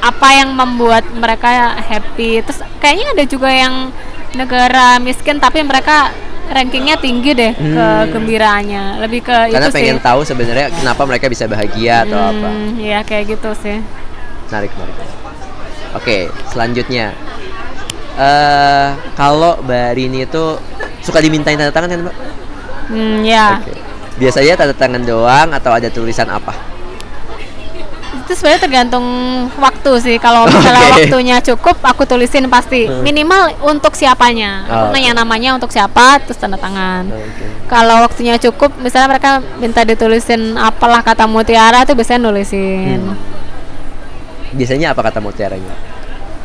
apa 0.06 0.28
yang 0.32 0.50
membuat 0.50 1.02
mereka 1.10 1.48
happy? 1.80 2.40
Terus 2.40 2.60
kayaknya 2.78 3.06
ada 3.12 3.24
juga 3.24 3.48
yang 3.48 3.90
negara 4.32 4.98
miskin 4.98 5.36
tapi 5.36 5.60
mereka 5.60 6.12
rankingnya 6.46 6.94
tinggi 6.96 7.32
deh 7.32 7.52
Hmm. 7.52 7.74
kegembiraannya. 8.06 9.02
Lebih 9.02 9.20
ke 9.20 9.36
Karena 9.50 9.66
itu 9.66 9.74
pengen 9.74 9.98
sih. 9.98 10.04
tahu 10.04 10.20
sebenarnya 10.22 10.70
kenapa 10.70 11.02
mereka 11.02 11.26
bisa 11.26 11.44
bahagia 11.44 12.06
atau 12.06 12.18
apa. 12.22 12.48
Hmm, 12.48 12.78
Iya 12.78 13.02
kayak 13.02 13.24
gitu 13.28 13.50
sih. 13.56 13.82
Menarik, 14.46 14.70
menarik. 14.72 14.96
Oke, 15.92 16.16
selanjutnya. 16.48 17.10
eh 18.16 18.88
kalau 19.12 19.60
Mbak 19.60 19.88
Rini 19.92 20.24
itu 20.24 20.56
suka 21.00 21.20
dimintain 21.20 21.52
tanda 21.52 21.68
tangan 21.68 21.90
kan, 21.90 22.00
Mbak? 22.00 22.16
Hmm, 22.88 23.18
ya. 23.20 23.60
Oke. 23.60 23.76
Biasanya 24.16 24.56
tanda 24.56 24.72
tangan 24.72 25.02
doang 25.02 25.52
atau 25.52 25.68
ada 25.70 25.88
tulisan 25.88 26.24
apa? 26.26 26.56
Itu 28.26 28.34
sebenarnya 28.34 28.62
tergantung 28.66 29.06
waktu 29.54 29.90
sih. 30.02 30.16
Kalau 30.18 30.50
misalnya 30.50 30.82
Oke. 30.82 31.06
waktunya 31.06 31.36
cukup, 31.38 31.78
aku 31.78 32.02
tulisin 32.10 32.50
pasti. 32.50 32.90
Hmm. 32.90 33.06
Minimal 33.06 33.54
untuk 33.62 33.94
siapanya. 33.94 34.66
Oh, 34.66 34.90
nanya 34.90 35.14
namanya 35.14 35.54
untuk 35.54 35.70
siapa, 35.70 36.18
terus 36.26 36.34
tanda 36.34 36.58
tangan. 36.58 37.06
Oke. 37.06 37.70
Kalau 37.70 38.02
waktunya 38.02 38.34
cukup, 38.42 38.74
misalnya 38.82 39.14
mereka 39.14 39.30
minta 39.62 39.86
ditulisin 39.86 40.58
apalah 40.58 41.06
kata 41.06 41.30
mutiara 41.30 41.86
itu 41.86 41.94
biasanya 41.94 42.26
nulisin. 42.26 43.14
Hmm. 43.14 44.58
Biasanya 44.58 44.90
apa 44.90 45.06
kata 45.06 45.22
mutiaranya? 45.22 45.74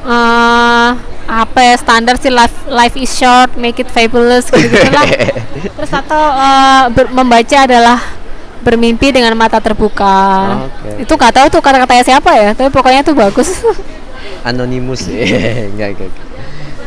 Eh, 0.02 0.90
apa 1.30 1.60
ya 1.62 1.76
standar 1.82 2.18
sih 2.22 2.30
life 2.30 2.70
life 2.70 2.94
is 2.98 3.10
short, 3.10 3.58
make 3.58 3.82
it 3.82 3.90
fabulous 3.90 4.50
gitu 4.54 4.86
lah. 4.94 5.06
Terus 5.82 5.92
atau 5.98 6.24
ber- 6.94 7.10
membaca 7.10 7.58
adalah 7.66 8.21
bermimpi 8.62 9.10
dengan 9.10 9.34
mata 9.36 9.58
terbuka. 9.58 10.18
Oke. 10.70 11.04
Itu 11.04 11.18
nggak 11.18 11.34
tahu 11.34 11.48
tuh 11.58 11.62
kata-katanya 11.62 12.04
siapa 12.06 12.32
ya, 12.38 12.50
tapi 12.54 12.70
pokoknya 12.70 13.02
tuh 13.02 13.18
bagus. 13.18 13.66
Anonimus 14.48 15.06
enggak, 15.12 15.98
enggak. 15.98 16.10
enggak. 16.10 16.30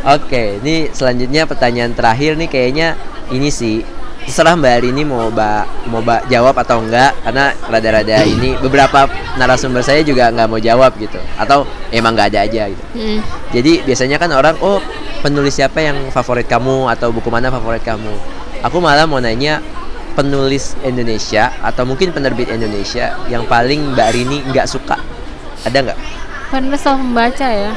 Oke, 0.05 0.61
ini 0.61 0.93
selanjutnya 0.93 1.49
pertanyaan 1.49 1.97
terakhir 1.97 2.37
nih 2.37 2.49
kayaknya 2.53 2.89
ini 3.33 3.49
sih 3.49 3.81
terserah 4.25 4.57
Mbak 4.57 4.89
Rini 4.89 5.05
mau 5.05 5.29
ba 5.29 5.69
mau 5.89 6.01
ba 6.01 6.25
jawab 6.29 6.57
atau 6.57 6.81
enggak 6.81 7.13
karena 7.25 7.53
rada-rada 7.69 8.25
ini 8.37 8.57
beberapa 8.61 9.05
narasumber 9.37 9.85
saya 9.85 10.01
juga 10.01 10.33
nggak 10.33 10.49
mau 10.49 10.61
jawab 10.61 10.97
gitu 10.97 11.21
atau 11.37 11.69
emang 11.93 12.17
nggak 12.17 12.29
ada 12.37 12.41
aja 12.49 12.63
gitu. 12.73 12.85
Hmm. 12.97 13.21
Jadi 13.53 13.85
biasanya 13.85 14.17
kan 14.17 14.33
orang 14.33 14.57
oh 14.65 14.81
penulis 15.21 15.57
siapa 15.57 15.81
yang 15.81 15.97
favorit 16.13 16.49
kamu 16.49 16.89
atau 16.93 17.13
buku 17.13 17.29
mana 17.29 17.53
favorit 17.53 17.85
kamu? 17.85 18.13
Aku 18.65 18.81
malah 18.81 19.05
mau 19.05 19.21
nanya 19.21 19.61
penulis 20.15 20.79
Indonesia 20.87 21.51
atau 21.61 21.83
mungkin 21.83 22.15
penerbit 22.15 22.47
Indonesia 22.49 23.19
yang 23.27 23.45
paling 23.51 23.95
Mbak 23.95 24.09
Rini 24.15 24.39
nggak 24.49 24.67
suka. 24.71 24.97
Ada 25.67 25.79
nggak? 25.91 25.99
Penulis 26.55 26.81
atau 26.87 26.97
pembaca 26.99 27.47
ya. 27.51 27.73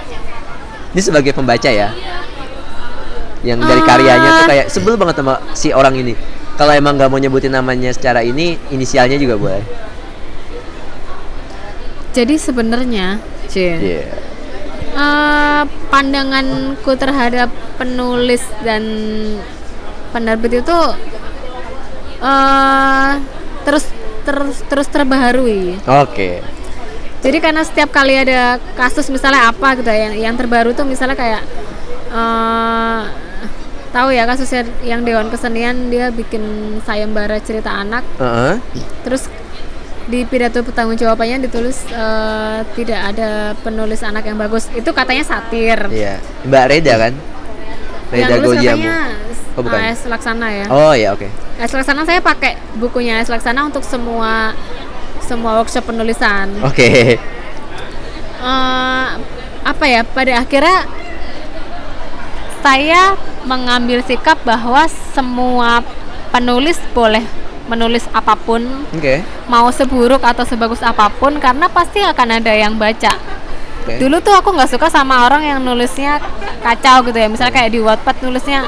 Ini 0.94 1.02
sebagai 1.02 1.34
pembaca 1.34 1.70
ya. 1.70 1.90
Yang 3.42 3.60
dari 3.66 3.82
Ah. 3.82 3.86
karyanya 3.86 4.30
tuh 4.42 4.46
kayak 4.50 4.68
sebel 4.70 4.96
banget 4.98 5.16
sama 5.22 5.42
si 5.54 5.70
orang 5.74 5.98
ini. 5.98 6.14
Kalau 6.58 6.74
emang 6.74 6.98
nggak 6.98 7.10
mau 7.10 7.22
nyebutin 7.22 7.54
namanya 7.54 7.94
secara 7.94 8.26
ini, 8.26 8.58
inisialnya 8.74 9.18
juga 9.22 9.38
boleh. 9.38 9.62
Jadi 12.18 12.34
sebenarnya, 12.34 13.22
Cin, 13.46 13.78
Iya. 13.78 14.10
eh, 14.98 15.64
pandanganku 15.94 16.98
terhadap 16.98 17.54
penulis 17.78 18.42
dan 18.66 18.82
penerbit 20.10 20.66
itu 20.66 20.80
eh 22.18 23.12
terus 23.66 23.86
terus 24.26 24.58
terus 24.68 24.88
terbaharui. 24.90 25.80
Oke. 25.86 26.44
Jadi 27.18 27.38
karena 27.42 27.66
setiap 27.66 27.90
kali 27.90 28.14
ada 28.14 28.62
kasus 28.78 29.10
misalnya 29.10 29.50
apa 29.50 29.74
gitu 29.80 29.90
ya, 29.90 30.10
yang 30.10 30.14
yang 30.32 30.36
terbaru 30.38 30.72
tuh 30.78 30.86
misalnya 30.86 31.18
kayak 31.18 31.42
eh 32.14 33.02
tahu 33.92 34.14
ya 34.14 34.30
kasusnya 34.30 34.68
yang 34.86 35.02
Dewan 35.02 35.32
Kesenian 35.34 35.90
dia 35.90 36.14
bikin 36.14 36.78
sayembara 36.86 37.42
cerita 37.42 37.74
anak, 37.74 38.06
Heeh. 38.22 38.62
terus 39.02 39.26
di 40.08 40.24
pidato 40.24 40.64
pertanggungjawabannya 40.64 41.50
ditulis 41.50 41.84
eh, 41.92 42.60
tidak 42.80 43.02
ada 43.16 43.58
penulis 43.60 44.04
anak 44.06 44.24
yang 44.24 44.40
bagus. 44.40 44.72
Itu 44.72 44.96
katanya 44.96 45.24
satir. 45.28 45.90
Iya. 45.92 46.22
Mbak 46.48 46.66
Reda 46.72 46.94
kan? 46.96 47.14
Yang 48.14 48.40
Goljamu. 48.46 48.84
katanya 48.84 48.98
Oh, 49.58 49.66
bukan. 49.66 49.80
AS 49.90 50.06
Laksana 50.06 50.48
ya. 50.54 50.66
Oh 50.70 50.94
ya 50.94 51.18
oke. 51.18 51.26
AS 51.58 51.74
Laksana 51.74 52.06
saya 52.06 52.22
pakai 52.22 52.54
bukunya 52.78 53.18
AS 53.18 53.28
Laksana 53.34 53.66
untuk 53.66 53.82
semua 53.82 54.54
semua 55.26 55.58
workshop 55.60 55.90
penulisan. 55.90 56.54
Oke. 56.62 57.18
Eh, 58.38 59.08
apa 59.66 59.84
ya 59.90 60.06
pada 60.06 60.46
akhirnya 60.46 60.86
saya 62.62 63.18
mengambil 63.50 64.06
sikap 64.06 64.38
bahwa 64.46 64.86
semua 65.18 65.82
penulis 66.30 66.78
boleh 66.94 67.26
menulis 67.68 68.06
apa 68.16 68.38
pun 68.38 68.64
Oke. 68.96 69.26
mau 69.52 69.68
seburuk 69.74 70.24
atau 70.24 70.48
sebagus 70.48 70.80
apa 70.80 71.12
pun 71.12 71.36
karena 71.42 71.68
pasti 71.68 72.00
akan 72.00 72.40
ada 72.40 72.54
yang 72.56 72.80
baca 72.80 73.12
Oke. 73.88 73.96
dulu 73.98 74.20
tuh 74.20 74.34
aku 74.34 74.50
nggak 74.52 74.68
suka 74.70 74.88
sama 74.88 75.24
orang 75.24 75.42
yang 75.42 75.60
nulisnya 75.60 76.20
kacau 76.60 77.02
gitu 77.02 77.16
ya 77.16 77.28
misalnya 77.28 77.54
kayak 77.54 77.72
di 77.72 77.80
Wattpad 77.80 78.20
nulisnya 78.22 78.68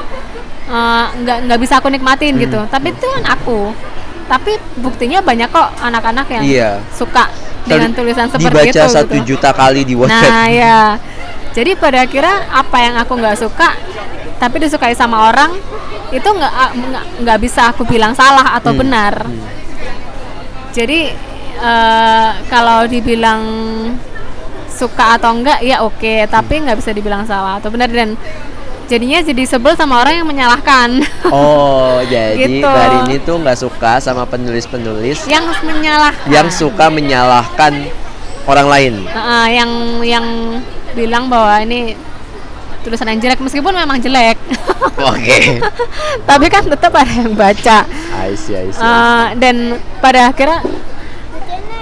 eh, 0.65 1.05
nggak 1.17 1.37
nggak 1.45 1.59
bisa 1.59 1.77
aku 1.77 1.87
nikmatin 1.87 2.33
Hmm. 2.33 2.41
gitu 2.41 2.59
tapi 2.65 2.89
itu 2.89 3.03
kan 3.05 3.23
aku 3.29 3.75
tapi 4.25 4.51
buktinya 4.77 5.19
banyak 5.19 5.49
kok 5.49 5.67
anak-anak 5.79 6.27
yang 6.29 6.43
Iya. 6.45 6.71
suka 6.89 7.27
dengan 7.65 7.89
tulisan 7.91 8.25
seperti 8.27 8.45
dibaca 8.71 8.81
itu 8.81 8.93
satu 8.93 9.13
gitu. 9.15 9.25
juta 9.33 9.49
kali 9.51 9.81
di 9.83 9.93
Wattpad. 9.93 10.25
Nah 10.25 10.45
ya, 10.47 10.81
jadi 11.51 11.73
pada 11.73 12.01
akhirnya 12.01 12.47
apa 12.47 12.77
yang 12.77 12.95
aku 12.95 13.13
nggak 13.15 13.37
suka, 13.37 13.73
tapi 14.37 14.55
disukai 14.59 14.93
sama 14.93 15.27
orang 15.27 15.53
itu 16.09 16.25
nggak 16.25 16.53
nggak 16.71 17.05
nggak 17.21 17.37
bisa 17.39 17.69
aku 17.69 17.83
bilang 17.83 18.13
salah 18.13 18.53
atau 18.53 18.69
Hmm, 18.69 18.79
benar. 18.79 19.13
hmm. 19.21 19.41
Jadi 20.71 21.09
eh, 21.59 22.29
kalau 22.47 22.85
dibilang 22.85 23.41
suka 24.79 25.19
atau 25.19 25.35
enggak 25.35 25.59
ya 25.59 25.83
oke, 25.83 26.23
tapi 26.31 26.63
nggak 26.63 26.79
bisa 26.79 26.95
dibilang 26.95 27.27
salah 27.27 27.59
atau 27.59 27.67
benar 27.67 27.91
dan 27.91 28.15
jadinya 28.87 29.19
jadi 29.21 29.43
sebel 29.45 29.75
sama 29.75 29.99
orang 29.99 30.23
yang 30.23 30.27
menyalahkan. 30.27 31.03
Oh, 31.29 31.99
jadi 32.01 32.39
Gitu. 32.39 32.65
Rini 32.65 33.21
tuh 33.21 33.37
nggak 33.37 33.59
suka 33.59 33.99
sama 33.99 34.23
penulis-penulis 34.25 35.27
yang 35.27 35.45
menyalahkan. 35.61 36.25
yang 36.25 36.47
suka 36.49 36.89
menyalahkan 36.89 37.85
orang 38.47 38.67
lain. 38.67 38.93
Heeh, 39.05 39.45
yang 39.53 39.71
yang 40.01 40.25
bilang 40.97 41.29
bahwa 41.29 41.53
ini 41.61 41.93
tulisan 42.81 43.11
yang 43.11 43.21
jelek 43.21 43.37
meskipun 43.37 43.75
memang 43.75 44.01
jelek. 44.01 44.39
Oke. 45.11 45.59
tapi 46.23 46.45
kan 46.47 46.63
tetap 46.65 46.95
ada 46.95 47.11
yang 47.13 47.35
baca 47.35 47.83
I 48.15 48.33
see, 48.33 48.55
I 48.55 48.71
see. 48.71 48.79
Eh, 48.81 49.25
dan 49.37 49.55
pada 49.99 50.31
akhirnya 50.31 50.63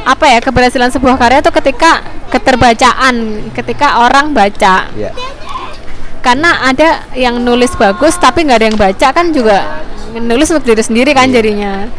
apa 0.07 0.25
ya 0.25 0.39
keberhasilan 0.39 0.87
sebuah 0.87 1.15
karya 1.15 1.39
itu 1.39 1.51
ketika 1.53 1.99
keterbacaan 2.29 3.15
ketika 3.51 3.99
orang 4.01 4.31
baca 4.31 4.87
Ya. 4.89 5.11
karena 6.19 6.63
ada 6.63 6.89
yang 7.13 7.37
nulis 7.37 7.71
bagus 7.73 8.15
tapi 8.15 8.41
nggak 8.41 8.57
ada 8.57 8.67
yang 8.67 8.79
baca 8.79 9.07
kan 9.09 9.25
juga 9.29 9.83
nulis 10.13 10.47
untuk 10.49 10.63
diri 10.65 10.79
sendiri 10.81 11.11
kan 11.11 11.27
jadinya 11.27 11.91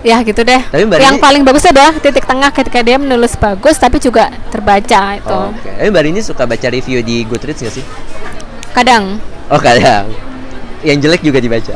ya 0.00 0.20
gitu 0.20 0.40
deh. 0.40 0.60
Tapi 0.62 0.84
Mbak 0.84 0.98
yang 0.98 1.16
Rini- 1.16 1.24
paling 1.24 1.42
bagus 1.42 1.64
adalah 1.64 1.96
titik 1.96 2.22
tengah 2.22 2.52
ketika 2.52 2.78
dia 2.78 2.94
menulis 2.94 3.32
bagus 3.34 3.74
tapi 3.74 3.96
juga 3.98 4.28
terbaca 4.48 5.16
itu 5.16 5.38
Oke. 5.48 5.70
Eh 5.74 5.88
Mbak 5.88 6.02
Rini 6.04 6.20
suka 6.20 6.44
baca 6.44 6.68
review 6.68 7.00
di 7.00 7.24
Goodreads 7.24 7.58
nggak 7.58 7.74
sih? 7.74 7.84
kadang 8.70 9.16
Oh 9.46 9.56
kadang. 9.56 10.12
Yang 10.82 10.98
jelek 11.02 11.22
juga 11.22 11.38
dibaca. 11.38 11.74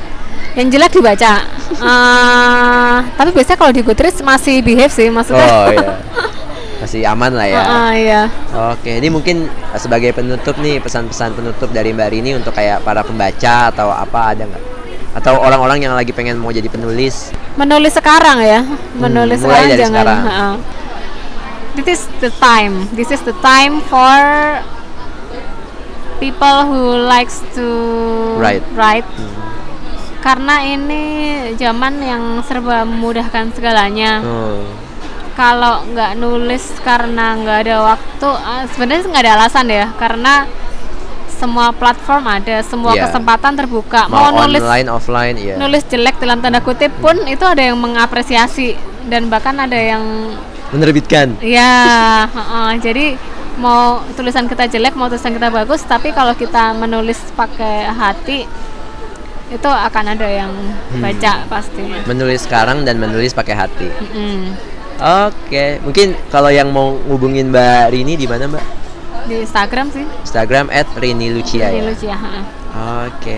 yang 0.55 0.69
jelek 0.69 0.93
dibaca 0.93 1.33
Eh, 1.89 2.98
tapi 3.19 3.35
biasanya 3.35 3.59
kalau 3.59 3.73
di 3.73 3.83
Goodreads 3.83 4.23
masih 4.23 4.63
behave 4.63 4.89
sih 4.89 5.11
maksudnya 5.11 5.43
Oh 5.43 5.67
iya. 5.69 5.91
masih 6.81 7.03
aman 7.05 7.35
lah 7.35 7.43
ya. 7.45 7.59
Ah, 7.59 7.67
ah, 7.67 7.93
iya. 7.93 8.23
Oke, 8.71 8.97
ini 8.97 9.11
mungkin 9.11 9.51
sebagai 9.75 10.15
penutup 10.15 10.55
nih 10.57 10.79
pesan-pesan 10.79 11.35
penutup 11.35 11.67
dari 11.69 11.91
Mbak 11.91 12.09
Rini 12.09 12.31
untuk 12.33 12.55
kayak 12.55 12.81
para 12.81 13.03
pembaca 13.03 13.69
atau 13.69 13.91
apa 13.91 14.31
ada 14.31 14.47
nggak? 14.47 14.65
Atau 15.11 15.35
orang-orang 15.37 15.83
yang 15.83 15.93
lagi 15.93 16.15
pengen 16.15 16.39
mau 16.39 16.49
jadi 16.49 16.71
penulis? 16.71 17.35
Menulis 17.59 17.91
sekarang 17.93 18.39
ya, 18.39 18.63
menulis 18.95 19.43
Hmm, 19.43 19.45
mulai 19.45 19.59
sekarang 19.59 19.69
dari 19.69 19.83
jangan. 19.83 19.99
sekarang. 19.99 20.21
ah. 20.25 20.55
This 21.75 21.87
is 21.91 22.03
the 22.19 22.31
time. 22.39 22.87
This 22.93 23.11
is 23.11 23.23
the 23.23 23.35
time 23.39 23.83
for 23.83 24.15
people 26.19 26.63
who 26.65 26.83
likes 27.01 27.43
to 27.55 27.67
Write. 28.37 28.63
write. 28.73 29.07
Hmm. 29.19 29.35
Karena 30.19 30.61
ini 30.61 31.03
zaman 31.55 32.03
yang 32.03 32.23
serba 32.43 32.83
memudahkan 32.83 33.55
segalanya. 33.55 34.21
Oh, 34.23 34.67
kalau 35.33 35.87
nggak 35.87 36.19
nulis 36.19 36.67
karena 36.83 37.39
nggak 37.39 37.59
ada 37.63 37.77
waktu 37.95 38.27
ah, 38.29 38.67
sebenarnya 38.67 39.07
nggak 39.07 39.23
ada 39.23 39.35
alasan 39.39 39.67
ya 39.71 39.87
karena 39.95 40.51
semua 41.31 41.71
platform 41.71 42.27
ada 42.27 42.59
semua 42.67 42.99
Iya. 42.99 43.07
kesempatan 43.07 43.55
terbuka 43.55 44.11
mau, 44.11 44.35
mau, 44.35 44.43
nulis 44.43 44.59
online, 44.59 44.91
offline, 44.91 45.37
ya. 45.39 45.55
nulis 45.55 45.87
jelek 45.87 46.19
dalam 46.19 46.43
tanda 46.43 46.59
kutip 46.59 46.91
pun 46.99 47.15
itu 47.25 47.47
ada 47.47 47.63
yang 47.63 47.79
mengapresiasi 47.79 48.75
dan 49.07 49.31
bahkan 49.31 49.55
ada 49.55 49.79
yang 49.79 50.03
Menerbitkan. 50.69 51.39
ya 51.39 52.27
heeh, 52.27 52.71
jadi 52.83 53.07
mau 53.57 54.03
tulisan 54.13 54.45
kita 54.45 54.67
jelek 54.67 54.93
mau 54.93 55.07
tulisan 55.07 55.31
kita 55.31 55.49
bagus 55.49 55.87
tapi 55.87 56.11
kalau 56.11 56.35
kita 56.35 56.75
menulis 56.75 57.23
pakai 57.33 57.87
hati 57.87 58.43
itu 59.49 59.65
akan 59.67 60.05
ada 60.09 60.27
yang 60.27 60.53
Hmm. 60.89 61.01
baca 61.01 61.33
pasti 61.47 61.85
Menulis 62.05 62.45
sekarang 62.45 62.83
dan 62.83 62.97
menulis 62.97 63.33
pakai 63.33 63.55
hati. 63.55 63.89
Mm-mm. 63.89 64.53
Oke, 64.99 65.79
mungkin 65.81 66.13
kalau 66.27 66.49
yang 66.49 66.69
mau 66.69 66.99
ngubungin 66.99 67.49
Mbak 67.49 67.85
Rini 67.89 68.15
di 68.15 68.25
mana 68.25 68.45
Mbak? 68.47 68.65
di 69.25 69.45
Instagram 69.45 69.87
sih 69.89 70.09
Instagram 70.23 70.73
@rini_lucia 70.97 71.69
Ini 71.69 71.77
ya. 71.77 71.85
lucu 71.85 72.05
ya 72.07 72.17
heeh. 72.17 72.45
Oke. 73.05 73.37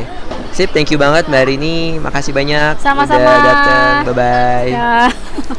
Sip, 0.50 0.70
thank 0.70 0.86
you 0.86 0.96
banget 0.96 1.26
Mbak 1.26 1.44
Rini. 1.44 1.98
Makasih 1.98 2.30
banyak 2.30 2.78
Sama-sama. 2.78 3.18
udah 3.18 3.38
datang. 3.42 3.94
Bye 4.04 4.14
bye. 4.14 4.68
ya 4.68 5.10